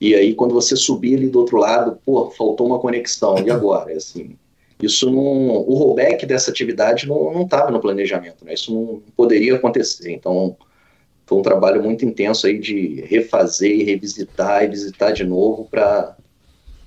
e 0.00 0.14
aí 0.14 0.32
quando 0.32 0.54
você 0.54 0.76
subir 0.76 1.16
ali 1.16 1.28
do 1.28 1.40
outro 1.40 1.56
lado, 1.56 1.98
pô, 2.06 2.30
faltou 2.30 2.68
uma 2.68 2.78
conexão, 2.78 3.44
e 3.44 3.50
agora? 3.50 3.92
É 3.92 3.96
assim, 3.96 4.36
isso 4.80 5.10
não, 5.10 5.56
o 5.56 5.74
rollback 5.74 6.24
dessa 6.24 6.52
atividade 6.52 7.08
não 7.08 7.42
estava 7.42 7.72
no 7.72 7.80
planejamento, 7.80 8.44
né? 8.44 8.54
isso 8.54 8.72
não 8.72 9.02
poderia 9.16 9.56
acontecer, 9.56 10.12
então 10.12 10.56
foi 11.26 11.38
um 11.38 11.42
trabalho 11.42 11.82
muito 11.82 12.04
intenso 12.04 12.46
aí 12.46 12.58
de 12.58 13.02
refazer 13.02 13.70
e 13.70 13.82
revisitar 13.82 14.64
e 14.64 14.68
visitar 14.68 15.12
de 15.12 15.24
novo 15.24 15.66
para 15.70 16.16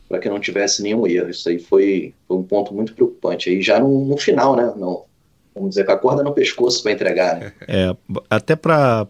para 0.07 0.17
que 0.17 0.27
não 0.27 0.39
tivesse 0.39 0.81
nenhum 0.81 1.05
erro. 1.05 1.29
Isso 1.29 1.47
aí 1.47 1.59
foi, 1.59 2.15
foi 2.27 2.37
um 2.37 2.41
ponto 2.41 2.73
muito 2.73 2.95
preocupante. 2.95 3.47
Aí 3.47 3.61
já 3.61 3.79
no, 3.79 4.05
no 4.05 4.17
final, 4.17 4.55
né? 4.55 4.73
Não, 4.75 5.05
vamos 5.53 5.69
dizer, 5.69 5.85
com 5.85 5.91
a 5.91 5.97
corda 5.97 6.23
no 6.23 6.33
pescoço 6.33 6.81
para 6.81 6.91
entregar. 6.91 7.39
Né? 7.39 7.53
É, 7.67 7.95
até 8.27 8.55
para 8.55 9.07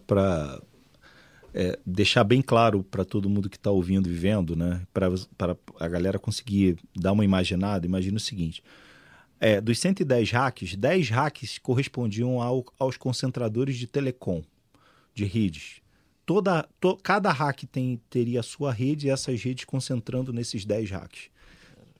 é, 1.54 1.78
deixar 1.84 2.24
bem 2.24 2.42
claro 2.42 2.84
para 2.84 3.04
todo 3.04 3.30
mundo 3.30 3.48
que 3.48 3.56
está 3.56 3.70
ouvindo 3.70 4.08
e 4.08 4.12
vendo, 4.12 4.54
né, 4.54 4.82
para 4.92 5.56
a 5.78 5.88
galera 5.88 6.18
conseguir 6.18 6.76
dar 6.94 7.12
uma 7.12 7.24
imaginada, 7.24 7.86
imagina 7.86 8.16
o 8.16 8.20
seguinte: 8.20 8.62
é, 9.40 9.60
dos 9.60 9.78
110 9.78 10.30
hacks, 10.30 10.76
10 10.76 11.08
hacks 11.10 11.58
correspondiam 11.58 12.40
ao, 12.40 12.64
aos 12.78 12.96
concentradores 12.96 13.76
de 13.76 13.86
telecom, 13.86 14.42
de 15.14 15.24
redes. 15.24 15.80
Toda, 16.24 16.68
to, 16.80 16.96
cada 16.96 17.30
hack 17.32 17.64
tem, 17.64 18.00
teria 18.08 18.40
a 18.40 18.42
sua 18.42 18.72
rede 18.72 19.06
e 19.06 19.10
essas 19.10 19.42
redes 19.42 19.64
concentrando 19.64 20.32
nesses 20.32 20.64
10 20.64 20.90
hacks. 20.90 21.30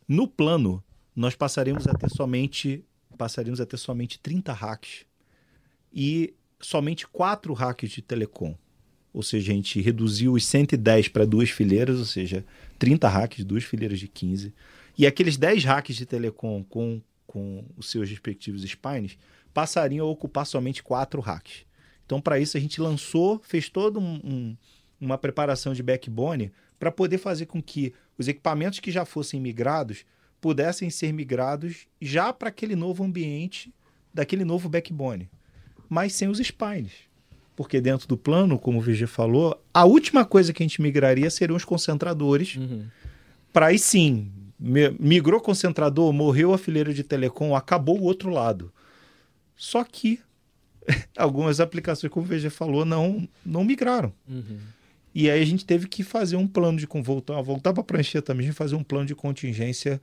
No 0.07 0.29
plano, 0.29 0.83
nós 1.15 1.35
passaremos 1.35 1.87
a 1.87 1.95
ter 1.95 2.11
somente 2.11 2.85
passaremos 3.19 3.61
a 3.61 3.67
ter 3.67 3.77
somente 3.77 4.19
30 4.19 4.51
hacks 4.53 5.05
e 5.93 6.33
somente 6.59 7.07
4 7.07 7.53
hacks 7.53 7.91
de 7.91 8.01
telecom 8.01 8.57
ou 9.13 9.23
seja, 9.23 9.53
a 9.53 9.55
gente 9.55 9.81
reduziu 9.81 10.35
os 10.35 10.45
110 10.47 11.09
para 11.09 11.27
duas 11.27 11.51
fileiras, 11.51 11.99
ou 11.99 12.05
seja, 12.05 12.45
30 12.79 13.09
hacks, 13.09 13.45
duas 13.45 13.65
fileiras 13.65 13.99
de 13.99 14.07
15. 14.07 14.55
E 14.97 15.07
aqueles 15.07 15.37
10 15.37 15.65
hacks 15.65 15.97
de 15.97 16.07
telecom 16.07 16.63
com, 16.63 17.03
com 17.27 17.65
os 17.77 17.91
seus 17.91 18.09
respectivos 18.09 18.63
spines 18.63 19.19
passariam 19.53 20.07
a 20.07 20.11
ocupar 20.11 20.47
somente 20.47 20.83
quatro 20.83 21.21
hacks. 21.21 21.65
Então, 22.11 22.21
para 22.21 22.41
isso, 22.41 22.57
a 22.57 22.61
gente 22.61 22.81
lançou, 22.81 23.41
fez 23.45 23.69
toda 23.69 24.01
um, 24.01 24.21
um, 24.25 24.57
uma 25.01 25.17
preparação 25.17 25.73
de 25.73 25.81
backbone 25.81 26.51
para 26.77 26.91
poder 26.91 27.19
fazer 27.19 27.47
com 27.47 27.63
que 27.63 27.95
os 28.19 28.27
equipamentos 28.27 28.81
que 28.81 28.91
já 28.91 29.05
fossem 29.05 29.41
migrados 29.41 30.05
pudessem 30.41 30.91
ser 30.91 31.13
migrados 31.13 31.87
já 32.03 32.33
para 32.33 32.49
aquele 32.49 32.75
novo 32.75 33.05
ambiente 33.05 33.73
daquele 34.13 34.45
novo 34.45 34.69
backbone, 34.69 35.31
mas 35.89 36.13
sem 36.13 36.27
os 36.27 36.41
spines 36.41 37.09
porque 37.55 37.81
dentro 37.81 38.09
do 38.09 38.17
plano, 38.17 38.59
como 38.59 38.79
o 38.79 38.81
VG 38.81 39.07
falou, 39.07 39.63
a 39.73 39.85
última 39.85 40.25
coisa 40.25 40.53
que 40.53 40.63
a 40.63 40.67
gente 40.67 40.81
migraria 40.81 41.29
seriam 41.29 41.57
os 41.57 41.65
concentradores. 41.65 42.57
Uhum. 42.57 42.87
Para 43.53 43.67
aí 43.67 43.79
sim, 43.79 44.33
migrou 44.59 45.41
concentrador, 45.43 46.11
morreu 46.11 46.55
a 46.55 46.59
fileira 46.59 46.95
de 46.95 47.05
telecom, 47.05 47.55
acabou 47.55 48.01
o 48.01 48.05
outro 48.05 48.31
lado. 48.31 48.73
Só 49.55 49.85
que 49.85 50.21
algumas 51.17 51.61
aplicações, 51.61 52.13
como 52.13 52.27
o 52.27 52.29
VG 52.29 52.51
falou, 52.51 52.85
não, 52.85 53.29
não 53.45 53.65
migraram. 53.65 54.13
Uhum. 54.29 54.59
E 55.15 55.29
aí 55.29 55.43
a 55.43 55.45
gente 55.45 55.65
teve 55.65 55.89
que 55.89 56.03
fazer 56.03 56.37
um 56.37 56.47
plano 56.47 56.79
de 56.79 56.87
voltar, 57.03 57.41
voltar 57.43 57.73
para 57.73 57.81
a 57.81 57.85
prancheta 57.85 58.35
fazer 58.53 58.77
um 58.77 58.85
plano 58.85 59.07
de 59.07 59.15
contingência 59.15 60.01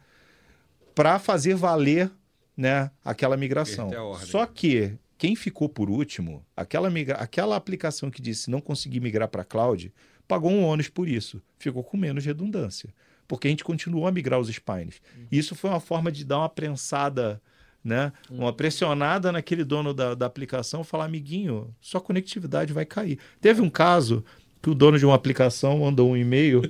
para 0.93 1.17
fazer 1.17 1.55
valer 1.55 2.11
né, 2.55 2.91
aquela 3.05 3.38
migração. 3.38 3.89
Só 4.25 4.45
que 4.45 4.97
quem 5.17 5.36
ficou 5.36 5.69
por 5.69 5.89
último, 5.89 6.45
aquela, 6.55 6.89
migra... 6.89 7.15
aquela 7.15 7.55
aplicação 7.55 8.11
que 8.11 8.21
disse 8.21 8.49
não 8.49 8.59
conseguir 8.59 8.99
migrar 8.99 9.28
para 9.28 9.43
a 9.43 9.45
cloud, 9.45 9.93
pagou 10.28 10.51
um 10.51 10.63
ônus 10.63 10.89
por 10.89 11.07
isso, 11.07 11.41
ficou 11.57 11.84
com 11.84 11.95
menos 11.95 12.25
redundância, 12.25 12.93
porque 13.28 13.47
a 13.47 13.49
gente 13.49 13.63
continuou 13.63 14.07
a 14.07 14.11
migrar 14.11 14.39
os 14.39 14.49
spines. 14.49 15.01
Uhum. 15.15 15.28
Isso 15.32 15.55
foi 15.55 15.69
uma 15.69 15.80
forma 15.80 16.11
de 16.11 16.25
dar 16.25 16.39
uma 16.39 16.49
prensada, 16.49 17.41
né? 17.84 18.11
Uhum. 18.30 18.39
uma 18.39 18.53
pressionada 18.53 19.32
naquele 19.32 19.63
dono 19.63 19.93
da, 19.93 20.13
da 20.13 20.25
aplicação, 20.25 20.84
falar, 20.84 21.05
amiguinho, 21.05 21.73
sua 21.80 22.01
conectividade 22.01 22.73
vai 22.73 22.86
cair. 22.86 23.17
Teve 23.39 23.61
um 23.61 23.69
caso 23.69 24.23
que 24.61 24.69
o 24.69 24.75
dono 24.75 24.97
de 24.97 25.05
uma 25.05 25.15
aplicação 25.15 25.80
mandou 25.80 26.11
um 26.11 26.17
e-mail. 26.17 26.61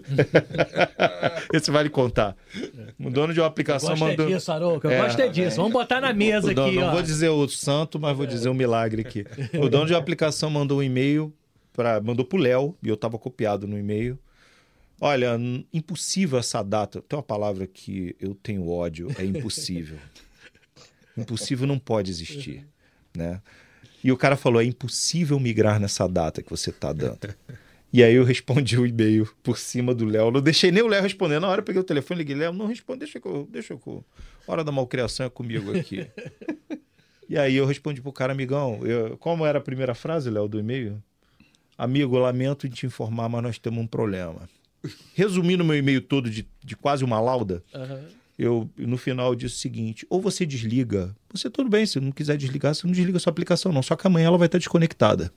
Esse 1.53 1.72
vale 1.72 1.89
contar. 1.89 2.36
O 2.99 3.10
dono 3.10 3.34
de 3.34 3.39
uma 3.39 3.47
aplicação 3.47 3.91
eu 3.91 3.97
mandou. 3.97 4.28
disso, 4.28 4.51
Arouca. 4.51 4.88
Eu 4.88 4.91
é, 4.91 5.01
gosto 5.01 5.20
é 5.20 5.28
disso. 5.28 5.58
Vamos 5.58 5.72
botar 5.72 6.01
na 6.01 6.14
mesa 6.14 6.53
dono, 6.53 6.68
aqui. 6.68 6.76
Não 6.78 6.88
ó. 6.88 6.91
vou 6.91 7.01
dizer 7.01 7.30
o 7.30 7.47
santo, 7.47 7.99
mas 7.99 8.16
vou 8.16 8.26
é. 8.26 8.30
dizer 8.30 8.49
o 8.49 8.53
milagre 8.53 9.01
aqui. 9.01 9.26
O 9.60 9.70
dono 9.70 9.86
de 9.86 9.93
uma 9.93 9.99
aplicação 9.99 10.49
mandou 10.49 10.80
um 10.80 10.84
e-mail 10.84 11.34
para 11.74 12.01
mandou 12.01 12.26
pro 12.26 12.38
Léo 12.38 12.76
e 12.84 12.88
eu 12.88 12.95
estava 12.95 13.18
copiado 13.18 13.68
no 13.68 13.78
e-mail. 13.78 14.20
Olha, 14.99 15.39
impossível 15.72 16.39
essa 16.39 16.64
data. 16.64 17.01
Tem 17.01 17.18
uma 17.18 17.24
palavra 17.24 17.68
que 17.68 18.16
eu 18.20 18.34
tenho 18.34 18.68
ódio, 18.68 19.10
é 19.18 19.24
impossível. 19.24 19.97
Impossível 21.18 21.68
não 21.68 21.80
pode 21.80 22.11
existir, 22.11 22.68
né? 23.15 23.41
E 24.03 24.11
o 24.11 24.18
cara 24.18 24.36
falou: 24.36 24.61
é 24.61 24.65
impossível 24.65 25.39
migrar 25.39 25.80
nessa 25.80 26.07
data 26.07 26.41
que 26.41 26.49
você 26.49 26.70
está 26.70 26.93
dando. 26.93 27.20
E 27.91 28.03
aí 28.03 28.15
eu 28.15 28.24
respondi 28.24 28.78
o 28.78 28.86
e-mail 28.86 29.28
por 29.41 29.57
cima 29.57 29.95
do 29.95 30.05
Léo. 30.05 30.30
Não 30.30 30.41
deixei 30.41 30.72
nem 30.72 30.84
o 30.84 30.88
Léo 30.88 31.01
responder. 31.01 31.39
Na 31.39 31.47
hora 31.47 31.61
eu 31.61 31.65
peguei 31.65 31.82
o 31.82 31.86
telefone 31.86 32.20
liguei, 32.20 32.36
Léo, 32.36 32.51
não 32.51 32.68
responde, 32.68 32.99
deixa 32.99 33.20
eu, 33.24 33.47
deixa 33.49 33.74
eu. 33.74 34.05
Hora 34.45 34.63
da 34.63 34.72
malcriação 34.72 35.26
é 35.26 35.30
comigo 35.30 35.76
aqui. 35.78 36.05
e 37.30 37.38
aí 37.38 37.55
eu 37.55 37.65
respondi 37.65 38.01
pro 38.01 38.11
cara, 38.11 38.34
amigão, 38.34 38.86
eu, 38.86 39.18
como 39.18 39.45
era 39.45 39.59
a 39.59 39.61
primeira 39.61 39.95
frase, 39.95 40.30
Léo, 40.30 40.47
do 40.47 40.59
e-mail? 40.59 41.01
Amigo, 41.78 42.18
lamento 42.18 42.68
te 42.68 42.86
informar, 42.86 43.30
mas 43.30 43.43
nós 43.43 43.57
temos 43.57 43.82
um 43.82 43.88
problema. 43.88 44.49
Resumindo 45.15 45.63
meu 45.63 45.76
e-mail 45.76 46.01
todo 46.01 46.30
de, 46.30 46.47
de 46.63 46.76
quase 46.76 47.03
uma 47.03 47.20
lauda, 47.20 47.63
uhum. 47.74 48.05
Eu 48.38 48.70
no 48.78 48.98
final 48.98 49.30
eu 49.30 49.36
disse 49.36 49.56
o 49.56 49.60
seguinte: 49.60 50.06
ou 50.10 50.22
você 50.22 50.46
desliga, 50.46 51.16
você 51.32 51.50
tudo 51.50 51.70
bem, 51.70 51.86
se 51.86 52.00
não 52.00 52.12
quiser 52.12 52.38
desligar, 52.38 52.76
você 52.76 52.86
não 52.86 52.94
desliga 52.94 53.18
a 53.18 53.20
sua 53.20 53.32
aplicação, 53.32 53.72
não. 53.72 53.84
Só 53.84 53.96
que 53.96 54.06
amanhã 54.06 54.28
ela 54.28 54.38
vai 54.38 54.48
estar 54.48 54.58
desconectada. 54.58 55.32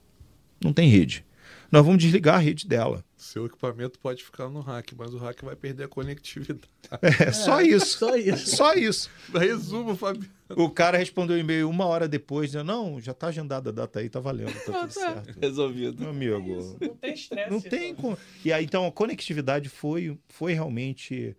Não 0.63 0.71
tem 0.73 0.89
rede 0.89 1.25
nós 1.71 1.85
vamos 1.85 2.03
desligar 2.03 2.35
a 2.35 2.39
rede 2.39 2.67
dela. 2.67 3.03
Seu 3.15 3.45
equipamento 3.45 3.97
pode 3.97 4.21
ficar 4.21 4.49
no 4.49 4.59
rack, 4.59 4.93
mas 4.93 5.13
o 5.13 5.17
rack 5.17 5.43
vai 5.45 5.55
perder 5.55 5.85
a 5.85 5.87
conectividade. 5.87 6.69
É, 7.01 7.31
só 7.31 7.61
é, 7.61 7.67
isso. 7.67 7.99
Só 7.99 8.15
isso. 8.17 8.55
Só 8.57 8.73
isso. 8.73 9.09
Resumo, 9.33 9.95
Fabiano. 9.95 10.27
O 10.49 10.69
cara 10.69 10.97
respondeu 10.97 11.37
o 11.37 11.39
e-mail 11.39 11.69
uma 11.69 11.85
hora 11.85 12.05
depois, 12.05 12.47
dizendo, 12.51 12.65
não, 12.65 12.99
já 12.99 13.13
tá 13.13 13.27
agendada 13.27 13.69
a 13.69 13.71
data 13.71 13.99
aí, 13.99 14.09
tá 14.09 14.19
valendo, 14.19 14.51
tá 14.53 14.59
tudo 14.65 14.73
tá 14.75 14.89
certo. 14.89 15.39
Resolvido. 15.39 16.01
Meu 16.13 16.35
amigo. 16.35 16.77
Não 16.81 16.95
tem 16.95 17.13
estresse. 17.13 17.49
Não 17.49 17.61
tem 17.61 17.91
então. 17.91 18.17
E 18.43 18.51
aí, 18.51 18.65
então, 18.65 18.85
a 18.85 18.91
conectividade 18.91 19.69
foi, 19.69 20.17
foi 20.27 20.51
realmente 20.53 21.37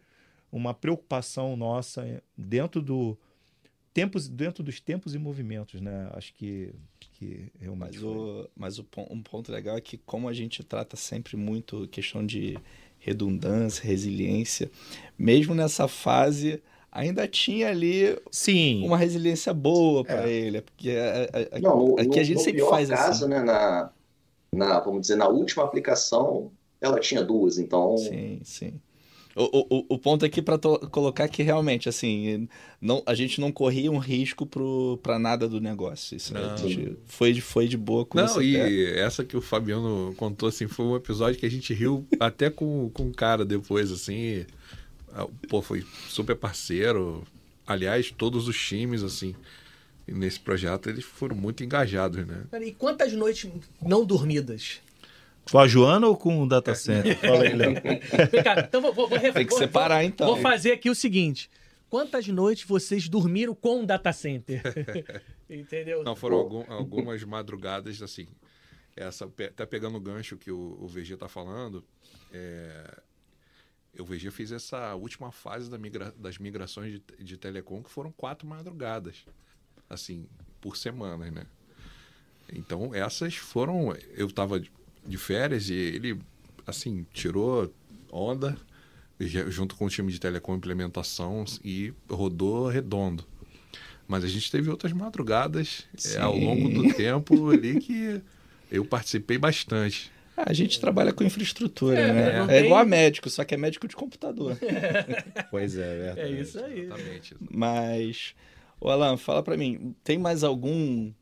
uma 0.52 0.74
preocupação 0.74 1.56
nossa 1.56 2.22
dentro 2.36 2.82
do 2.82 3.18
tempos 3.94 4.28
dentro 4.28 4.62
dos 4.62 4.78
tempos 4.80 5.14
e 5.14 5.18
movimentos, 5.18 5.80
né? 5.80 6.10
Acho 6.12 6.34
que 6.34 6.74
que 7.00 7.50
realmente. 7.58 7.98
Mas, 7.98 8.02
o, 8.02 8.50
mas 8.54 8.78
o, 8.78 8.86
um 9.10 9.22
ponto 9.22 9.50
legal 9.50 9.76
é 9.76 9.80
que, 9.80 9.96
como 9.96 10.28
a 10.28 10.32
gente 10.32 10.62
trata 10.62 10.96
sempre 10.96 11.36
muito 11.36 11.88
questão 11.88 12.24
de 12.24 12.58
redundância, 12.98 13.84
resiliência, 13.84 14.70
mesmo 15.18 15.54
nessa 15.54 15.88
fase 15.88 16.62
ainda 16.90 17.26
tinha 17.26 17.70
ali 17.70 18.20
Sim. 18.30 18.84
uma 18.84 18.98
resiliência 18.98 19.54
boa 19.54 20.04
para 20.04 20.28
é. 20.28 20.32
ele. 20.32 20.60
Porque 20.60 20.90
a, 20.90 21.56
a, 21.56 21.60
Não, 21.60 21.94
aqui 21.94 22.08
no, 22.08 22.20
a 22.20 22.22
gente 22.22 22.40
sempre 22.42 22.64
faz 22.66 22.90
caso, 22.90 23.24
assim. 23.24 23.32
Né, 23.32 23.42
na, 23.42 23.90
na, 24.54 24.80
vamos 24.80 25.02
dizer, 25.02 25.16
na 25.16 25.26
última 25.26 25.64
aplicação, 25.64 26.52
ela 26.80 27.00
tinha 27.00 27.24
duas, 27.24 27.58
então. 27.58 27.96
Sim, 27.96 28.40
sim. 28.44 28.80
O, 29.34 29.78
o, 29.78 29.86
o 29.88 29.98
ponto 29.98 30.24
aqui 30.24 30.42
para 30.42 30.58
colocar 30.58 31.26
que 31.28 31.42
realmente, 31.42 31.88
assim, 31.88 32.48
não, 32.80 33.02
a 33.06 33.14
gente 33.14 33.40
não 33.40 33.50
corria 33.50 33.90
um 33.90 33.98
risco 33.98 34.46
para 35.02 35.18
nada 35.18 35.48
do 35.48 35.60
negócio. 35.60 36.16
Isso 36.16 36.34
né? 36.34 36.40
foi, 37.06 37.40
foi 37.40 37.68
de 37.68 37.76
boa 37.76 38.04
com 38.04 38.18
Não, 38.18 38.42
e 38.42 38.56
essa 38.94 39.24
que 39.24 39.36
o 39.36 39.40
Fabiano 39.40 40.14
contou, 40.16 40.48
assim, 40.48 40.68
foi 40.68 40.84
um 40.84 40.96
episódio 40.96 41.40
que 41.40 41.46
a 41.46 41.50
gente 41.50 41.72
riu 41.72 42.06
até 42.20 42.50
com, 42.50 42.90
com 42.92 43.08
o 43.08 43.14
cara 43.14 43.44
depois, 43.44 43.90
assim. 43.90 44.44
Pô, 45.48 45.62
foi 45.62 45.84
super 46.08 46.36
parceiro. 46.36 47.22
Aliás, 47.66 48.10
todos 48.10 48.48
os 48.48 48.58
times, 48.58 49.02
assim, 49.02 49.34
nesse 50.06 50.40
projeto, 50.40 50.90
eles 50.90 51.04
foram 51.04 51.36
muito 51.36 51.64
engajados, 51.64 52.26
né? 52.26 52.44
E 52.60 52.72
quantas 52.72 53.12
noites 53.12 53.50
não 53.80 54.04
dormidas? 54.04 54.80
Com 55.50 55.58
a 55.58 55.66
Joana 55.66 56.06
ou 56.06 56.16
com 56.16 56.42
o 56.42 56.48
data 56.48 56.74
center? 56.74 57.18
Fala 57.20 57.42
aí, 57.42 57.54
Léo. 57.54 57.74
então 58.64 58.80
vou, 58.80 58.92
vou, 58.92 59.08
vou, 59.08 59.18
Tem 59.18 59.46
que 59.46 59.54
separar, 59.54 59.98
vou, 59.98 60.04
então. 60.04 60.26
Vou 60.26 60.36
fazer 60.36 60.72
aqui 60.72 60.88
o 60.88 60.94
seguinte. 60.94 61.50
Quantas 61.90 62.26
noites 62.28 62.64
vocês 62.64 63.08
dormiram 63.08 63.54
com 63.54 63.82
o 63.82 63.86
data 63.86 64.12
center? 64.12 64.62
Entendeu? 65.50 66.02
Não, 66.02 66.16
foram 66.16 66.38
algum, 66.38 66.72
algumas 66.72 67.22
madrugadas, 67.24 68.00
assim. 68.00 68.26
Essa, 68.96 69.26
até 69.26 69.66
pegando 69.66 69.96
o 69.96 70.00
gancho 70.00 70.36
que 70.36 70.50
o, 70.50 70.78
o 70.80 70.86
VG 70.86 71.14
está 71.14 71.28
falando, 71.28 71.84
é, 72.32 73.02
o 73.98 74.04
VG 74.04 74.30
fez 74.30 74.52
essa 74.52 74.94
última 74.94 75.30
fase 75.30 75.68
da 75.68 75.76
migra, 75.76 76.12
das 76.16 76.38
migrações 76.38 76.92
de, 76.92 77.02
de 77.24 77.36
telecom, 77.36 77.82
que 77.82 77.90
foram 77.90 78.10
quatro 78.10 78.46
madrugadas, 78.46 79.26
assim, 79.88 80.26
por 80.60 80.76
semana, 80.76 81.30
né? 81.30 81.46
Então, 82.50 82.94
essas 82.94 83.34
foram. 83.34 83.94
Eu 84.14 84.26
estava 84.26 84.62
de 85.06 85.16
férias 85.16 85.68
e 85.68 85.74
ele, 85.74 86.18
assim, 86.66 87.06
tirou 87.12 87.72
onda 88.10 88.56
junto 89.48 89.76
com 89.76 89.86
o 89.86 89.88
time 89.88 90.10
de 90.10 90.18
telecom 90.18 90.56
implementação 90.56 91.44
e 91.64 91.92
rodou 92.10 92.68
redondo. 92.68 93.24
Mas 94.06 94.24
a 94.24 94.28
gente 94.28 94.50
teve 94.50 94.68
outras 94.68 94.92
madrugadas 94.92 95.86
é, 96.14 96.18
ao 96.18 96.36
longo 96.36 96.68
do 96.68 96.92
tempo 96.94 97.50
ali 97.50 97.80
que 97.80 98.20
eu 98.70 98.84
participei 98.84 99.38
bastante. 99.38 100.10
A 100.36 100.52
gente 100.52 100.80
trabalha 100.80 101.12
com 101.12 101.22
infraestrutura, 101.22 101.98
é, 101.98 102.46
né? 102.46 102.56
É 102.58 102.64
igual 102.64 102.80
a 102.80 102.84
médico, 102.84 103.28
só 103.28 103.44
que 103.44 103.54
é 103.54 103.56
médico 103.56 103.86
de 103.86 103.94
computador. 103.94 104.58
pois 105.50 105.76
é, 105.76 105.82
é 105.82 105.98
verdade. 105.98 106.20
É 106.20 106.40
isso 106.40 106.58
aí. 106.58 106.80
Exatamente. 106.80 107.36
Mas, 107.50 108.34
o 108.80 108.88
Alan, 108.88 109.16
fala 109.16 109.42
para 109.42 109.56
mim, 109.56 109.94
tem 110.02 110.18
mais 110.18 110.42
algum 110.42 111.12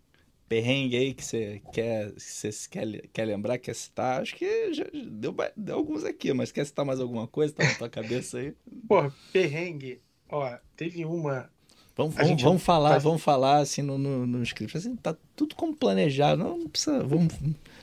perrengue 0.51 0.96
aí 0.96 1.14
que 1.14 1.24
você 1.24 1.62
quer, 1.72 2.12
você 2.18 2.51
quer, 2.68 2.84
quer 3.12 3.24
lembrar, 3.24 3.57
quer 3.57 3.72
citar? 3.72 4.20
Acho 4.20 4.34
que 4.34 4.74
já 4.74 4.84
deu, 4.92 5.32
deu 5.57 5.76
alguns 5.76 6.05
aqui, 6.05 6.32
mas 6.32 6.51
quer 6.51 6.66
citar 6.66 6.84
mais 6.84 6.98
alguma 6.98 7.28
coisa? 7.28 7.55
Tá 7.55 7.62
na 7.62 7.74
tua 7.74 7.88
cabeça 7.88 8.38
aí? 8.38 8.53
Porra, 8.88 9.14
perrengue. 9.32 10.03
Ó, 10.28 10.53
teve 10.76 11.05
uma. 11.05 11.48
Vamos, 11.96 12.16
vamos, 12.16 12.42
vamos 12.42 12.62
falar, 12.62 12.90
faz... 12.90 13.03
vamos 13.05 13.22
falar 13.22 13.59
assim 13.59 13.82
no, 13.82 13.96
no, 13.96 14.26
no 14.26 14.42
script. 14.42 14.76
Assim, 14.76 14.96
tá 14.96 15.14
tudo 15.36 15.55
como 15.55 15.74
planejado. 15.74 16.42
Não, 16.42 16.59
não 16.59 16.68
precisa. 16.68 17.01
Vamos. 17.05 17.32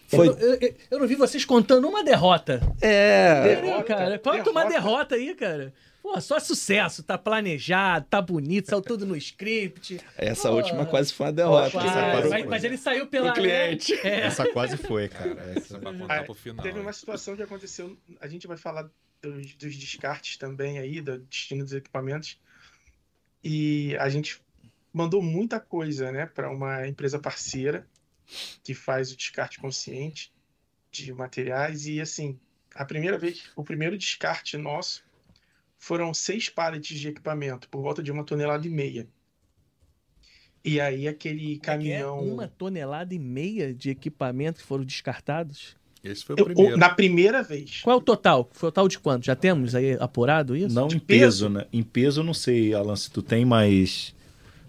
Foi... 0.07 0.27
Eu, 0.27 0.35
eu, 0.35 0.75
eu, 0.91 0.99
não 0.99 1.07
vi 1.07 1.15
vocês 1.15 1.45
contando 1.45 1.87
uma 1.87 2.03
derrota. 2.03 2.61
É. 2.81 3.61
Derrota, 3.61 3.83
cara. 3.83 4.19
Conta 4.19 4.37
derrota. 4.37 4.51
uma 4.51 4.65
derrota 4.65 5.15
aí, 5.15 5.33
cara. 5.35 5.73
Pô, 6.01 6.19
só 6.21 6.39
sucesso, 6.39 7.03
tá 7.03 7.17
planejado, 7.17 8.05
tá 8.09 8.21
bonito, 8.21 8.69
saiu 8.69 8.81
tudo 8.81 9.05
no 9.05 9.15
script. 9.15 9.99
Essa 10.17 10.49
Pô, 10.49 10.55
última 10.55 10.85
quase 10.85 11.13
foi 11.13 11.27
uma 11.27 11.33
derrota. 11.33 11.71
Quase, 11.71 12.29
mas, 12.29 12.45
mas, 12.45 12.63
ele 12.63 12.77
saiu 12.77 13.07
pela. 13.07 13.31
O 13.31 13.33
cliente. 13.33 13.93
É. 14.07 14.21
Essa 14.21 14.47
quase 14.51 14.77
foi, 14.77 15.09
cara. 15.09 15.53
Essa 15.55 15.79
vai 15.79 15.97
contar 15.97 16.23
pro 16.23 16.33
final. 16.33 16.63
Teve 16.63 16.79
uma 16.79 16.93
situação 16.93 17.35
que 17.35 17.43
aconteceu. 17.43 17.97
A 18.21 18.27
gente 18.27 18.47
vai 18.47 18.57
falar 18.57 18.89
dos, 19.21 19.53
dos 19.55 19.75
descartes 19.75 20.37
também 20.37 20.79
aí, 20.79 21.01
do 21.01 21.17
destino 21.19 21.63
dos 21.63 21.73
equipamentos. 21.73 22.39
E 23.43 23.95
a 23.97 24.09
gente 24.09 24.41
mandou 24.93 25.21
muita 25.21 25.59
coisa, 25.59 26.11
né, 26.11 26.25
para 26.25 26.49
uma 26.49 26.87
empresa 26.87 27.19
parceira 27.19 27.87
que 28.63 28.73
faz 28.73 29.11
o 29.11 29.17
descarte 29.17 29.59
consciente 29.59 30.33
de 30.91 31.13
materiais. 31.13 31.85
E 31.85 32.01
assim, 32.01 32.39
a 32.73 32.85
primeira 32.85 33.17
vez, 33.17 33.49
o 33.55 33.63
primeiro 33.63 33.97
descarte 33.97 34.57
nosso 34.57 35.06
foram 35.77 36.13
seis 36.13 36.49
pallets 36.49 36.99
de 36.99 37.07
equipamento, 37.07 37.69
por 37.69 37.81
volta 37.81 38.01
de 38.01 38.11
uma 38.11 38.23
tonelada 38.23 38.65
e 38.65 38.69
meia. 38.69 39.07
E 40.63 40.81
aí 40.81 41.07
aquele 41.07 41.55
é 41.55 41.59
caminhão. 41.59 42.19
É 42.19 42.21
uma 42.21 42.47
tonelada 42.47 43.13
e 43.13 43.19
meia 43.19 43.73
de 43.73 43.89
equipamento 43.89 44.59
que 44.59 44.65
foram 44.65 44.83
descartados? 44.83 45.77
Esse 46.03 46.25
foi 46.25 46.35
o 46.35 46.43
primeiro. 46.43 46.71
Eu, 46.71 46.77
na 46.77 46.89
primeira 46.89 47.41
vez. 47.41 47.81
Qual 47.81 47.95
é 47.95 47.97
o 47.97 48.01
total? 48.01 48.49
Foi 48.53 48.69
o 48.69 48.71
total 48.71 48.87
de 48.87 48.99
quanto? 48.99 49.25
Já 49.25 49.35
temos 49.35 49.75
aí 49.75 49.93
apurado 49.99 50.55
isso? 50.55 50.73
Não 50.73 50.87
de 50.87 50.97
em 50.97 50.99
peso, 50.99 51.45
peso, 51.45 51.49
né? 51.49 51.65
Em 51.71 51.83
peso 51.83 52.21
eu 52.21 52.23
não 52.23 52.33
sei, 52.33 52.73
Alan, 52.73 52.95
se 52.95 53.09
tu 53.09 53.21
tem 53.21 53.45
mais. 53.45 54.13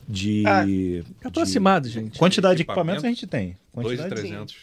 de, 0.08 0.44
ah, 0.46 0.64
de 0.64 1.04
aproximado, 1.22 1.88
gente. 1.88 2.18
Quantidade 2.18 2.56
de 2.56 2.62
equipamentos 2.62 3.04
a 3.04 3.08
gente 3.08 3.26
tem. 3.26 3.56
Quantidade 3.72 4.14
2.300. 4.14 4.54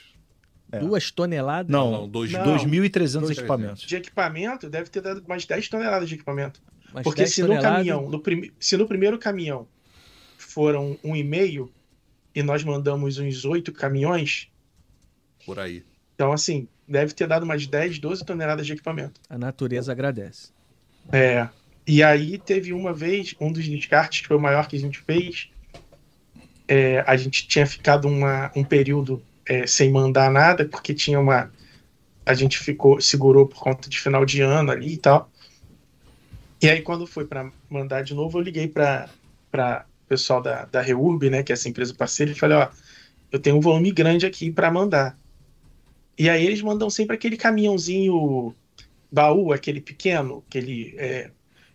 É. 0.72 0.80
Duas 0.80 1.12
toneladas? 1.12 1.72
Não, 1.72 1.92
não, 1.92 2.10
2.300 2.10 3.32
equipamentos. 3.32 3.84
De 3.84 3.96
equipamento, 3.96 4.70
deve 4.70 4.90
ter 4.90 5.02
dado 5.02 5.24
mais 5.28 5.46
10 5.46 5.70
toneladas 5.70 6.10
de 6.10 6.16
equipamento. 6.16 6.62
Mais 6.94 7.04
Porque 7.04 7.28
se 7.28 7.44
no 7.44 7.62
caminhão, 7.62 8.10
no 8.10 8.20
prim... 8.20 8.52
se 8.60 8.76
no 8.78 8.88
primeiro 8.88 9.18
caminhão 9.20 9.68
foram 10.38 10.98
um 11.04 11.16
e 11.16 11.24
meio 11.24 11.72
e 12.34 12.42
nós 12.44 12.64
mandamos 12.64 13.18
uns 13.18 13.46
oito 13.46 13.72
caminhões. 13.72 14.50
Por 15.46 15.60
aí. 15.60 15.84
Então, 16.16 16.32
assim, 16.32 16.68
deve 16.88 17.14
ter 17.14 17.28
dado 17.28 17.44
umas 17.44 17.68
10, 17.68 18.00
12 18.00 18.26
toneladas 18.26 18.66
de 18.66 18.74
equipamento. 18.74 19.20
A 19.30 19.38
natureza 19.38 19.92
agradece. 19.92 20.50
É. 21.12 21.48
E 21.88 22.02
aí 22.02 22.38
teve 22.38 22.74
uma 22.74 22.94
vez, 22.94 23.36
um 23.40 23.52
dos 23.52 23.68
descartes 23.68 24.22
que 24.22 24.28
foi 24.28 24.38
o 24.38 24.42
maior 24.42 24.68
que 24.68 24.76
a 24.76 24.80
gente 24.80 25.00
fez. 25.00 25.50
É, 26.68 27.04
a 27.06 27.16
gente 27.16 27.48
tinha 27.48 27.66
ficado 27.68 28.08
uma, 28.08 28.52
um 28.56 28.64
período 28.64 29.22
é, 29.48 29.68
sem 29.68 29.92
mandar 29.92 30.32
nada, 30.32 30.66
porque 30.66 30.94
tinha 30.94 31.20
uma. 31.20 31.52
A 32.26 32.34
gente 32.34 32.58
ficou, 32.58 33.00
segurou 33.00 33.48
por 33.48 33.60
conta 33.60 33.90
de 33.90 34.00
final 34.00 34.26
de 34.26 34.42
ano 34.42 34.72
ali 34.72 34.94
e 34.94 34.98
tal. 34.98 35.30
E 36.62 36.70
aí, 36.70 36.82
quando 36.82 37.06
foi 37.06 37.26
para 37.26 37.52
mandar 37.70 38.02
de 38.02 38.14
novo, 38.14 38.40
eu 38.40 38.42
liguei 38.42 38.68
para 38.68 39.10
o 39.54 40.08
pessoal 40.08 40.42
da, 40.42 40.66
da 40.66 40.82
Reurb, 40.82 41.30
né, 41.30 41.44
que 41.44 41.52
é 41.52 41.54
essa 41.54 41.70
empresa 41.70 41.94
parceira, 41.94 42.32
e 42.32 42.36
falei: 42.36 42.58
Ó, 42.58 42.68
eu 43.32 43.40
tenho 43.40 43.58
um 43.58 43.62
volume 43.62 43.92
grande 43.92 44.26
aqui 44.26 44.52
para 44.52 44.72
mandar. 44.72 45.18
E 46.18 46.30
aí, 46.30 46.46
eles 46.46 46.62
mandam 46.62 46.90
sempre 46.90 47.16
aquele 47.16 47.38
caminhãozinho 47.38 48.56
baú, 49.12 49.54
aquele 49.54 49.80
pequeno, 49.80 50.44
aquele 50.48 50.96
é, 50.98 51.30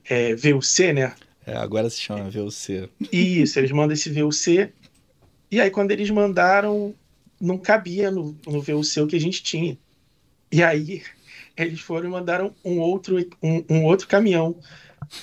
é, 0.04 0.34
VUC, 0.34 0.92
né? 0.92 1.14
É, 1.46 1.56
agora 1.56 1.88
se 1.88 2.00
chama 2.00 2.30
VUC. 2.30 2.90
Isso, 3.12 3.58
eles 3.58 3.70
mandam 3.70 3.94
esse 3.94 4.10
VUC. 4.10 4.72
E 5.50 5.60
aí, 5.60 5.70
quando 5.70 5.90
eles 5.90 6.10
mandaram, 6.10 6.94
não 7.40 7.58
cabia 7.58 8.10
no, 8.10 8.36
no 8.46 8.60
VUC 8.60 9.00
o 9.00 9.06
que 9.06 9.16
a 9.16 9.20
gente 9.20 9.42
tinha. 9.42 9.78
E 10.52 10.62
aí 10.62 11.02
eles 11.56 11.80
foram 11.80 12.08
e 12.08 12.10
mandaram 12.10 12.54
um 12.64 12.78
outro, 12.80 13.18
um, 13.42 13.64
um 13.68 13.84
outro 13.84 14.06
caminhão 14.08 14.56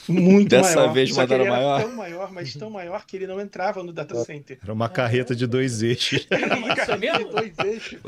muito 0.08 0.50
Dessa 0.50 0.76
maior. 0.76 0.94
vez 0.94 1.14
Só 1.14 1.22
mandaram 1.22 1.46
que 1.46 1.50
ele 1.50 1.58
maior. 1.58 1.82
Tão 1.82 1.96
maior, 1.96 2.32
mas 2.32 2.54
tão 2.54 2.70
maior 2.70 3.06
que 3.06 3.16
ele 3.16 3.28
não 3.28 3.40
entrava 3.40 3.84
no 3.84 3.94
data 3.94 4.16
center. 4.24 4.58
Era 4.62 4.74
uma 4.74 4.90
carreta 4.90 5.36
de 5.36 5.48
dois 5.48 5.82
eixos. 5.82 6.28
Era 6.32 6.58
uma 6.58 6.76
carreta 6.76 7.20
de 7.20 7.32
dois 7.32 7.54
eixos. 7.60 8.00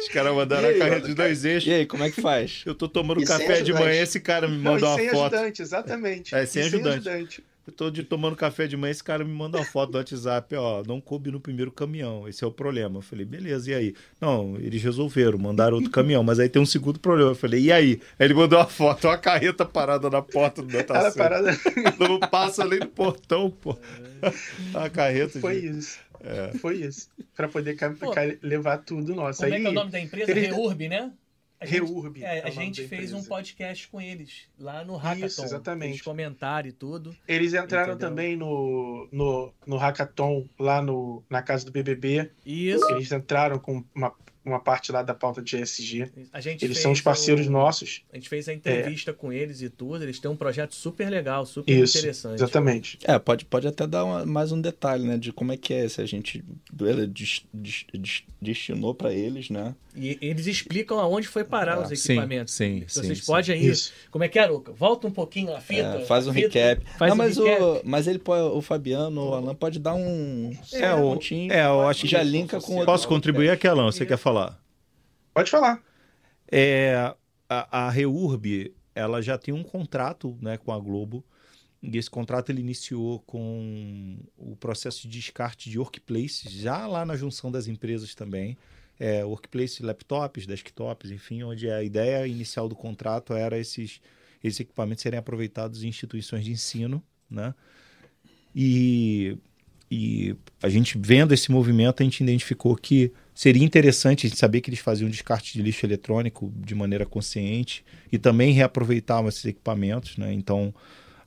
Os 0.00 0.08
caras 0.08 0.34
mandaram 0.34 0.68
a 0.68 0.78
carreta 0.78 1.08
de 1.08 1.14
dois 1.14 1.44
eixos. 1.44 1.68
E 1.68 1.72
aí, 1.72 1.86
como 1.86 2.02
é 2.04 2.10
que 2.10 2.20
faz? 2.20 2.62
Eu 2.66 2.74
tô 2.74 2.88
tomando 2.88 3.22
e 3.22 3.24
café 3.24 3.62
de 3.62 3.72
manhã, 3.72 4.02
esse 4.02 4.20
cara 4.20 4.46
me 4.46 4.58
mandou 4.58 4.88
uma 4.88 4.96
sem 4.96 5.08
foto. 5.10 5.34
Ajudante, 5.34 5.62
exatamente. 5.62 6.34
É, 6.34 6.44
sem, 6.44 6.62
ajudante. 6.62 7.04
sem 7.04 7.12
ajudante. 7.12 7.44
Eu 7.68 7.72
tô 7.72 7.90
de, 7.90 8.02
tomando 8.02 8.34
café 8.34 8.66
de 8.66 8.78
manhã, 8.78 8.90
esse 8.90 9.04
cara 9.04 9.22
me 9.22 9.30
manda 9.30 9.58
uma 9.58 9.64
foto 9.64 9.92
do 9.92 9.98
WhatsApp, 9.98 10.56
ó, 10.56 10.82
não 10.86 11.02
coube 11.02 11.30
no 11.30 11.38
primeiro 11.38 11.70
caminhão, 11.70 12.26
esse 12.26 12.42
é 12.42 12.46
o 12.46 12.50
problema. 12.50 12.96
Eu 12.96 13.02
falei, 13.02 13.26
beleza, 13.26 13.70
e 13.70 13.74
aí? 13.74 13.94
Não, 14.18 14.56
eles 14.56 14.82
resolveram, 14.82 15.36
mandaram 15.36 15.76
outro 15.76 15.90
caminhão, 15.90 16.24
mas 16.24 16.40
aí 16.40 16.48
tem 16.48 16.62
um 16.62 16.66
segundo 16.66 16.98
problema. 16.98 17.32
Eu 17.32 17.34
falei, 17.34 17.64
e 17.64 17.70
aí? 17.70 18.00
Aí 18.18 18.26
ele 18.26 18.32
mandou 18.32 18.58
uma 18.58 18.64
foto, 18.64 19.06
uma 19.06 19.18
carreta 19.18 19.66
parada 19.66 20.08
na 20.08 20.22
porta 20.22 20.62
do 20.62 20.68
data 20.68 21.12
parada... 21.12 21.50
Não 22.00 22.18
passa 22.18 22.62
além 22.62 22.78
do 22.78 22.88
portão, 22.88 23.50
pô. 23.50 23.76
A 24.72 24.88
carreta. 24.88 25.38
Foi 25.38 25.60
de... 25.60 25.68
isso. 25.68 25.98
É. 26.20 26.56
Foi 26.56 26.76
isso. 26.76 27.10
Pra 27.36 27.48
poder 27.48 27.76
Pô, 27.98 28.14
levar 28.42 28.78
tudo 28.78 29.14
nosso. 29.14 29.42
Como 29.42 29.52
aí, 29.52 29.60
é 29.60 29.62
que 29.62 29.66
é 29.66 29.70
o 29.70 29.74
nome 29.74 29.90
da 29.90 30.00
empresa? 30.00 30.30
Ele... 30.30 30.40
Reurb, 30.46 30.88
né? 30.88 31.12
A 31.60 31.66
gente, 31.66 31.92
Reurb. 31.92 32.22
É, 32.22 32.42
a 32.44 32.50
gente 32.50 32.86
fez 32.86 33.12
um 33.12 33.22
podcast 33.24 33.88
com 33.88 34.00
eles 34.00 34.48
lá 34.58 34.84
no 34.84 34.96
Hackathon. 34.96 35.26
Isso, 35.26 35.44
exatamente. 35.44 35.90
Eles 35.90 36.02
comentaram 36.02 36.68
e 36.68 36.72
tudo. 36.72 37.16
Eles 37.26 37.52
entraram 37.52 37.94
entendeu? 37.94 38.08
também 38.08 38.36
no, 38.36 39.08
no, 39.10 39.52
no 39.66 39.76
Hackathon 39.76 40.48
lá 40.58 40.80
no, 40.80 41.24
na 41.28 41.42
casa 41.42 41.64
do 41.64 41.72
BBB. 41.72 42.30
Isso. 42.46 42.88
Eles 42.92 43.10
entraram 43.10 43.58
com 43.58 43.84
uma 43.92 44.14
uma 44.48 44.60
parte 44.60 44.90
lá 44.90 45.02
da 45.02 45.14
pauta 45.14 45.42
de 45.42 45.56
ESG. 45.56 46.10
eles 46.62 46.78
são 46.78 46.92
os 46.92 47.00
parceiros 47.00 47.46
o... 47.46 47.50
nossos. 47.50 48.02
A 48.12 48.16
gente 48.16 48.28
fez 48.28 48.48
a 48.48 48.54
entrevista 48.54 49.10
é. 49.10 49.14
com 49.14 49.32
eles 49.32 49.62
e 49.62 49.68
tudo. 49.68 50.02
Eles 50.02 50.18
têm 50.18 50.30
um 50.30 50.36
projeto 50.36 50.74
super 50.74 51.08
legal, 51.08 51.44
super 51.46 51.72
Isso, 51.72 51.98
interessante. 51.98 52.34
Exatamente. 52.34 52.98
É, 53.04 53.18
pode, 53.18 53.44
pode 53.44 53.66
até 53.66 53.86
dar 53.86 54.04
uma, 54.04 54.26
mais 54.26 54.52
um 54.52 54.60
detalhe, 54.60 55.04
né? 55.04 55.16
De 55.16 55.32
como 55.32 55.52
é 55.52 55.56
que 55.56 55.72
é, 55.74 55.88
se 55.88 56.00
a 56.00 56.06
gente 56.06 56.44
destinou 58.40 58.94
para 58.94 59.12
eles, 59.12 59.50
né? 59.50 59.74
E 59.96 60.16
eles 60.20 60.46
explicam 60.46 60.98
aonde 61.00 61.26
foi 61.26 61.42
parar 61.42 61.78
é. 61.78 61.82
os 61.82 61.90
equipamentos. 61.90 62.54
Sim, 62.54 62.84
sim. 62.86 63.02
Vocês 63.02 63.18
sim, 63.18 63.26
podem 63.26 63.54
aí. 63.54 63.66
Isso. 63.66 63.92
Como 64.10 64.22
é 64.22 64.28
que 64.28 64.38
é, 64.38 64.46
Luca? 64.46 64.72
Volta 64.72 65.06
um 65.06 65.10
pouquinho 65.10 65.54
a 65.54 65.60
fita. 65.60 65.98
É, 65.98 66.04
faz 66.04 66.26
um 66.26 66.32
fita, 66.32 66.58
recap. 66.58 66.86
Faz 66.96 67.10
Não, 67.10 67.14
um 67.14 67.18
mas, 67.18 67.36
recap. 67.36 67.62
O, 67.62 67.80
mas 67.84 68.06
ele 68.06 68.18
pode, 68.18 68.56
o 68.56 68.60
Fabiano, 68.60 69.30
o 69.30 69.34
Alan 69.34 69.54
pode 69.54 69.78
dar 69.78 69.94
um. 69.94 70.56
É, 70.72 70.94
o, 70.94 71.14
pontinho, 71.14 71.52
é 71.52 71.66
eu 71.66 71.88
acho 71.88 72.02
que 72.02 72.08
já 72.08 72.22
linka 72.22 72.60
com 72.60 72.84
Posso 72.84 73.08
contribuir 73.08 73.50
aqui, 73.50 73.66
Alan? 73.66 73.90
Você 73.90 74.06
quer 74.06 74.16
falar? 74.16 74.37
Pode 75.34 75.50
falar. 75.50 75.82
É, 76.50 77.14
a, 77.48 77.86
a 77.86 77.90
Reurb, 77.90 78.74
ela 78.94 79.22
já 79.22 79.38
tem 79.38 79.54
um 79.54 79.62
contrato 79.62 80.36
né, 80.40 80.56
com 80.56 80.72
a 80.72 80.78
Globo. 80.78 81.24
E 81.82 81.96
esse 81.96 82.10
contrato 82.10 82.50
ele 82.50 82.60
iniciou 82.60 83.20
com 83.20 84.18
o 84.36 84.56
processo 84.56 85.02
de 85.02 85.08
descarte 85.08 85.70
de 85.70 85.78
workplaces, 85.78 86.50
já 86.50 86.86
lá 86.86 87.06
na 87.06 87.16
junção 87.16 87.52
das 87.52 87.68
empresas 87.68 88.14
também. 88.14 88.56
É, 88.98 89.24
workplace, 89.24 89.80
laptops, 89.80 90.44
desktops, 90.44 91.12
enfim, 91.12 91.44
onde 91.44 91.70
a 91.70 91.84
ideia 91.84 92.26
inicial 92.26 92.68
do 92.68 92.74
contrato 92.74 93.32
era 93.32 93.56
esses, 93.56 94.00
esses 94.42 94.58
equipamentos 94.58 95.02
serem 95.02 95.20
aproveitados 95.20 95.84
em 95.84 95.88
instituições 95.88 96.44
de 96.44 96.50
ensino, 96.50 97.00
né? 97.30 97.54
E, 98.52 99.38
e 99.88 100.34
a 100.60 100.68
gente 100.68 100.98
vendo 100.98 101.32
esse 101.32 101.52
movimento, 101.52 102.02
a 102.02 102.04
gente 102.04 102.24
identificou 102.24 102.74
que 102.74 103.12
Seria 103.38 103.62
interessante 103.62 104.28
saber 104.36 104.60
que 104.60 104.68
eles 104.68 104.80
faziam 104.80 105.08
descarte 105.08 105.52
de 105.52 105.62
lixo 105.62 105.86
eletrônico 105.86 106.52
de 106.56 106.74
maneira 106.74 107.06
consciente 107.06 107.84
e 108.10 108.18
também 108.18 108.52
reaproveitavam 108.52 109.28
esses 109.28 109.44
equipamentos. 109.44 110.16
Né? 110.16 110.32
Então, 110.32 110.74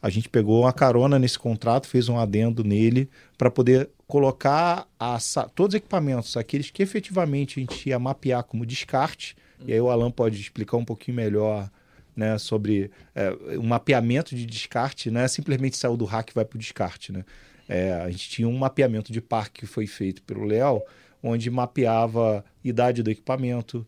a 0.01 0.09
gente 0.09 0.27
pegou 0.27 0.63
uma 0.63 0.73
carona 0.73 1.17
nesse 1.17 1.39
contrato, 1.39 1.87
fez 1.87 2.09
um 2.09 2.19
adendo 2.19 2.65
nele 2.65 3.09
para 3.37 3.49
poder 3.49 3.89
colocar 4.07 4.85
a, 4.99 5.17
todos 5.55 5.73
os 5.73 5.77
equipamentos, 5.77 6.35
aqueles 6.35 6.69
que 6.69 6.83
efetivamente 6.83 7.57
a 7.57 7.61
gente 7.61 7.87
ia 7.87 7.97
mapear 7.97 8.43
como 8.43 8.65
descarte, 8.65 9.33
e 9.65 9.71
aí 9.71 9.79
o 9.79 9.89
Alan 9.89 10.11
pode 10.11 10.37
explicar 10.37 10.75
um 10.75 10.83
pouquinho 10.83 11.15
melhor 11.15 11.71
né, 12.13 12.37
sobre 12.37 12.91
é, 13.15 13.31
um 13.57 13.67
mapeamento 13.67 14.35
de 14.35 14.45
descarte, 14.45 15.09
não 15.09 15.21
é 15.21 15.29
simplesmente 15.29 15.77
saiu 15.77 15.95
do 15.95 16.03
rack 16.03 16.33
e 16.33 16.35
vai 16.35 16.43
para 16.43 16.57
o 16.57 16.59
descarte. 16.59 17.13
Né? 17.13 17.23
É, 17.69 17.93
a 17.93 18.11
gente 18.11 18.29
tinha 18.29 18.49
um 18.49 18.57
mapeamento 18.57 19.13
de 19.13 19.21
parque 19.21 19.61
que 19.61 19.65
foi 19.65 19.87
feito 19.87 20.21
pelo 20.23 20.43
Léo, 20.43 20.83
onde 21.23 21.49
mapeava 21.49 22.43
idade 22.63 23.03
do 23.03 23.09
equipamento, 23.09 23.85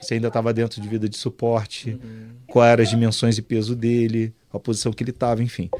se 0.00 0.14
ainda 0.14 0.28
estava 0.28 0.52
dentro 0.52 0.80
de 0.80 0.88
vida 0.88 1.08
de 1.08 1.16
suporte, 1.16 1.90
uhum. 1.90 2.30
quais 2.46 2.72
eram 2.72 2.82
as 2.82 2.90
dimensões 2.90 3.38
e 3.38 3.42
peso 3.42 3.74
dele, 3.74 4.34
a 4.52 4.58
posição 4.58 4.92
que 4.92 5.02
ele 5.02 5.10
estava, 5.10 5.42
enfim. 5.42 5.70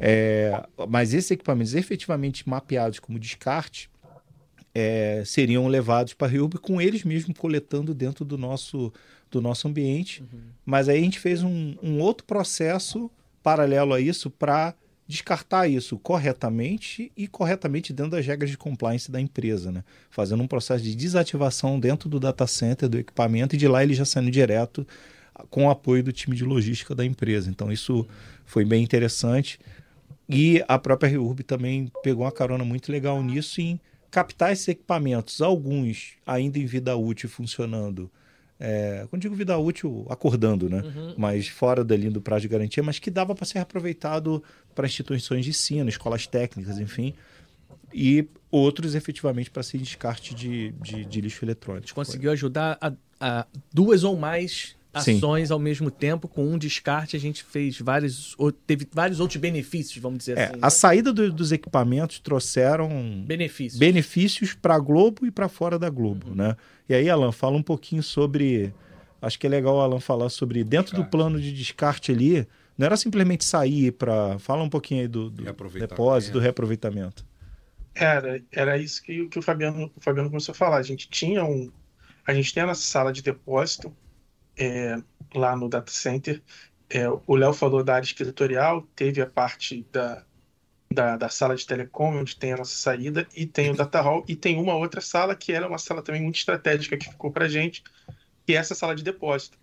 É, 0.00 0.62
mas 0.88 1.14
esses 1.14 1.30
equipamentos 1.30 1.74
efetivamente 1.74 2.48
mapeados 2.48 2.98
como 2.98 3.18
descarte 3.18 3.88
é, 4.74 5.22
seriam 5.24 5.68
levados 5.68 6.14
para 6.14 6.26
a 6.26 6.30
Ryubi 6.30 6.58
com 6.58 6.80
eles 6.80 7.04
mesmos 7.04 7.38
coletando 7.38 7.94
dentro 7.94 8.24
do 8.24 8.36
nosso, 8.36 8.92
do 9.30 9.40
nosso 9.40 9.68
ambiente. 9.68 10.22
Uhum. 10.22 10.40
Mas 10.66 10.88
aí 10.88 10.98
a 10.98 11.02
gente 11.02 11.20
fez 11.20 11.42
um, 11.42 11.76
um 11.80 12.00
outro 12.00 12.26
processo 12.26 13.10
paralelo 13.42 13.94
a 13.94 14.00
isso 14.00 14.30
para 14.30 14.74
descartar 15.06 15.68
isso 15.68 15.98
corretamente 15.98 17.12
e 17.16 17.28
corretamente 17.28 17.92
dentro 17.92 18.12
das 18.12 18.26
regras 18.26 18.50
de 18.50 18.56
compliance 18.56 19.10
da 19.10 19.20
empresa, 19.20 19.70
né? 19.70 19.84
fazendo 20.10 20.42
um 20.42 20.46
processo 20.46 20.82
de 20.82 20.94
desativação 20.94 21.78
dentro 21.78 22.08
do 22.08 22.18
data 22.18 22.46
center 22.46 22.88
do 22.88 22.98
equipamento 22.98 23.54
e 23.54 23.58
de 23.58 23.68
lá 23.68 23.82
ele 23.82 23.94
já 23.94 24.04
saindo 24.04 24.30
direto 24.30 24.86
com 25.50 25.66
o 25.66 25.70
apoio 25.70 26.02
do 26.02 26.12
time 26.12 26.34
de 26.34 26.44
logística 26.44 26.94
da 26.94 27.04
empresa. 27.04 27.50
Então 27.50 27.70
isso 27.70 28.06
foi 28.46 28.64
bem 28.64 28.82
interessante 28.82 29.58
e 30.28 30.64
a 30.66 30.78
própria 30.78 31.08
Reurb 31.08 31.42
também 31.42 31.90
pegou 32.02 32.24
uma 32.24 32.32
carona 32.32 32.64
muito 32.64 32.90
legal 32.90 33.22
nisso 33.22 33.60
em 33.60 33.78
captar 34.10 34.52
esses 34.52 34.68
equipamentos, 34.68 35.42
alguns 35.42 36.12
ainda 36.24 36.58
em 36.58 36.64
vida 36.64 36.96
útil 36.96 37.28
funcionando 37.28 38.10
é, 38.58 39.06
quando 39.10 39.22
digo 39.22 39.34
vida 39.34 39.56
útil, 39.58 40.06
acordando, 40.08 40.70
né? 40.70 40.80
Uhum. 40.80 41.14
Mas 41.18 41.48
fora 41.48 41.84
dali 41.84 42.08
do 42.08 42.20
prazo 42.20 42.42
de 42.42 42.48
garantia, 42.48 42.82
mas 42.82 42.98
que 42.98 43.10
dava 43.10 43.34
para 43.34 43.44
ser 43.44 43.58
aproveitado 43.58 44.42
para 44.74 44.86
instituições 44.86 45.44
de 45.44 45.50
ensino, 45.50 45.88
escolas 45.88 46.26
técnicas, 46.26 46.78
enfim. 46.78 47.14
E 47.92 48.26
outros 48.50 48.94
efetivamente 48.94 49.50
para 49.50 49.62
ser 49.62 49.78
descarte 49.78 50.34
de, 50.34 50.72
de, 50.80 51.04
de, 51.04 51.20
lixo 51.20 51.44
eletrônico. 51.44 51.92
Conseguiu 51.94 52.30
ajudar 52.32 52.78
a, 52.80 52.92
a 53.20 53.46
duas 53.72 54.04
ou 54.04 54.16
mais 54.16 54.76
ações 54.94 55.48
Sim. 55.48 55.52
ao 55.52 55.58
mesmo 55.58 55.90
tempo, 55.90 56.28
com 56.28 56.46
um 56.46 56.56
descarte, 56.56 57.16
a 57.16 57.20
gente 57.20 57.42
fez 57.42 57.78
vários, 57.80 58.36
teve 58.66 58.86
vários 58.92 59.20
outros 59.20 59.40
benefícios, 59.40 60.00
vamos 60.00 60.18
dizer 60.18 60.38
é, 60.38 60.44
assim. 60.44 60.58
A 60.62 60.70
saída 60.70 61.12
do, 61.12 61.32
dos 61.32 61.52
equipamentos 61.52 62.18
trouxeram 62.20 63.24
benefícios, 63.26 63.78
benefícios 63.78 64.54
para 64.54 64.76
a 64.76 64.78
Globo 64.78 65.26
e 65.26 65.30
para 65.30 65.48
fora 65.48 65.78
da 65.78 65.90
Globo, 65.90 66.30
uhum. 66.30 66.36
né? 66.36 66.56
E 66.88 66.94
aí, 66.94 67.10
Alan, 67.10 67.32
fala 67.32 67.56
um 67.56 67.62
pouquinho 67.62 68.02
sobre, 68.02 68.72
acho 69.20 69.38
que 69.38 69.46
é 69.46 69.50
legal 69.50 69.76
o 69.76 69.80
Alan 69.80 70.00
falar 70.00 70.28
sobre 70.28 70.62
dentro 70.62 70.92
descarte. 70.92 71.06
do 71.06 71.10
plano 71.10 71.40
de 71.40 71.52
descarte 71.52 72.12
ali, 72.12 72.46
Não 72.76 72.86
era 72.86 72.96
simplesmente 72.96 73.44
sair 73.44 73.92
para. 73.92 74.38
Fala 74.38 74.62
um 74.62 74.68
pouquinho 74.68 75.02
aí 75.02 75.08
do, 75.08 75.30
do 75.30 75.44
depósito, 75.78 76.34
do 76.34 76.38
reaproveitamento. 76.38 77.24
Era, 77.94 78.42
era 78.50 78.76
isso 78.76 79.02
que, 79.02 79.28
que 79.28 79.38
o, 79.38 79.42
Fabiano, 79.42 79.90
o 79.96 80.00
Fabiano 80.00 80.28
começou 80.28 80.52
a 80.52 80.56
falar. 80.56 80.78
A 80.78 80.82
gente 80.82 81.08
tinha 81.08 81.44
um. 81.44 81.70
A 82.26 82.34
gente 82.34 82.52
tem 82.52 82.62
a 82.62 82.66
nossa 82.66 82.82
sala 82.82 83.12
de 83.12 83.22
depósito 83.22 83.94
é, 84.56 84.96
lá 85.34 85.56
no 85.56 85.68
data 85.68 85.90
center. 85.90 86.42
É, 86.88 87.08
o 87.08 87.34
Léo 87.34 87.52
falou 87.52 87.82
da 87.82 87.94
área 87.94 88.06
escritorial, 88.06 88.82
teve 88.94 89.20
a 89.20 89.26
parte 89.26 89.86
da, 89.90 90.24
da, 90.90 91.16
da, 91.16 91.28
sala 91.28 91.56
de 91.56 91.66
telecom, 91.66 92.18
onde 92.18 92.36
tem 92.36 92.52
a 92.52 92.56
nossa 92.58 92.76
saída, 92.76 93.26
e 93.34 93.46
tem 93.46 93.70
o 93.70 93.76
data 93.76 94.00
hall, 94.00 94.24
e 94.28 94.36
tem 94.36 94.58
uma 94.58 94.74
outra 94.74 95.00
sala 95.00 95.34
que 95.34 95.52
era 95.52 95.66
uma 95.66 95.78
sala 95.78 96.02
também 96.02 96.22
muito 96.22 96.36
estratégica 96.36 96.96
que 96.96 97.10
ficou 97.10 97.32
para 97.32 97.48
gente, 97.48 97.82
que 98.46 98.52
é 98.52 98.56
essa 98.56 98.74
sala 98.74 98.94
de 98.94 99.02
depósito. 99.02 99.58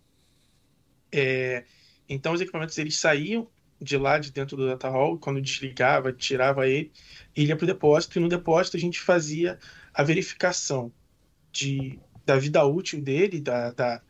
É, 1.12 1.64
então 2.08 2.34
os 2.34 2.42
equipamentos 2.42 2.78
eles 2.78 2.98
saíam 2.98 3.48
de 3.80 3.98
lá 3.98 4.20
de 4.20 4.32
dentro 4.32 4.56
do 4.56 4.68
data 4.68 4.90
hall, 4.90 5.18
quando 5.18 5.42
desligava, 5.42 6.14
tirava 6.14 6.68
ele, 6.68 6.92
ia 7.36 7.56
para 7.56 7.64
o 7.64 7.68
depósito, 7.68 8.20
e 8.20 8.22
no 8.22 8.30
depósito 8.30 8.78
a 8.78 8.80
gente 8.80 9.00
fazia 9.00 9.58
a 9.94 10.04
verificação 10.04 10.92
de, 11.52 12.00
da 12.26 12.38
vida 12.38 12.64
útil 12.64 13.02
dele, 13.02 13.42
da, 13.42 13.72
da, 13.72 14.02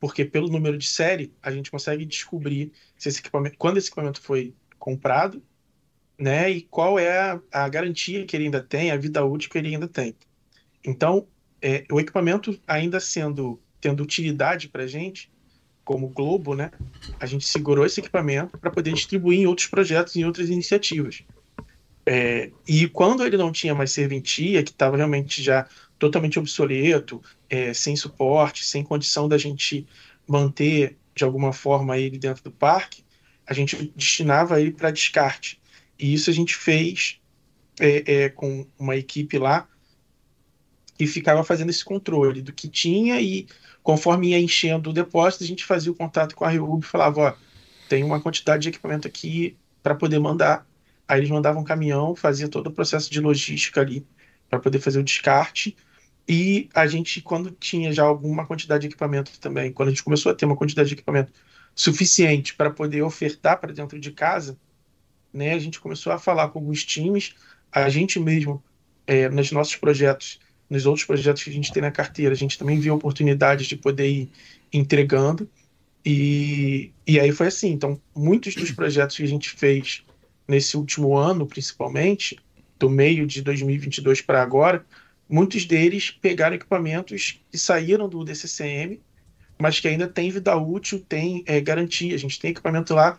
porque 0.00 0.24
pelo 0.24 0.48
número 0.48 0.78
de 0.78 0.88
série 0.88 1.32
a 1.42 1.52
gente 1.52 1.70
consegue 1.70 2.06
descobrir 2.06 2.72
se 2.96 3.10
esse 3.10 3.22
quando 3.58 3.76
esse 3.76 3.88
equipamento 3.88 4.20
foi 4.20 4.54
comprado, 4.78 5.42
né, 6.18 6.50
e 6.50 6.62
qual 6.62 6.98
é 6.98 7.18
a, 7.18 7.40
a 7.52 7.68
garantia 7.68 8.24
que 8.24 8.36
ele 8.36 8.44
ainda 8.44 8.62
tem, 8.62 8.90
a 8.90 8.96
vida 8.96 9.24
útil 9.24 9.50
que 9.50 9.58
ele 9.58 9.68
ainda 9.68 9.86
tem. 9.86 10.14
Então, 10.84 11.26
é, 11.62 11.84
o 11.90 12.00
equipamento 12.00 12.58
ainda 12.66 12.98
sendo 12.98 13.60
tendo 13.80 14.02
utilidade 14.02 14.68
para 14.68 14.82
a 14.82 14.86
gente, 14.86 15.30
como 15.82 16.08
Globo, 16.08 16.54
né, 16.54 16.70
a 17.18 17.24
gente 17.24 17.46
segurou 17.46 17.86
esse 17.86 18.00
equipamento 18.00 18.58
para 18.58 18.70
poder 18.70 18.92
distribuir 18.92 19.40
em 19.40 19.46
outros 19.46 19.66
projetos, 19.66 20.16
em 20.16 20.24
outras 20.24 20.50
iniciativas. 20.50 21.22
É, 22.04 22.50
e 22.66 22.88
quando 22.88 23.24
ele 23.24 23.36
não 23.36 23.52
tinha 23.52 23.74
mais 23.74 23.92
serventia, 23.92 24.62
que 24.62 24.70
estava 24.70 24.96
realmente 24.96 25.42
já 25.42 25.66
totalmente 26.00 26.38
obsoleto, 26.38 27.22
é, 27.48 27.72
sem 27.72 27.94
suporte, 27.94 28.64
sem 28.64 28.82
condição 28.82 29.28
da 29.28 29.38
gente 29.38 29.86
manter 30.26 30.96
de 31.14 31.22
alguma 31.22 31.52
forma 31.52 31.98
ele 31.98 32.18
dentro 32.18 32.42
do 32.42 32.50
parque, 32.50 33.04
a 33.46 33.52
gente 33.52 33.92
destinava 33.94 34.60
ele 34.60 34.72
para 34.72 34.90
descarte. 34.90 35.60
E 35.98 36.14
isso 36.14 36.30
a 36.30 36.32
gente 36.32 36.56
fez 36.56 37.20
é, 37.78 38.24
é, 38.24 38.28
com 38.30 38.66
uma 38.78 38.96
equipe 38.96 39.38
lá 39.38 39.68
e 40.98 41.06
ficava 41.06 41.44
fazendo 41.44 41.68
esse 41.70 41.84
controle 41.84 42.40
do 42.40 42.52
que 42.52 42.68
tinha 42.68 43.20
e 43.20 43.46
conforme 43.82 44.30
ia 44.30 44.40
enchendo 44.40 44.90
o 44.90 44.92
depósito, 44.92 45.44
a 45.44 45.46
gente 45.46 45.64
fazia 45.64 45.92
o 45.92 45.94
contato 45.94 46.34
com 46.34 46.44
a 46.44 46.48
Reub 46.48 46.82
e 46.82 46.86
falava, 46.86 47.20
ó, 47.20 47.34
tem 47.88 48.02
uma 48.02 48.20
quantidade 48.20 48.62
de 48.62 48.68
equipamento 48.70 49.06
aqui 49.06 49.56
para 49.82 49.94
poder 49.94 50.18
mandar. 50.18 50.66
Aí 51.06 51.20
eles 51.20 51.30
mandavam 51.30 51.62
um 51.62 51.64
caminhão, 51.64 52.14
fazia 52.14 52.48
todo 52.48 52.68
o 52.68 52.72
processo 52.72 53.10
de 53.10 53.20
logística 53.20 53.80
ali 53.80 54.06
para 54.48 54.58
poder 54.58 54.80
fazer 54.80 54.98
o 54.98 55.04
descarte. 55.04 55.76
E 56.32 56.68
a 56.72 56.86
gente, 56.86 57.20
quando 57.20 57.50
tinha 57.50 57.92
já 57.92 58.04
alguma 58.04 58.46
quantidade 58.46 58.82
de 58.82 58.86
equipamento 58.86 59.36
também, 59.40 59.72
quando 59.72 59.88
a 59.88 59.90
gente 59.90 60.04
começou 60.04 60.30
a 60.30 60.34
ter 60.34 60.44
uma 60.44 60.54
quantidade 60.54 60.88
de 60.88 60.94
equipamento 60.94 61.32
suficiente 61.74 62.54
para 62.54 62.70
poder 62.70 63.02
ofertar 63.02 63.58
para 63.58 63.72
dentro 63.72 63.98
de 63.98 64.12
casa, 64.12 64.56
né, 65.34 65.54
a 65.54 65.58
gente 65.58 65.80
começou 65.80 66.12
a 66.12 66.18
falar 66.20 66.48
com 66.50 66.60
alguns 66.60 66.84
times, 66.84 67.34
a 67.72 67.88
gente 67.88 68.20
mesmo, 68.20 68.62
é, 69.08 69.28
nos 69.28 69.50
nossos 69.50 69.74
projetos, 69.74 70.38
nos 70.70 70.86
outros 70.86 71.04
projetos 71.04 71.42
que 71.42 71.50
a 71.50 71.52
gente 71.52 71.72
tem 71.72 71.82
na 71.82 71.90
carteira, 71.90 72.32
a 72.32 72.36
gente 72.36 72.56
também 72.56 72.78
viu 72.78 72.94
oportunidades 72.94 73.66
de 73.66 73.74
poder 73.74 74.08
ir 74.08 74.30
entregando. 74.72 75.50
E, 76.06 76.92
e 77.04 77.18
aí 77.18 77.32
foi 77.32 77.48
assim. 77.48 77.72
Então, 77.72 78.00
muitos 78.14 78.54
dos 78.54 78.70
projetos 78.70 79.16
que 79.16 79.24
a 79.24 79.28
gente 79.28 79.50
fez 79.50 80.04
nesse 80.46 80.76
último 80.76 81.16
ano, 81.16 81.44
principalmente, 81.44 82.38
do 82.78 82.88
meio 82.88 83.26
de 83.26 83.42
2022 83.42 84.20
para 84.20 84.40
agora, 84.40 84.86
muitos 85.30 85.64
deles 85.64 86.10
pegaram 86.10 86.56
equipamentos 86.56 87.40
que 87.50 87.56
saíram 87.56 88.08
do 88.08 88.24
DCCM, 88.24 89.00
mas 89.58 89.78
que 89.78 89.88
ainda 89.88 90.08
tem 90.08 90.30
vida 90.30 90.56
útil, 90.56 91.04
tem 91.08 91.44
é, 91.46 91.60
garantia. 91.60 92.14
A 92.14 92.18
gente 92.18 92.40
tem 92.40 92.50
equipamento 92.50 92.94
lá 92.94 93.18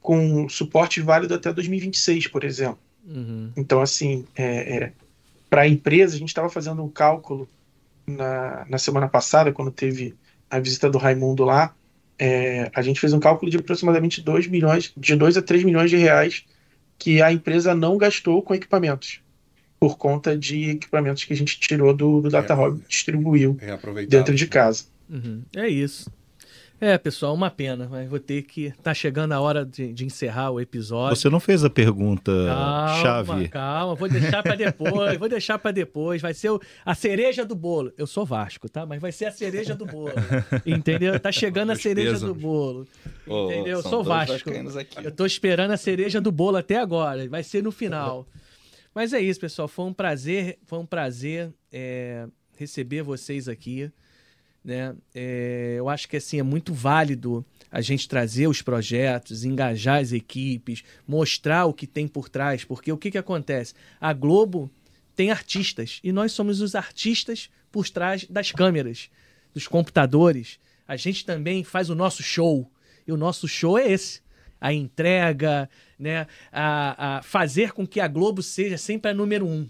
com 0.00 0.48
suporte 0.48 1.00
válido 1.00 1.34
até 1.34 1.52
2026, 1.52 2.28
por 2.28 2.44
exemplo. 2.44 2.78
Uhum. 3.06 3.52
Então, 3.56 3.80
assim, 3.80 4.24
é, 4.34 4.76
é, 4.76 4.92
para 5.50 5.62
a 5.62 5.68
empresa, 5.68 6.14
a 6.14 6.18
gente 6.18 6.28
estava 6.28 6.48
fazendo 6.48 6.82
um 6.82 6.88
cálculo 6.88 7.48
na, 8.06 8.66
na 8.68 8.78
semana 8.78 9.08
passada, 9.08 9.52
quando 9.52 9.70
teve 9.70 10.14
a 10.50 10.58
visita 10.58 10.90
do 10.90 10.98
Raimundo 10.98 11.44
lá, 11.44 11.74
é, 12.18 12.70
a 12.74 12.82
gente 12.82 13.00
fez 13.00 13.12
um 13.12 13.20
cálculo 13.20 13.50
de 13.50 13.56
aproximadamente 13.56 14.20
2 14.20 14.46
milhões, 14.46 14.92
de 14.96 15.16
2 15.16 15.38
a 15.38 15.42
3 15.42 15.64
milhões 15.64 15.90
de 15.90 15.96
reais 15.96 16.44
que 16.98 17.20
a 17.20 17.32
empresa 17.32 17.74
não 17.74 17.96
gastou 17.96 18.42
com 18.42 18.54
equipamentos, 18.54 19.20
por 19.82 19.98
conta 19.98 20.38
de 20.38 20.70
equipamentos 20.70 21.24
que 21.24 21.32
a 21.32 21.36
gente 21.36 21.58
tirou 21.58 21.92
do, 21.92 22.20
do 22.20 22.30
Data 22.30 22.54
Hub 22.54 22.80
e 22.80 22.88
distribuiu 22.88 23.58
dentro 24.08 24.32
de 24.32 24.46
casa. 24.46 24.84
Uhum. 25.10 25.42
É 25.56 25.68
isso. 25.68 26.08
É, 26.80 26.96
pessoal, 26.96 27.34
uma 27.34 27.50
pena, 27.50 27.88
mas 27.90 28.08
vou 28.08 28.20
ter 28.20 28.42
que. 28.42 28.72
Tá 28.80 28.94
chegando 28.94 29.32
a 29.32 29.40
hora 29.40 29.66
de, 29.66 29.92
de 29.92 30.04
encerrar 30.04 30.52
o 30.52 30.60
episódio. 30.60 31.16
Você 31.16 31.28
não 31.28 31.40
fez 31.40 31.64
a 31.64 31.70
pergunta 31.70 32.30
calma, 32.46 33.02
chave. 33.02 33.48
Calma, 33.48 33.94
vou 33.96 34.08
deixar 34.08 34.40
para 34.40 34.54
depois, 34.54 35.18
vou 35.18 35.28
deixar 35.28 35.58
para 35.58 35.72
depois. 35.72 36.22
Vai 36.22 36.32
ser 36.32 36.50
o, 36.50 36.60
a 36.84 36.94
cereja 36.94 37.44
do 37.44 37.56
bolo. 37.56 37.92
Eu 37.98 38.06
sou 38.06 38.24
Vasco, 38.24 38.68
tá? 38.68 38.86
Mas 38.86 39.00
vai 39.00 39.10
ser 39.10 39.24
a 39.24 39.32
cereja 39.32 39.74
do 39.74 39.84
bolo. 39.84 40.12
Entendeu? 40.64 41.18
Tá 41.18 41.32
chegando 41.32 41.72
a 41.72 41.76
cereja 41.76 42.20
do 42.20 42.36
bolo. 42.36 42.86
Entendeu? 43.26 43.78
Eu 43.78 43.82
sou 43.82 44.04
Vasco. 44.04 44.48
Eu 45.02 45.10
tô 45.10 45.26
esperando 45.26 45.72
a 45.72 45.76
cereja 45.76 46.20
do 46.20 46.30
bolo 46.30 46.56
até 46.56 46.78
agora. 46.78 47.28
Vai 47.28 47.42
ser 47.42 47.64
no 47.64 47.72
final. 47.72 48.28
Mas 48.94 49.12
é 49.12 49.20
isso, 49.20 49.40
pessoal. 49.40 49.68
Foi 49.68 49.84
um 49.84 49.92
prazer, 49.92 50.58
foi 50.66 50.78
um 50.78 50.86
prazer 50.86 51.52
é, 51.72 52.26
receber 52.56 53.02
vocês 53.02 53.48
aqui. 53.48 53.90
Né? 54.64 54.94
É, 55.14 55.74
eu 55.78 55.88
acho 55.88 56.08
que 56.08 56.16
assim 56.16 56.38
é 56.38 56.42
muito 56.42 56.72
válido 56.72 57.44
a 57.70 57.80
gente 57.80 58.08
trazer 58.08 58.46
os 58.46 58.62
projetos, 58.62 59.44
engajar 59.44 60.00
as 60.00 60.12
equipes, 60.12 60.84
mostrar 61.06 61.66
o 61.66 61.72
que 61.72 61.86
tem 61.86 62.06
por 62.06 62.28
trás, 62.28 62.64
porque 62.64 62.92
o 62.92 62.98
que, 62.98 63.10
que 63.10 63.18
acontece? 63.18 63.74
A 64.00 64.12
Globo 64.12 64.70
tem 65.16 65.30
artistas 65.30 65.98
e 66.04 66.12
nós 66.12 66.32
somos 66.32 66.60
os 66.60 66.74
artistas 66.74 67.50
por 67.72 67.88
trás 67.88 68.24
das 68.26 68.52
câmeras, 68.52 69.10
dos 69.52 69.66
computadores. 69.66 70.60
A 70.86 70.96
gente 70.96 71.24
também 71.24 71.64
faz 71.64 71.90
o 71.90 71.94
nosso 71.94 72.22
show 72.22 72.70
e 73.06 73.12
o 73.12 73.16
nosso 73.16 73.48
show 73.48 73.78
é 73.78 73.90
esse. 73.90 74.21
A 74.62 74.72
entrega, 74.72 75.68
né? 75.98 76.26
a, 76.52 77.18
a 77.18 77.22
fazer 77.22 77.72
com 77.72 77.86
que 77.86 78.00
a 78.00 78.06
Globo 78.06 78.42
seja 78.42 78.78
sempre 78.78 79.10
a 79.10 79.14
número 79.14 79.46
um. 79.46 79.68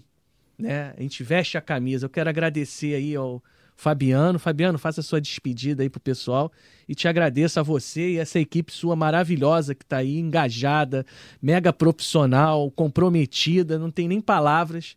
Né? 0.57 0.93
A 0.95 1.01
gente 1.01 1.23
veste 1.23 1.57
a 1.57 1.61
camisa. 1.61 2.05
Eu 2.05 2.09
quero 2.09 2.29
agradecer 2.29 2.93
aí 2.93 3.15
ao, 3.15 3.41
Fabiano. 3.75 4.39
Fabiano, 4.39 4.77
faça 4.77 5.01
a 5.01 5.03
sua 5.03 5.19
despedida 5.19 5.83
aí 5.83 5.89
pro 5.89 5.99
pessoal 5.99 6.51
e 6.87 6.95
te 6.95 7.07
agradeço 7.07 7.59
a 7.59 7.63
você 7.63 8.11
e 8.11 8.17
essa 8.17 8.39
equipe 8.39 8.71
sua 8.71 8.95
maravilhosa 8.95 9.75
que 9.75 9.83
está 9.83 9.97
aí, 9.97 10.19
engajada, 10.19 11.05
mega 11.41 11.73
profissional, 11.73 12.69
comprometida, 12.71 13.79
não 13.79 13.91
tem 13.91 14.07
nem 14.07 14.21
palavras. 14.21 14.95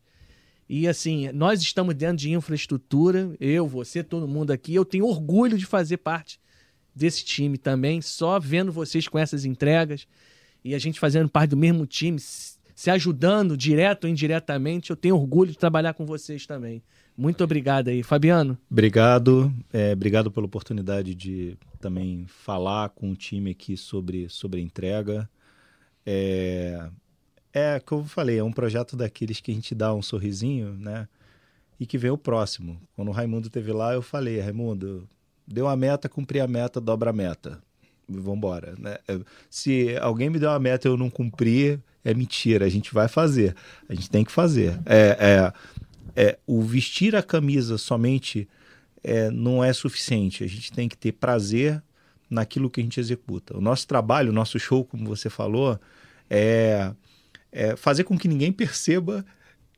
E 0.68 0.88
assim, 0.88 1.30
nós 1.32 1.61
estamos 1.61 1.94
dentro 1.94 2.16
de 2.16 2.32
infraestrutura, 2.32 3.34
eu, 3.40 3.66
você, 3.66 4.03
todo 4.03 4.26
mundo 4.26 4.51
aqui. 4.51 4.74
Eu 4.74 4.84
tenho 4.84 5.07
orgulho 5.07 5.57
de 5.57 5.64
fazer 5.64 5.99
parte 5.99 6.40
desse 6.97 7.22
time 7.22 7.59
também, 7.59 8.01
só 8.01 8.40
vendo 8.40 8.72
vocês 8.72 9.07
com 9.07 9.18
essas 9.18 9.44
entregas 9.44 10.09
e 10.64 10.74
a 10.74 10.78
gente 10.78 10.99
fazendo 10.99 11.28
parte 11.28 11.51
do 11.51 11.57
mesmo 11.57 11.86
time, 11.86 12.18
se 12.18 12.90
ajudando 12.90 13.57
direto 13.57 14.05
ou 14.05 14.11
indiretamente. 14.11 14.90
Eu 14.90 14.97
tenho 14.97 15.14
orgulho 15.14 15.53
de 15.53 15.59
trabalhar 15.59 15.92
com 15.92 16.07
vocês 16.07 16.47
também. 16.47 16.82
Muito 17.16 17.44
obrigado 17.44 17.88
aí. 17.88 18.03
Fabiano? 18.03 18.59
Obrigado. 18.70 19.53
É, 19.72 19.92
obrigado 19.92 20.30
pela 20.30 20.47
oportunidade 20.47 21.14
de 21.14 21.57
também 21.78 22.26
falar 22.26 22.88
com 22.88 23.12
o 23.12 23.16
time 23.16 23.51
aqui 23.51 23.76
sobre, 23.76 24.28
sobre 24.28 24.61
a 24.61 24.62
entrega. 24.62 25.28
É, 26.05 26.88
é 27.53 27.80
como 27.80 28.03
eu 28.03 28.07
falei, 28.07 28.38
é 28.38 28.44
um 28.44 28.53
projeto 28.53 28.97
daqueles 28.97 29.40
que 29.40 29.51
a 29.51 29.55
gente 29.55 29.74
dá 29.74 29.94
um 29.94 30.03
sorrisinho, 30.03 30.72
né? 30.72 31.09
E 31.78 31.86
que 31.86 31.99
vem 31.99 32.11
o 32.11 32.18
próximo. 32.18 32.80
Quando 32.94 33.09
o 33.09 33.12
Raimundo 33.12 33.49
teve 33.51 33.72
lá, 33.72 33.94
eu 33.94 34.03
falei, 34.03 34.40
Raimundo, 34.40 35.09
deu 35.47 35.68
a 35.68 35.76
meta, 35.76 36.09
cumpri 36.09 36.40
a 36.40 36.47
meta, 36.47 36.80
dobra 36.80 37.11
a 37.11 37.12
meta. 37.12 37.61
Vamos 38.09 38.36
embora, 38.38 38.74
né? 38.78 38.99
Se 39.51 39.97
alguém 40.01 40.30
me 40.30 40.38
deu 40.38 40.51
uma 40.51 40.59
meta 40.59 40.86
e 40.86 40.90
eu 40.90 40.97
não 40.97 41.11
cumprir, 41.11 41.80
é 42.05 42.14
mentira. 42.14 42.64
A 42.64 42.68
gente 42.68 42.94
vai 42.94 43.09
fazer. 43.09 43.55
A 43.88 43.94
gente 43.94 44.09
tem 44.09 44.24
que 44.24 44.30
fazer. 44.30 44.78
É, 44.86 45.16
é 45.18 45.53
é, 46.16 46.38
o 46.47 46.62
vestir 46.62 47.14
a 47.14 47.22
camisa 47.22 47.76
somente 47.76 48.49
é, 49.05 49.30
não 49.30 49.62
é 49.62 49.70
suficiente. 49.74 50.42
A 50.42 50.47
gente 50.47 50.72
tem 50.72 50.88
que 50.88 50.97
ter 50.97 51.12
prazer 51.12 51.82
naquilo 52.28 52.70
que 52.70 52.80
a 52.80 52.82
gente 52.82 52.99
executa. 52.99 53.57
O 53.57 53.61
nosso 53.61 53.86
trabalho, 53.86 54.30
o 54.30 54.34
nosso 54.34 54.59
show, 54.59 54.82
como 54.82 55.07
você 55.07 55.28
falou, 55.28 55.78
é, 56.30 56.90
é 57.53 57.76
fazer 57.76 58.05
com 58.05 58.18
que 58.18 58.26
ninguém 58.26 58.51
perceba 58.51 59.24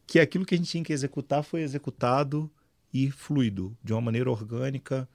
que 0.07 0.21
aquilo 0.21 0.47
que 0.47 0.55
a 0.55 0.59
gente 0.59 0.71
tinha 0.71 0.85
que 0.85 0.93
executar 0.93 1.43
foi 1.43 1.61
executado 1.61 2.49
e 2.95 3.11
fluido, 3.11 3.77
de 3.83 3.93
uma 3.93 4.01
maneira 4.01 4.31
orgânica, 4.31 5.07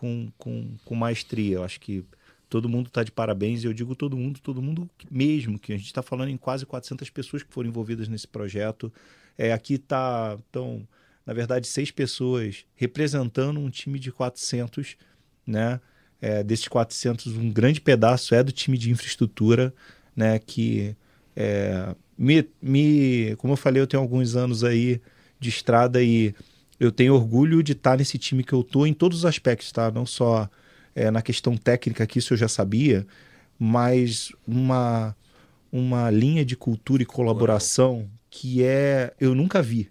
com, 0.00 0.32
com, 0.38 0.76
com 0.82 0.94
maestria. 0.94 1.56
Eu 1.56 1.62
acho 1.62 1.78
que 1.78 2.02
todo 2.48 2.70
mundo 2.70 2.86
está 2.86 3.04
de 3.04 3.12
parabéns. 3.12 3.62
E 3.62 3.66
eu 3.66 3.72
digo 3.74 3.94
todo 3.94 4.16
mundo, 4.16 4.40
todo 4.40 4.62
mundo 4.62 4.88
mesmo, 5.10 5.58
que 5.58 5.74
a 5.74 5.76
gente 5.76 5.88
está 5.88 6.02
falando 6.02 6.30
em 6.30 6.38
quase 6.38 6.64
400 6.64 7.10
pessoas 7.10 7.42
que 7.42 7.52
foram 7.52 7.68
envolvidas 7.68 8.08
nesse 8.08 8.26
projeto. 8.26 8.90
É, 9.36 9.52
aqui 9.52 9.76
tá, 9.76 10.38
estão, 10.46 10.88
na 11.26 11.34
verdade, 11.34 11.66
seis 11.66 11.90
pessoas 11.90 12.64
representando 12.74 13.60
um 13.60 13.68
time 13.68 13.98
de 13.98 14.10
400, 14.10 14.96
né? 15.46 15.78
É, 16.18 16.42
desses 16.42 16.68
400, 16.68 17.26
um 17.36 17.50
grande 17.50 17.78
pedaço 17.78 18.34
é 18.34 18.42
do 18.42 18.52
time 18.52 18.78
de 18.78 18.90
infraestrutura, 18.90 19.74
né? 20.16 20.38
Que 20.38 20.96
é, 21.36 21.94
me, 22.16 22.48
me, 22.60 23.36
como 23.36 23.52
eu 23.52 23.56
falei, 23.58 23.82
eu 23.82 23.86
tenho 23.86 24.02
alguns 24.02 24.34
anos 24.34 24.64
aí 24.64 24.98
de 25.38 25.50
estrada 25.50 26.02
e 26.02 26.34
eu 26.80 26.90
tenho 26.90 27.14
orgulho 27.14 27.62
de 27.62 27.72
estar 27.72 27.98
nesse 27.98 28.16
time 28.16 28.42
que 28.42 28.54
eu 28.54 28.64
tô 28.64 28.86
em 28.86 28.94
todos 28.94 29.18
os 29.18 29.24
aspectos, 29.26 29.70
tá? 29.70 29.90
Não 29.90 30.06
só 30.06 30.48
é, 30.94 31.10
na 31.10 31.20
questão 31.20 31.54
técnica, 31.54 32.06
que 32.06 32.18
isso 32.18 32.32
eu 32.32 32.38
já 32.38 32.48
sabia, 32.48 33.06
mas 33.58 34.32
uma, 34.48 35.14
uma 35.70 36.10
linha 36.10 36.42
de 36.42 36.56
cultura 36.56 37.02
e 37.02 37.06
colaboração 37.06 38.08
que 38.30 38.64
é 38.64 39.12
eu 39.20 39.34
nunca 39.34 39.60
vi, 39.60 39.90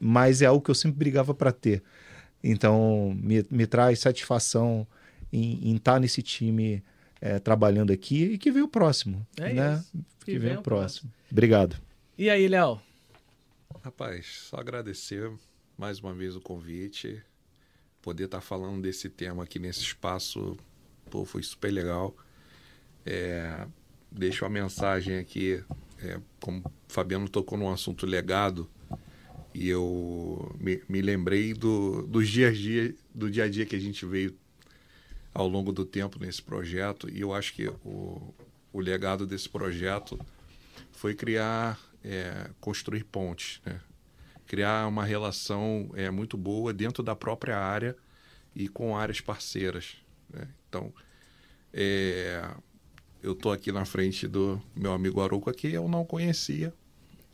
mas 0.00 0.40
é 0.40 0.46
algo 0.46 0.64
que 0.64 0.70
eu 0.70 0.74
sempre 0.74 0.98
brigava 0.98 1.34
para 1.34 1.52
ter. 1.52 1.82
Então, 2.42 3.14
me, 3.20 3.44
me 3.50 3.66
traz 3.66 3.98
satisfação 3.98 4.86
em, 5.30 5.70
em 5.70 5.76
estar 5.76 6.00
nesse 6.00 6.22
time 6.22 6.82
é, 7.20 7.38
trabalhando 7.38 7.92
aqui 7.92 8.24
e 8.24 8.38
que 8.38 8.50
vem 8.50 8.62
o 8.62 8.68
próximo. 8.68 9.26
É 9.36 9.52
né? 9.52 9.74
Isso. 9.74 9.92
Que, 10.20 10.32
que 10.32 10.38
vem, 10.38 10.56
o 10.56 10.62
próximo. 10.62 11.10
próximo. 11.10 11.12
Obrigado. 11.30 11.76
E 12.16 12.30
aí, 12.30 12.48
Léo? 12.48 12.80
Rapaz, 13.82 14.46
só 14.48 14.56
agradecer 14.56 15.30
mais 15.80 15.98
uma 15.98 16.12
vez 16.12 16.36
o 16.36 16.42
convite. 16.42 17.22
Poder 18.02 18.24
estar 18.24 18.42
falando 18.42 18.82
desse 18.82 19.08
tema 19.08 19.44
aqui 19.44 19.58
nesse 19.58 19.80
espaço, 19.80 20.58
pô, 21.10 21.24
foi 21.24 21.42
super 21.42 21.72
legal. 21.72 22.14
É, 23.04 23.66
deixo 24.12 24.44
a 24.44 24.50
mensagem 24.50 25.16
aqui, 25.16 25.64
é, 25.98 26.20
como 26.38 26.60
o 26.60 26.72
Fabiano 26.86 27.26
tocou 27.30 27.56
num 27.56 27.70
assunto 27.70 28.04
legado, 28.04 28.68
e 29.54 29.70
eu 29.70 30.54
me, 30.60 30.82
me 30.86 31.00
lembrei 31.00 31.54
do, 31.54 32.06
dos 32.06 32.28
dias 32.28 32.58
dia, 32.58 32.94
do 33.14 33.30
dia 33.30 33.44
a 33.44 33.48
dia 33.48 33.64
que 33.64 33.74
a 33.74 33.80
gente 33.80 34.04
veio 34.04 34.36
ao 35.32 35.48
longo 35.48 35.72
do 35.72 35.86
tempo 35.86 36.18
nesse 36.20 36.42
projeto, 36.42 37.08
e 37.08 37.22
eu 37.22 37.32
acho 37.32 37.54
que 37.54 37.68
o, 37.68 38.34
o 38.70 38.80
legado 38.80 39.26
desse 39.26 39.48
projeto 39.48 40.20
foi 40.92 41.14
criar, 41.14 41.80
é, 42.04 42.50
construir 42.60 43.04
pontes, 43.04 43.62
né? 43.64 43.80
Criar 44.50 44.88
uma 44.88 45.04
relação 45.04 45.92
é, 45.94 46.10
muito 46.10 46.36
boa 46.36 46.72
dentro 46.72 47.04
da 47.04 47.14
própria 47.14 47.56
área 47.56 47.96
e 48.52 48.66
com 48.66 48.96
áreas 48.96 49.20
parceiras. 49.20 49.98
Né? 50.28 50.48
Então, 50.68 50.92
é, 51.72 52.50
eu 53.22 53.30
estou 53.30 53.52
aqui 53.52 53.70
na 53.70 53.84
frente 53.84 54.26
do 54.26 54.60
meu 54.74 54.92
amigo 54.92 55.20
Aruca, 55.20 55.54
que 55.54 55.68
eu 55.68 55.88
não 55.88 56.04
conhecia 56.04 56.74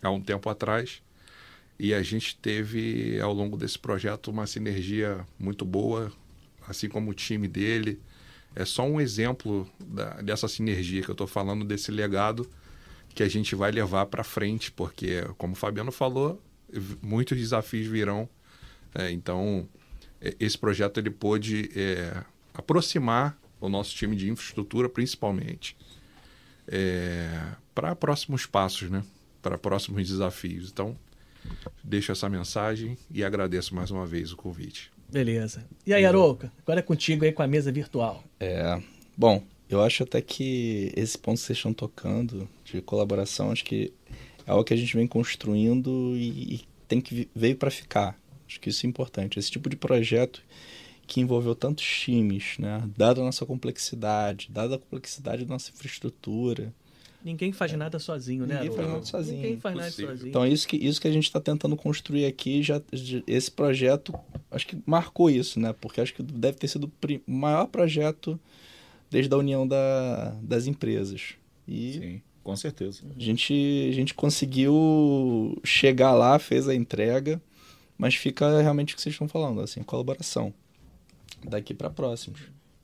há 0.02 0.10
um 0.10 0.20
tempo 0.20 0.50
atrás, 0.50 1.02
e 1.78 1.94
a 1.94 2.02
gente 2.02 2.36
teve, 2.36 3.18
ao 3.18 3.32
longo 3.32 3.56
desse 3.56 3.78
projeto, 3.78 4.30
uma 4.30 4.46
sinergia 4.46 5.26
muito 5.38 5.64
boa, 5.64 6.12
assim 6.68 6.86
como 6.86 7.12
o 7.12 7.14
time 7.14 7.48
dele. 7.48 7.98
É 8.54 8.66
só 8.66 8.86
um 8.86 9.00
exemplo 9.00 9.66
da, 9.80 10.20
dessa 10.20 10.48
sinergia 10.48 11.00
que 11.00 11.08
eu 11.08 11.14
estou 11.14 11.26
falando, 11.26 11.64
desse 11.64 11.90
legado 11.90 12.46
que 13.14 13.22
a 13.22 13.28
gente 13.28 13.54
vai 13.54 13.72
levar 13.72 14.04
para 14.04 14.22
frente, 14.22 14.70
porque, 14.70 15.22
como 15.38 15.54
o 15.54 15.56
Fabiano 15.56 15.90
falou, 15.90 16.42
muitos 17.02 17.38
desafios 17.38 17.86
virão. 17.86 18.28
É, 18.94 19.10
então, 19.10 19.68
é, 20.20 20.34
esse 20.40 20.56
projeto 20.56 20.98
ele 20.98 21.10
pôde 21.10 21.70
é, 21.76 22.22
aproximar 22.54 23.38
o 23.60 23.68
nosso 23.68 23.94
time 23.94 24.16
de 24.16 24.30
infraestrutura, 24.30 24.88
principalmente, 24.88 25.76
é, 26.68 27.28
para 27.74 27.94
próximos 27.94 28.46
passos, 28.46 28.90
né? 28.90 29.02
para 29.42 29.56
próximos 29.56 30.06
desafios. 30.08 30.70
Então, 30.70 30.96
deixo 31.82 32.10
essa 32.10 32.28
mensagem 32.28 32.98
e 33.10 33.22
agradeço 33.22 33.74
mais 33.74 33.90
uma 33.90 34.06
vez 34.06 34.32
o 34.32 34.36
convite. 34.36 34.90
Beleza. 35.08 35.64
E 35.86 35.94
aí, 35.94 36.04
Arouca, 36.04 36.52
agora 36.62 36.80
é 36.80 36.82
contigo 36.82 37.24
aí 37.24 37.32
com 37.32 37.42
a 37.42 37.46
mesa 37.46 37.70
virtual. 37.70 38.24
É, 38.40 38.82
bom, 39.16 39.42
eu 39.68 39.80
acho 39.82 40.02
até 40.02 40.20
que 40.20 40.92
esse 40.96 41.16
ponto 41.16 41.38
que 41.38 41.46
vocês 41.46 41.58
estão 41.58 41.72
tocando 41.72 42.48
de 42.64 42.80
colaboração, 42.80 43.52
acho 43.52 43.64
que 43.64 43.92
é 44.46 44.50
algo 44.50 44.64
que 44.64 44.72
a 44.72 44.76
gente 44.76 44.94
vem 44.96 45.06
construindo 45.06 46.14
e, 46.16 46.54
e 46.54 46.60
tem 46.86 47.00
que 47.00 47.28
veio 47.34 47.56
para 47.56 47.70
ficar. 47.70 48.18
Acho 48.46 48.60
que 48.60 48.70
isso 48.70 48.86
é 48.86 48.88
importante. 48.88 49.38
Esse 49.38 49.50
tipo 49.50 49.68
de 49.68 49.76
projeto 49.76 50.42
que 51.06 51.20
envolveu 51.20 51.54
tantos 51.54 51.84
times, 51.84 52.56
né? 52.58 52.82
Dada 52.96 53.20
a 53.20 53.24
nossa 53.24 53.44
complexidade, 53.44 54.48
dada 54.50 54.76
a 54.76 54.78
complexidade 54.78 55.44
da 55.44 55.54
nossa 55.54 55.70
infraestrutura. 55.70 56.72
Ninguém 57.24 57.52
faz 57.52 57.72
é. 57.72 57.76
nada 57.76 57.98
sozinho, 57.98 58.46
né? 58.46 58.60
Ninguém 58.60 58.76
faz 58.76 58.88
nada 58.88 59.04
sozinho. 59.04 59.36
Ninguém 59.36 59.56
faz 59.58 59.76
nada 59.76 59.90
sozinho. 59.90 60.28
Então, 60.28 60.46
isso 60.46 60.68
que, 60.68 60.76
isso 60.76 61.00
que 61.00 61.08
a 61.08 61.12
gente 61.12 61.24
está 61.24 61.40
tentando 61.40 61.76
construir 61.76 62.24
aqui, 62.24 62.62
já, 62.62 62.80
esse 63.26 63.50
projeto, 63.50 64.14
acho 64.50 64.66
que 64.66 64.78
marcou 64.86 65.28
isso, 65.28 65.58
né? 65.58 65.72
Porque 65.72 66.00
acho 66.00 66.14
que 66.14 66.22
deve 66.22 66.56
ter 66.56 66.68
sido 66.68 66.84
o 67.26 67.30
maior 67.30 67.66
projeto 67.66 68.38
desde 69.10 69.32
a 69.34 69.36
união 69.36 69.66
da, 69.66 70.36
das 70.42 70.66
empresas. 70.66 71.34
E 71.66 71.92
Sim. 71.92 72.22
Com 72.46 72.54
certeza. 72.54 73.02
A 73.16 73.20
gente, 73.20 73.88
a 73.90 73.92
gente 73.92 74.14
conseguiu 74.14 75.60
chegar 75.64 76.14
lá, 76.14 76.38
fez 76.38 76.68
a 76.68 76.74
entrega, 76.76 77.42
mas 77.98 78.14
fica 78.14 78.62
realmente 78.62 78.94
o 78.94 78.96
que 78.96 79.02
vocês 79.02 79.16
estão 79.16 79.26
falando, 79.26 79.60
assim, 79.60 79.82
colaboração. 79.82 80.54
Daqui 81.42 81.74
para 81.74 81.90
próximos. 81.90 82.42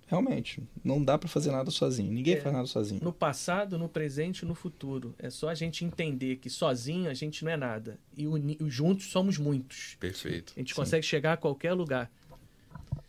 Realmente, 0.09 0.61
não 0.83 1.01
dá 1.03 1.17
para 1.17 1.29
fazer 1.29 1.53
nada 1.53 1.71
sozinho. 1.71 2.11
Ninguém 2.11 2.35
é, 2.35 2.41
faz 2.41 2.53
nada 2.53 2.67
sozinho. 2.67 3.01
No 3.05 3.13
passado, 3.13 3.79
no 3.79 3.89
presente 3.89 4.41
e 4.41 4.47
no 4.47 4.57
futuro. 4.57 5.15
É 5.17 5.31
só 5.31 5.49
a 5.49 5.55
gente 5.55 5.85
entender 5.85 6.39
que 6.39 6.51
sozinho 6.51 7.09
a 7.09 7.15
gente 7.15 7.45
não 7.45 7.53
é 7.53 7.57
nada. 7.57 8.01
E 8.17 8.27
uni, 8.27 8.59
juntos 8.63 9.13
somos 9.13 9.39
muitos. 9.39 9.97
Perfeito. 10.01 10.55
A 10.57 10.59
gente 10.59 10.71
Sim. 10.71 10.75
consegue 10.75 11.07
chegar 11.07 11.35
a 11.35 11.37
qualquer 11.37 11.73
lugar. 11.73 12.11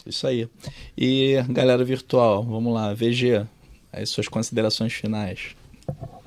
Isso 0.05 0.27
aí. 0.27 0.47
E 0.95 1.33
galera 1.49 1.83
virtual, 1.83 2.43
vamos 2.43 2.71
lá, 2.71 2.93
VG, 2.93 3.43
as 3.91 4.11
suas 4.11 4.27
considerações 4.27 4.93
finais. 4.93 5.55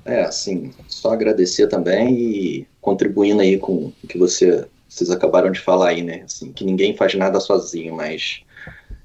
É, 0.07 0.23
assim, 0.23 0.73
só 0.87 1.11
agradecer 1.11 1.67
também 1.67 2.15
e 2.15 2.67
contribuindo 2.81 3.43
aí 3.43 3.59
com 3.59 3.93
o 4.03 4.07
que 4.09 4.17
você, 4.17 4.65
vocês 4.89 5.11
acabaram 5.11 5.51
de 5.51 5.59
falar 5.59 5.89
aí, 5.89 6.03
né? 6.03 6.23
Assim, 6.25 6.53
que 6.53 6.65
ninguém 6.65 6.97
faz 6.97 7.13
nada 7.15 7.41
sozinho, 7.41 7.93
mas 7.93 8.43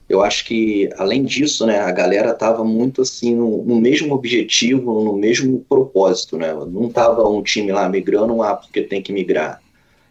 eu 0.07 0.21
acho 0.21 0.45
que, 0.45 0.89
além 0.97 1.23
disso, 1.23 1.65
né, 1.65 1.79
a 1.79 1.91
galera 1.91 2.35
tava 2.35 2.63
muito 2.63 3.01
assim 3.01 3.35
no, 3.35 3.63
no 3.63 3.81
mesmo 3.81 4.13
objetivo, 4.13 5.03
no 5.03 5.17
mesmo 5.17 5.65
propósito, 5.67 6.37
né? 6.37 6.53
Não 6.53 6.87
tava 6.87 7.27
um 7.27 7.41
time 7.41 7.71
lá 7.71 7.89
migrando, 7.89 8.39
ah, 8.43 8.55
porque 8.55 8.83
tem 8.83 9.01
que 9.01 9.11
migrar. 9.11 9.59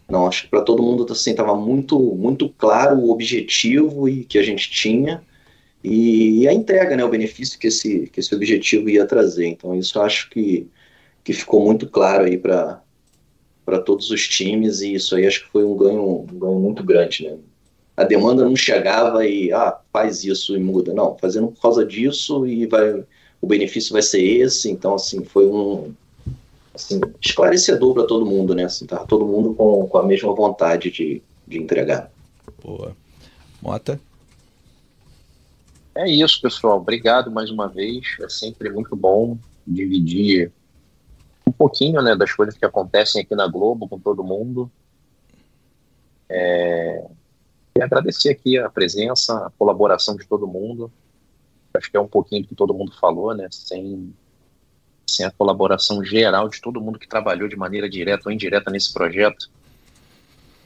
Não, 0.09 0.27
acho 0.27 0.43
que 0.43 0.49
para 0.49 0.63
todo 0.63 0.83
mundo 0.83 1.07
assim, 1.13 1.35
tava 1.37 1.55
muito, 1.55 1.99
muito 2.01 2.49
claro 2.49 2.97
o 2.97 3.11
objetivo 3.13 4.09
e 4.09 4.25
que 4.25 4.39
a 4.39 4.43
gente 4.43 4.69
tinha 4.69 5.23
e, 5.83 6.47
a 6.47 6.53
entrega, 6.53 6.97
né, 6.97 7.05
o 7.05 7.09
benefício 7.09 7.59
que 7.59 7.69
esse, 7.69 8.09
que 8.13 8.21
esse 8.21 8.35
objetivo 8.35 8.91
ia 8.91 9.07
trazer. 9.07 9.47
Então, 9.47 9.75
isso 9.75 10.01
acho 10.01 10.29
que 10.31 10.67
que 11.25 11.33
ficou 11.33 11.65
muito 11.65 11.89
claro 11.89 12.25
aí 12.25 12.37
para 12.37 12.83
para 13.65 13.79
todos 13.79 14.11
os 14.11 14.27
times 14.27 14.81
e 14.81 14.95
isso 14.95 15.15
aí 15.15 15.27
acho 15.27 15.45
que 15.45 15.53
foi 15.53 15.65
um 15.65 15.77
ganho, 15.77 16.27
um 16.29 16.39
ganho 16.39 16.59
muito 16.59 16.83
grande, 16.83 17.25
né? 17.25 17.37
A 17.97 18.03
demanda 18.03 18.45
não 18.45 18.57
chegava 18.57 19.25
e 19.25 19.53
ah, 19.53 19.79
faz 19.93 20.25
isso 20.25 20.57
e 20.57 20.59
muda, 20.59 20.93
não, 20.93 21.17
fazendo 21.19 21.49
por 21.49 21.61
causa 21.61 21.85
disso 21.85 22.47
e 22.47 22.67
vai 22.67 23.05
o 23.41 23.47
benefício 23.47 23.93
vai 23.93 24.03
ser 24.03 24.23
esse, 24.23 24.71
então 24.71 24.95
assim, 24.95 25.25
foi 25.25 25.47
um 25.47 25.95
assim, 26.75 27.01
esclarecedor 27.21 27.95
para 27.95 28.07
todo 28.07 28.27
mundo, 28.27 28.55
né? 28.55 28.65
Assim, 28.65 28.87
tá 28.87 28.99
todo 29.07 29.27
mundo 29.27 29.55
com, 29.55 29.87
com 29.87 29.99
a 29.99 30.07
mesma 30.07 30.35
vontade 30.35 30.91
de, 30.91 31.23
de 31.47 31.59
entregar. 31.59 32.11
Boa. 32.63 32.97
Mota? 33.63 34.01
É 35.95 36.09
isso, 36.09 36.41
pessoal. 36.41 36.79
Obrigado 36.79 37.31
mais 37.31 37.51
uma 37.51 37.69
vez. 37.69 38.05
É 38.21 38.29
sempre 38.29 38.71
muito 38.71 38.95
bom 38.95 39.37
dividir 39.67 40.53
pouquinho 41.61 42.01
né, 42.01 42.17
das 42.17 42.33
coisas 42.33 42.57
que 42.57 42.65
acontecem 42.65 43.21
aqui 43.21 43.35
na 43.35 43.47
Globo 43.47 43.87
com 43.87 44.01
todo 44.01 44.25
mundo. 44.25 44.73
É, 46.27 47.05
e 47.77 47.83
agradecer 47.83 48.31
aqui 48.31 48.57
a 48.57 48.71
presença, 48.71 49.47
a 49.47 49.51
colaboração 49.59 50.17
de 50.17 50.27
todo 50.27 50.49
mundo. 50.49 50.91
Acho 51.75 51.91
que 51.91 51.99
é 51.99 52.01
um 52.01 52.09
pouquinho 52.09 52.43
do 52.43 52.49
que 52.49 52.55
todo 52.55 52.73
mundo 52.73 52.93
falou, 52.99 53.35
né? 53.35 53.47
Sem, 53.51 54.15
sem 55.07 55.27
a 55.27 55.31
colaboração 55.31 56.03
geral 56.03 56.49
de 56.49 56.63
todo 56.63 56.81
mundo 56.81 56.99
que 56.99 57.07
trabalhou 57.07 57.47
de 57.47 57.57
maneira 57.57 57.91
direta 57.91 58.31
ou 58.31 58.33
indireta 58.33 58.71
nesse 58.71 58.91
projeto, 58.95 59.51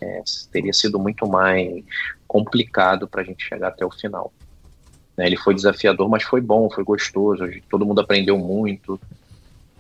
é, 0.01 0.23
teria 0.53 0.73
sido 0.73 0.97
muito 0.97 1.27
mais 1.27 1.85
complicado 2.29 3.09
para 3.09 3.23
a 3.23 3.25
gente 3.25 3.45
chegar 3.45 3.69
até 3.69 3.85
o 3.85 3.91
final. 3.91 4.33
Né? 5.17 5.27
Ele 5.27 5.37
foi 5.37 5.57
desafiador, 5.57 6.09
mas 6.09 6.23
foi 6.23 6.41
bom, 6.41 6.71
foi 6.71 6.85
gostoso. 6.85 7.45
Todo 7.69 7.85
mundo 7.85 8.01
aprendeu 8.01 8.39
muito. 8.39 9.01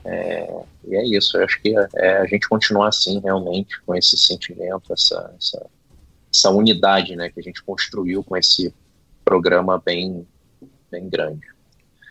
É, 0.05 0.65
e 0.87 0.97
é 0.97 1.05
isso, 1.05 1.37
eu 1.37 1.45
acho 1.45 1.61
que 1.63 1.75
é, 1.97 2.19
a 2.19 2.27
gente 2.27 2.49
continuar 2.49 2.89
assim, 2.89 3.21
realmente, 3.21 3.81
com 3.83 3.95
esse 3.95 4.19
sentimento, 4.19 4.93
essa, 4.93 5.35
essa, 5.39 5.67
essa 6.33 6.51
unidade 6.51 7.17
né, 7.17 7.31
que 7.31 7.41
a 7.41 7.43
gente 7.43 7.63
construiu 7.63 8.23
com 8.23 8.37
esse 8.37 8.75
programa 9.25 9.81
bem, 9.83 10.27
bem 10.91 11.09
grande. 11.09 11.47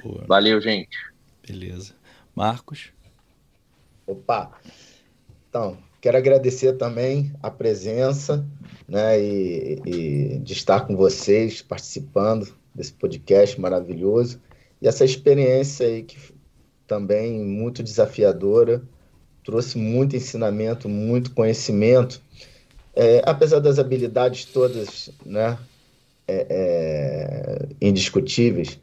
Boa. 0.04 0.26
Valeu, 0.28 0.60
gente. 0.60 0.98
Beleza. 1.48 1.94
Marcos? 2.36 2.92
Opa! 4.08 4.52
Então, 5.48 5.78
quero 6.02 6.18
agradecer 6.18 6.74
também 6.74 7.32
a 7.44 7.52
presença 7.52 8.46
né, 8.88 9.22
e, 9.22 9.82
e 9.86 10.40
de 10.40 10.54
estar 10.54 10.82
com 10.82 10.96
vocês, 10.96 11.62
participando 11.62 12.54
desse 12.74 12.94
podcast 12.94 13.62
maravilhoso. 13.62 14.42
E 14.82 14.88
essa 14.88 15.06
experiência 15.06 15.86
aí 15.86 16.04
que 16.04 16.33
também 16.88 17.44
muito 17.44 17.84
desafiadora, 17.84 18.82
trouxe 19.44 19.78
muito 19.78 20.16
ensinamento, 20.16 20.88
muito 20.88 21.32
conhecimento. 21.32 22.22
É, 22.96 23.22
apesar 23.26 23.60
das 23.60 23.80
habilidades 23.80 24.46
todas 24.46 25.10
né, 25.26 25.58
é, 26.28 26.48
é, 26.50 27.68
indiscutíveis 27.82 28.80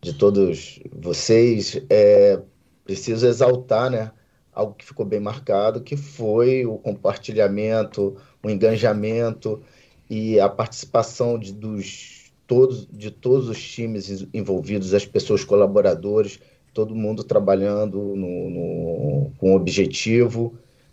de 0.00 0.12
todos 0.12 0.80
vocês, 0.92 1.80
é 1.88 2.40
preciso 2.84 3.26
exaltar 3.26 3.90
né, 3.90 4.10
algo 4.52 4.74
que 4.74 4.84
ficou 4.84 5.04
bem 5.04 5.20
marcado, 5.20 5.80
que 5.80 5.96
foi 5.96 6.64
o 6.64 6.78
compartilhamento, 6.78 8.16
o 8.42 8.50
engajamento 8.50 9.62
e 10.08 10.38
a 10.38 10.48
participação 10.48 11.38
de, 11.38 11.52
dos, 11.52 12.32
todos, 12.46 12.86
de 12.90 13.10
todos 13.10 13.48
os 13.48 13.62
times 13.62 14.26
envolvidos, 14.32 14.94
as 14.94 15.04
pessoas 15.04 15.44
colaboradores, 15.44 16.40
todo 16.76 16.94
mundo 16.94 17.24
trabalhando 17.24 17.98
no, 18.14 18.50
no, 18.50 19.32
com 19.38 19.56
objetivo, 19.56 20.52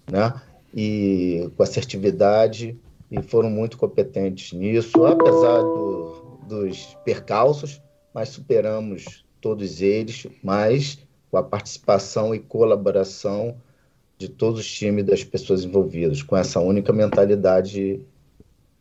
né? 0.09 0.33
E 0.73 1.51
com 1.57 1.61
assertividade, 1.61 2.79
e 3.11 3.21
foram 3.21 3.49
muito 3.49 3.77
competentes 3.77 4.57
nisso, 4.57 5.05
apesar 5.05 5.59
do, 5.59 6.39
dos 6.47 6.97
percalços, 7.03 7.81
mas 8.13 8.29
superamos 8.29 9.25
todos 9.41 9.81
eles, 9.81 10.25
mas 10.41 10.97
com 11.29 11.35
a 11.35 11.43
participação 11.43 12.33
e 12.33 12.39
colaboração 12.39 13.57
de 14.17 14.29
todos 14.29 14.61
os 14.61 14.71
times 14.71 15.03
das 15.03 15.21
pessoas 15.21 15.65
envolvidas, 15.65 16.23
com 16.23 16.37
essa 16.37 16.61
única 16.61 16.93
mentalidade 16.93 17.99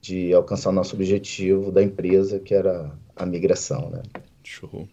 de 0.00 0.32
alcançar 0.32 0.70
o 0.70 0.72
nosso 0.72 0.94
objetivo 0.94 1.72
da 1.72 1.82
empresa, 1.82 2.38
que 2.38 2.54
era 2.54 2.92
a 3.16 3.26
migração, 3.26 3.90
né? 3.90 4.02
Show. 4.44 4.86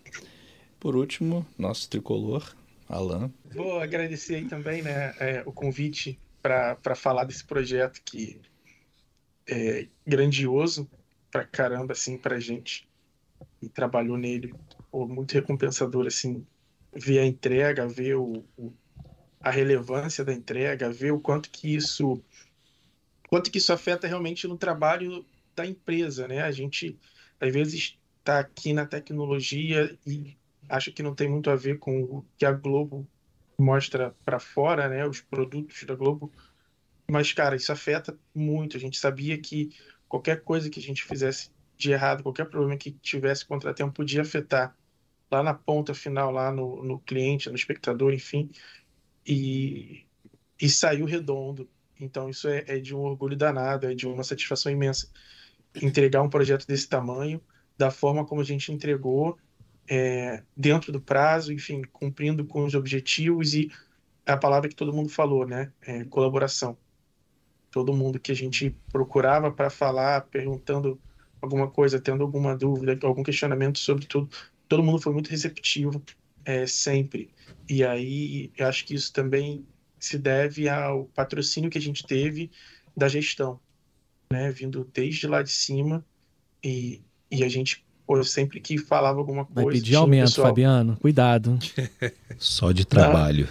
Por 0.80 0.96
último, 0.96 1.46
nosso 1.58 1.90
tricolor, 1.90 2.56
Alan. 2.88 3.32
Vou 3.54 3.80
agradecer 3.80 4.36
aí 4.36 4.46
também 4.46 4.82
né, 4.82 5.14
é, 5.20 5.44
o 5.46 5.52
convite 5.52 6.20
para 6.42 6.96
falar 6.96 7.26
desse 7.26 7.44
projeto 7.44 8.02
que 8.04 8.40
é 9.48 9.88
grandioso 10.06 10.90
para 11.32 11.44
caramba, 11.46 11.94
assim, 11.94 12.18
para 12.18 12.40
gente. 12.40 12.88
E 13.62 13.68
trabalhou 13.68 14.18
nele, 14.18 14.54
pô, 14.90 15.08
muito 15.08 15.34
recompensador, 15.34 16.08
assim, 16.08 16.46
ver 16.94 17.20
a 17.20 17.26
entrega, 17.26 17.88
ver 17.88 18.16
o, 18.16 18.46
o, 18.58 18.74
a 19.42 19.52
relevância 19.52 20.24
da 20.24 20.34
entrega, 20.34 20.90
ver 20.90 21.12
o 21.12 21.20
quanto 21.20 21.50
que 21.50 21.76
isso 21.76 22.24
quanto 23.28 23.52
que 23.52 23.60
isso 23.60 23.72
afeta 23.72 24.08
realmente 24.08 24.48
no 24.48 24.58
trabalho 24.58 25.24
da 25.56 25.66
empresa, 25.66 26.28
né? 26.28 26.42
A 26.42 26.52
gente 26.52 26.98
às 27.40 27.54
vezes 27.54 27.98
está 28.18 28.40
aqui 28.40 28.74
na 28.74 28.86
tecnologia 28.86 29.96
e 30.06 30.39
acha 30.70 30.92
que 30.92 31.04
não 31.04 31.16
tem 31.16 31.30
muito 31.30 31.50
a 31.50 31.56
ver 31.56 31.80
com 31.80 32.02
o 32.04 32.26
que 32.38 32.46
a 32.46 32.52
Globo 32.52 33.08
mostra 33.58 34.16
para 34.24 34.40
fora, 34.40 34.88
né? 34.88 35.06
Os 35.06 35.22
produtos 35.22 35.84
da 35.84 35.96
Globo, 35.96 36.32
mas 37.10 37.34
cara, 37.34 37.56
isso 37.56 37.72
afeta 37.72 38.18
muito. 38.34 38.78
A 38.78 38.80
gente 38.80 38.98
sabia 38.98 39.38
que 39.38 39.70
qualquer 40.08 40.44
coisa 40.44 40.70
que 40.70 40.80
a 40.80 40.84
gente 40.84 41.04
fizesse 41.04 41.52
de 41.78 41.92
errado, 41.92 42.24
qualquer 42.24 42.46
problema 42.46 42.78
que 42.78 42.92
tivesse 42.92 43.46
contratempo 43.46 43.94
podia 43.94 44.22
afetar 44.22 44.76
lá 45.32 45.44
na 45.44 45.54
ponta 45.54 45.94
final, 45.94 46.32
lá 46.32 46.52
no, 46.52 46.84
no 46.84 47.00
cliente, 47.00 47.50
no 47.50 47.56
espectador, 47.56 48.14
enfim, 48.14 48.50
e, 49.26 50.06
e 50.60 50.70
saiu 50.70 51.06
redondo. 51.06 51.70
Então 52.00 52.30
isso 52.30 52.48
é, 52.48 52.64
é 52.68 52.80
de 52.80 52.96
um 52.96 53.00
orgulho 53.00 53.36
danado, 53.36 53.88
é 53.88 53.94
de 53.94 54.08
uma 54.08 54.24
satisfação 54.24 54.72
imensa 54.72 55.10
entregar 55.76 56.22
um 56.22 56.30
projeto 56.30 56.66
desse 56.66 56.88
tamanho, 56.88 57.42
da 57.78 57.92
forma 57.92 58.26
como 58.26 58.42
a 58.42 58.44
gente 58.44 58.72
entregou, 58.72 59.38
é, 59.90 60.44
dentro 60.56 60.92
do 60.92 61.02
prazo, 61.02 61.52
enfim, 61.52 61.82
cumprindo 61.92 62.46
com 62.46 62.64
os 62.64 62.76
objetivos 62.76 63.56
e 63.56 63.72
a 64.26 64.38
palavra 64.38 64.70
que 64.70 64.76
todo 64.76 64.94
mundo 64.94 65.10
falou, 65.10 65.48
né? 65.48 65.74
É, 65.82 66.04
colaboração. 66.06 66.78
Todo 67.72 67.94
mundo 67.94 68.20
que 68.20 68.32
a 68.32 68.36
gente 68.36 68.76
procurava 68.92 69.52
para 69.52 69.70
falar, 69.72 70.22
perguntando 70.22 71.02
alguma 71.42 71.68
coisa, 71.70 72.00
tendo 72.00 72.24
alguma 72.24 72.56
dúvida, 72.56 72.98
algum 73.02 73.24
questionamento 73.24 73.80
sobre 73.80 74.06
tudo, 74.06 74.30
todo 74.68 74.84
mundo 74.84 75.02
foi 75.02 75.12
muito 75.12 75.30
receptivo 75.32 76.02
é, 76.46 76.68
sempre. 76.68 77.32
E 77.68 77.84
aí 77.84 78.52
eu 78.56 78.68
acho 78.68 78.86
que 78.86 78.94
isso 78.94 79.12
também 79.12 79.66
se 80.00 80.18
deve 80.20 80.70
ao 80.70 81.06
patrocínio 81.06 81.70
que 81.70 81.78
a 81.78 81.82
gente 81.82 82.06
teve 82.06 82.52
da 82.96 83.08
gestão, 83.08 83.60
né, 84.32 84.52
vindo 84.52 84.88
desde 84.94 85.28
lá 85.28 85.42
de 85.42 85.52
cima 85.52 86.06
e, 86.64 87.02
e 87.32 87.44
a 87.44 87.50
gente 87.50 87.86
pô, 88.10 88.24
sempre 88.24 88.60
que 88.60 88.76
falava 88.80 89.20
alguma 89.20 89.46
coisa. 89.46 89.70
Vai 89.70 89.74
pedir 89.76 89.96
aumento, 89.96 90.30
pessoal... 90.30 90.48
Fabiano. 90.48 90.98
Cuidado. 90.98 91.60
Só 92.40 92.72
de 92.72 92.84
trabalho. 92.84 93.48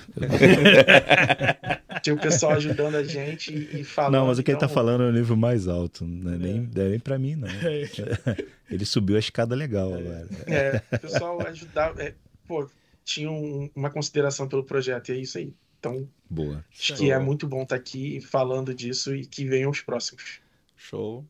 Tinha 2.03 2.17
o 2.17 2.19
pessoal 2.19 2.55
ajudando 2.55 2.97
a 2.97 3.05
gente 3.05 3.55
e 3.55 3.85
falando. 3.87 4.15
Não, 4.15 4.27
mas 4.27 4.41
o 4.41 4.43
que 4.43 4.51
então... 4.51 4.67
ele 4.67 4.69
tá 4.69 4.75
falando 4.75 5.05
é 5.05 5.11
o 5.11 5.13
nível 5.13 5.37
mais 5.37 5.69
alto. 5.69 6.05
Não 6.05 6.33
é, 6.33 6.35
é. 6.35 6.39
nem, 6.39 6.71
é 6.75 6.89
nem 6.89 6.99
pra 6.99 7.17
mim, 7.21 7.37
não. 7.37 7.47
É. 7.49 8.45
Ele 8.69 8.85
subiu 8.85 9.17
a 9.17 9.19
escada 9.19 9.55
legal 9.55 9.95
agora. 9.95 10.29
É, 10.47 10.83
o 10.93 10.99
pessoal 10.99 11.41
ajudava. 11.47 12.03
É, 12.03 12.15
pô, 12.47 12.69
tinha 13.03 13.31
um, 13.31 13.71
uma 13.75 13.89
consideração 13.89 14.47
pelo 14.47 14.63
projeto, 14.63 15.09
e 15.09 15.13
é 15.13 15.17
isso 15.21 15.39
aí. 15.39 15.55
Então, 15.79 16.07
Boa. 16.29 16.63
acho 16.71 16.97
que 16.97 17.11
é 17.11 17.19
muito 17.19 17.47
bom 17.47 17.63
estar 17.63 17.77
tá 17.77 17.81
aqui 17.81 18.21
falando 18.21 18.75
disso 18.75 19.15
e 19.15 19.25
que 19.25 19.47
venham 19.47 19.71
os 19.71 19.81
próximos. 19.81 20.41
Show. 20.77 21.25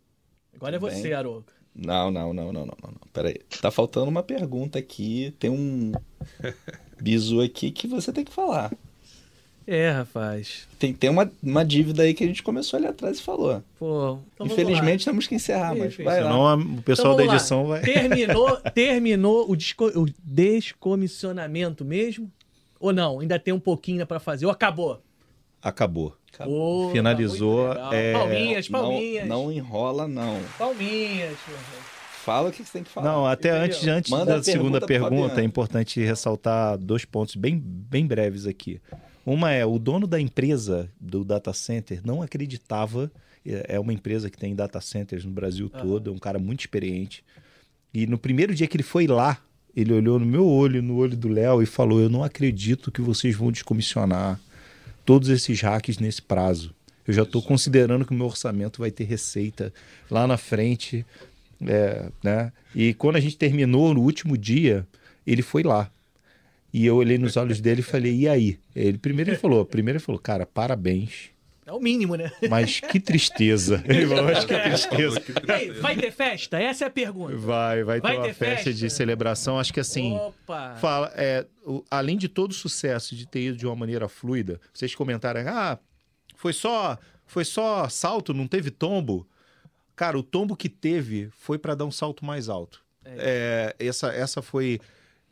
Agora 0.53 0.75
é 0.75 0.79
você, 0.81 1.13
Aroca. 1.13 1.58
Não, 1.79 2.11
não, 2.11 2.35
não, 2.35 2.53
não, 2.53 2.67
não, 2.67 2.77
não. 2.83 2.95
Pera 3.13 3.29
aí. 3.29 3.39
Tá 3.63 3.71
faltando 3.71 4.09
uma 4.09 4.23
pergunta 4.23 4.79
aqui. 4.79 5.33
Tem 5.39 5.49
um 5.49 5.93
bizu 7.01 7.41
aqui 7.41 7.71
que 7.71 7.87
você 7.87 8.13
tem 8.13 8.25
que 8.25 8.33
falar. 8.33 8.73
É, 9.65 9.91
rapaz. 9.91 10.67
Tem, 10.79 10.95
tem 10.95 11.11
uma, 11.11 11.31
uma 11.43 11.63
dívida 11.65 12.03
aí 12.03 12.15
que 12.15 12.25
a 12.25 12.27
gente 12.27 12.43
começou 12.43 12.79
ali 12.79 12.87
atrás 12.87 13.19
e 13.19 13.23
falou. 13.23 13.63
Pô, 13.79 14.19
então 14.35 14.47
Infelizmente 14.47 15.05
temos 15.05 15.27
que 15.27 15.35
encerrar, 15.35 15.77
mas 15.77 15.95
vai 15.95 16.23
Senão 16.23 16.43
lá. 16.43 16.57
o 16.57 16.83
pessoal 16.83 17.13
então, 17.13 17.27
da 17.27 17.35
edição 17.35 17.63
lá. 17.65 17.69
vai. 17.77 17.83
Terminou, 17.83 18.57
terminou 18.75 19.51
o, 19.51 19.55
desco, 19.55 19.87
o 19.89 20.07
descomissionamento 20.25 21.85
mesmo? 21.85 22.33
Ou 22.81 22.95
não? 22.95 23.21
Ainda 23.21 23.39
tem 23.39 23.53
um 23.53 23.61
pouquinho 23.61 24.07
para 24.07 24.19
fazer? 24.19 24.47
Ou 24.47 24.53
acabou? 24.53 25.03
Acabou. 25.63 26.17
Acabou. 26.39 26.93
Finalizou. 26.93 27.73
É... 27.93 28.13
Palminhas, 28.13 28.69
palminhas. 28.69 29.27
Não, 29.27 29.45
não 29.45 29.53
enrola, 29.53 30.07
não. 30.07 30.41
Palminhas. 30.57 31.37
Fala 32.25 32.51
o 32.51 32.53
que 32.53 32.63
você 32.63 32.73
tem 32.75 32.85
que 32.85 32.91
falar. 32.91 33.11
Não, 33.11 33.27
até 33.27 33.49
Entendeu? 33.49 33.65
antes, 33.65 33.89
antes 33.89 34.11
da 34.11 34.19
pergunta 34.19 34.43
segunda 34.43 34.81
pergunta, 34.87 35.41
é 35.41 35.45
importante 35.45 36.01
ressaltar 36.01 36.79
dois 36.79 37.05
pontos 37.05 37.35
bem, 37.35 37.59
bem 37.59 38.07
breves 38.07 38.47
aqui. 38.47 38.81
Uma 39.27 39.51
é, 39.51 39.67
o 39.67 39.79
dono 39.79 40.07
da 40.07 40.21
empresa 40.21 40.89
do 41.01 41.25
data 41.25 41.53
center 41.53 42.01
não 42.05 42.23
acreditava, 42.23 43.11
é, 43.45 43.75
é 43.77 43.81
uma 43.81 43.93
empresa 43.93 44.31
que 44.31 44.39
tem 44.39 44.55
data 44.55 44.81
centers 44.81 45.25
no 45.25 45.33
Brasil 45.33 45.69
todo, 45.69 46.11
é 46.11 46.13
um 46.13 46.19
cara 46.19 46.39
muito 46.39 46.61
experiente. 46.61 47.25
E 47.93 48.07
no 48.07 48.19
primeiro 48.19 48.55
dia 48.55 48.67
que 48.67 48.77
ele 48.77 48.85
foi 48.85 49.07
lá, 49.07 49.43
ele 49.75 49.93
olhou 49.93 50.19
no 50.19 50.27
meu 50.27 50.47
olho, 50.47 50.83
no 50.83 50.97
olho 50.97 51.17
do 51.17 51.29
Léo 51.29 51.63
e 51.63 51.67
falou: 51.67 52.01
Eu 52.01 52.09
não 52.09 52.23
acredito 52.23 52.93
que 52.93 53.01
vocês 53.01 53.35
vão 53.35 53.51
descomissionar 53.51 54.39
todos 55.09 55.31
esses 55.31 55.59
hacks 55.63 55.99
nesse 55.99 56.21
prazo. 56.21 56.75
Eu 57.07 57.15
já 57.15 57.23
estou 57.23 57.41
considerando 57.41 58.05
que 58.05 58.13
o 58.13 58.15
meu 58.15 58.27
orçamento 58.27 58.81
vai 58.81 58.91
ter 58.91 59.05
receita 59.05 59.73
lá 60.11 60.27
na 60.27 60.37
frente. 60.37 61.03
É, 61.67 62.11
né? 62.23 62.53
E 62.75 62.93
quando 62.93 63.17
a 63.17 63.21
gente 63.21 63.35
terminou 63.35 63.95
no 63.95 64.03
último 64.03 64.37
dia, 64.37 64.87
ele 65.27 65.41
foi 65.41 65.63
lá. 65.63 65.91
E 66.75 66.85
eu 66.85 66.97
olhei 66.97 67.17
nos 67.17 67.39
olhos 67.39 67.59
dele 67.59 67.81
e 67.81 67.83
falei, 67.83 68.15
e 68.15 68.29
aí? 68.29 68.59
Ele 68.77 68.99
primeiro 68.99 69.31
ele 69.31 69.39
falou, 69.39 69.65
primeiro 69.65 69.97
ele 69.97 70.05
falou, 70.05 70.21
cara, 70.21 70.45
parabéns. 70.45 71.31
É 71.69 71.73
o 71.73 71.79
mínimo, 71.79 72.17
né? 72.17 72.33
Mas 72.49 72.81
que 72.81 72.99
tristeza. 72.99 73.85
Mas 74.25 74.45
que 74.47 74.55
tristeza. 74.55 75.21
vai 75.83 75.95
ter 75.95 76.11
festa? 76.11 76.59
Essa 76.59 76.85
é 76.85 76.87
a 76.87 76.91
pergunta. 76.91 77.37
Vai, 77.37 77.85
vai, 77.85 78.01
vai 78.01 78.01
ter, 78.01 78.09
ter 78.09 78.17
uma 78.17 78.25
festa, 78.35 78.45
festa, 78.45 78.73
de 78.73 78.89
celebração. 78.89 79.59
Acho 79.59 79.75
que 79.75 79.81
assim, 79.81 80.17
Opa. 80.17 80.77
fala, 80.77 81.13
é, 81.15 81.45
o, 81.67 81.85
além 81.91 82.17
de 82.17 82.27
todo 82.27 82.53
o 82.53 82.55
sucesso 82.55 83.15
de 83.15 83.27
ter 83.27 83.49
ido 83.49 83.59
de 83.59 83.67
uma 83.67 83.77
maneira 83.77 84.09
fluida, 84.09 84.59
vocês 84.73 84.95
comentaram, 84.95 85.43
ah, 85.47 85.79
foi 86.37 86.55
só, 86.55 86.99
foi 87.27 87.45
só 87.45 87.87
salto, 87.91 88.33
não 88.33 88.49
teve 88.49 88.71
tombo. 88.71 89.29
Cara, 89.95 90.19
o 90.19 90.23
tombo 90.23 90.57
que 90.57 90.71
teve 90.71 91.29
foi 91.39 91.59
para 91.59 91.75
dar 91.75 91.85
um 91.85 91.91
salto 91.91 92.25
mais 92.25 92.49
alto. 92.49 92.83
É. 93.05 93.75
É, 93.79 93.87
essa, 93.87 94.09
essa 94.09 94.41
foi 94.41 94.81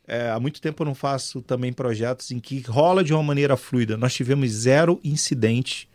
é, 0.07 0.29
há 0.29 0.39
muito 0.39 0.61
tempo 0.61 0.83
eu 0.83 0.85
não 0.85 0.93
faço 0.93 1.41
também 1.41 1.73
projetos 1.73 2.29
em 2.29 2.39
que 2.39 2.61
rola 2.61 3.03
de 3.03 3.11
uma 3.11 3.23
maneira 3.23 3.57
fluida. 3.57 3.97
Nós 3.97 4.13
tivemos 4.13 4.51
zero 4.51 4.99
incidente 5.03 5.89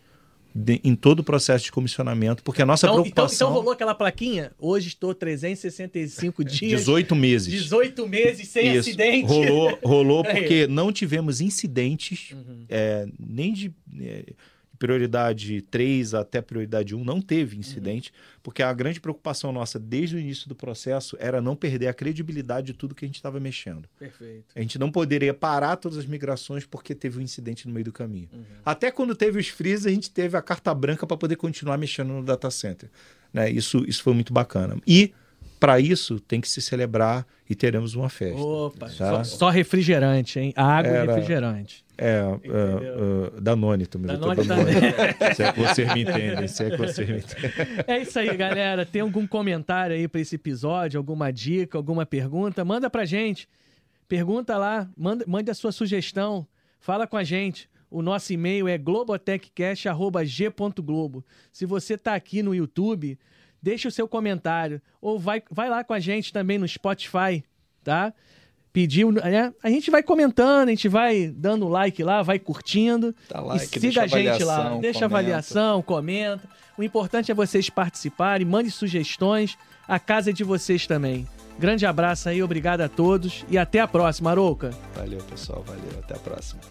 de, 0.55 0.81
em 0.85 0.95
todo 0.95 1.21
o 1.21 1.25
processo 1.25 1.65
de 1.65 1.73
comissionamento, 1.73 2.43
porque 2.43 2.63
a 2.63 2.67
nossa 2.67 2.87
então, 2.87 2.97
preocupação... 3.01 3.35
Então, 3.35 3.49
então 3.49 3.55
rolou 3.55 3.73
aquela 3.73 3.95
plaquinha? 3.95 4.53
Hoje 4.59 4.89
estou 4.89 5.15
365 5.15 6.45
dias... 6.45 6.81
18 6.81 7.15
meses. 7.15 7.53
18 7.53 8.09
meses 8.09 8.49
sem 8.49 8.71
Isso. 8.71 8.81
acidente. 8.91 9.27
Rolou, 9.27 9.79
rolou 9.83 10.25
porque 10.25 10.67
não 10.67 10.93
tivemos 10.93 11.41
incidentes, 11.41 12.33
uhum. 12.33 12.65
é, 12.69 13.07
nem 13.19 13.53
de... 13.53 13.73
É, 14.01 14.25
prioridade 14.83 15.63
3 15.63 16.13
até 16.13 16.43
prioridade 16.43 16.93
1 16.93 17.05
não 17.05 17.21
teve 17.21 17.57
incidente, 17.57 18.11
uhum. 18.11 18.41
porque 18.43 18.65
a 18.65 18.73
grande 18.73 19.01
preocupação 19.01 19.53
nossa 19.53 19.79
desde 19.79 20.17
o 20.17 20.19
início 20.19 20.49
do 20.49 20.57
processo 20.57 21.17
era 21.21 21.41
não 21.41 21.55
perder 21.55 21.87
a 21.87 21.95
credibilidade 21.95 22.67
de 22.67 22.73
tudo 22.73 22.93
que 22.93 23.05
a 23.05 23.09
gente 23.09 23.15
estava 23.15 23.39
mexendo. 23.39 23.89
Perfeito. 23.97 24.47
A 24.57 24.61
gente 24.61 24.81
não 24.81 24.91
poderia 24.91 25.33
parar 25.33 25.77
todas 25.77 25.97
as 25.97 26.05
migrações 26.05 26.67
porque 26.67 26.97
teve 26.97 27.21
um 27.21 27.23
incidente 27.23 27.69
no 27.69 27.73
meio 27.73 27.85
do 27.85 27.93
caminho. 27.93 28.29
Uhum. 28.33 28.43
Até 28.65 28.91
quando 28.91 29.15
teve 29.15 29.39
os 29.39 29.47
freezes, 29.47 29.87
a 29.87 29.91
gente 29.91 30.11
teve 30.11 30.37
a 30.37 30.43
carta 30.43 30.75
branca 30.75 31.07
para 31.07 31.17
poder 31.17 31.37
continuar 31.37 31.79
mexendo 31.79 32.09
no 32.09 32.25
data 32.25 32.51
center. 32.51 32.91
Né? 33.33 33.49
Isso, 33.53 33.85
isso 33.87 34.03
foi 34.03 34.15
muito 34.15 34.33
bacana. 34.33 34.77
E 34.85 35.15
para 35.63 35.79
isso 35.79 36.19
tem 36.19 36.41
que 36.41 36.49
se 36.49 36.61
celebrar 36.61 37.25
e 37.49 37.55
teremos 37.55 37.95
uma 37.95 38.09
festa. 38.09 38.41
Opa, 38.41 38.87
tá? 38.87 38.89
só, 38.89 39.23
só, 39.23 39.49
refrigerante, 39.49 40.41
hein? 40.41 40.53
Água 40.57 40.91
Era, 40.91 41.05
e 41.05 41.07
refrigerante. 41.07 41.85
É, 41.97 42.21
uh, 42.25 42.35
uh, 42.35 43.41
Danone 43.41 43.87
também. 43.87 44.09
Danone 44.09 44.45
também. 44.45 44.75
se 45.37 45.45
é 45.45 45.53
que 45.53 45.61
você 45.61 45.85
me 45.85 46.03
entende, 46.03 46.49
se 46.49 46.65
é 46.65 46.71
que 46.71 46.77
você 46.77 47.05
me 47.05 47.19
entende. 47.19 47.53
É 47.87 48.01
isso 48.01 48.19
aí, 48.19 48.37
galera. 48.37 48.85
Tem 48.85 49.03
algum 49.03 49.25
comentário 49.25 49.95
aí 49.95 50.09
para 50.09 50.21
esse 50.21 50.35
episódio, 50.35 50.99
alguma 50.99 51.33
dica, 51.33 51.79
alguma 51.79 52.05
pergunta? 52.05 52.65
Manda 52.65 52.91
pra 52.91 53.05
gente. 53.05 53.49
Pergunta 54.09 54.59
lá, 54.59 54.91
manda, 54.97 55.25
mande 55.29 55.49
a 55.49 55.55
sua 55.55 55.71
sugestão, 55.71 56.45
fala 56.81 57.07
com 57.07 57.17
a 57.17 57.23
gente. 57.23 57.71
O 57.89 58.03
nosso 58.03 58.33
e-mail 58.33 58.67
é 58.67 58.77
globotechcast.g.globo. 58.77 61.25
Se 61.53 61.65
você 61.65 61.95
está 61.95 62.17
aqui 62.17 62.43
no 62.43 62.53
YouTube, 62.53 63.17
deixa 63.63 63.89
o 63.89 63.93
seu 63.93 64.09
comentário. 64.09 64.83
Ou 65.01 65.19
vai, 65.19 65.43
vai 65.51 65.71
lá 65.71 65.85
com 65.85 65.95
a 65.95 66.01
gente 66.01 66.33
também 66.33 66.59
no 66.59 66.67
Spotify, 66.67 67.45
tá? 67.85 68.13
Pediu, 68.73 69.13
né? 69.13 69.53
A 69.63 69.69
gente 69.69 69.91
vai 69.91 70.03
comentando, 70.03 70.69
a 70.69 70.73
gente 70.73 70.89
vai 70.89 71.29
dando 71.29 71.69
like 71.69 72.03
lá, 72.03 72.23
vai 72.23 72.39
curtindo. 72.39 73.15
Tá 73.29 73.41
like, 73.41 73.65
e 73.65 73.81
siga 73.81 74.03
a 74.03 74.07
gente 74.07 74.43
lá. 74.43 74.71
Deixa 74.79 75.01
comenta. 75.01 75.05
avaliação, 75.05 75.83
comenta. 75.83 76.49
O 76.77 76.83
importante 76.83 77.31
é 77.31 77.35
vocês 77.35 77.69
participarem, 77.69 78.47
mande 78.47 78.71
sugestões. 78.71 79.59
A 79.87 79.99
casa 79.99 80.31
é 80.31 80.33
de 80.33 80.43
vocês 80.43 80.87
também. 80.87 81.29
Grande 81.59 81.85
abraço 81.85 82.31
aí, 82.31 82.43
obrigado 82.43 82.81
a 82.81 82.89
todos 82.89 83.45
e 83.49 83.59
até 83.59 83.79
a 83.81 83.87
próxima, 83.87 84.31
Arouca. 84.31 84.71
Valeu, 84.95 85.19
pessoal. 85.19 85.63
Valeu. 85.67 85.99
Até 86.03 86.15
a 86.15 86.19
próxima. 86.19 86.63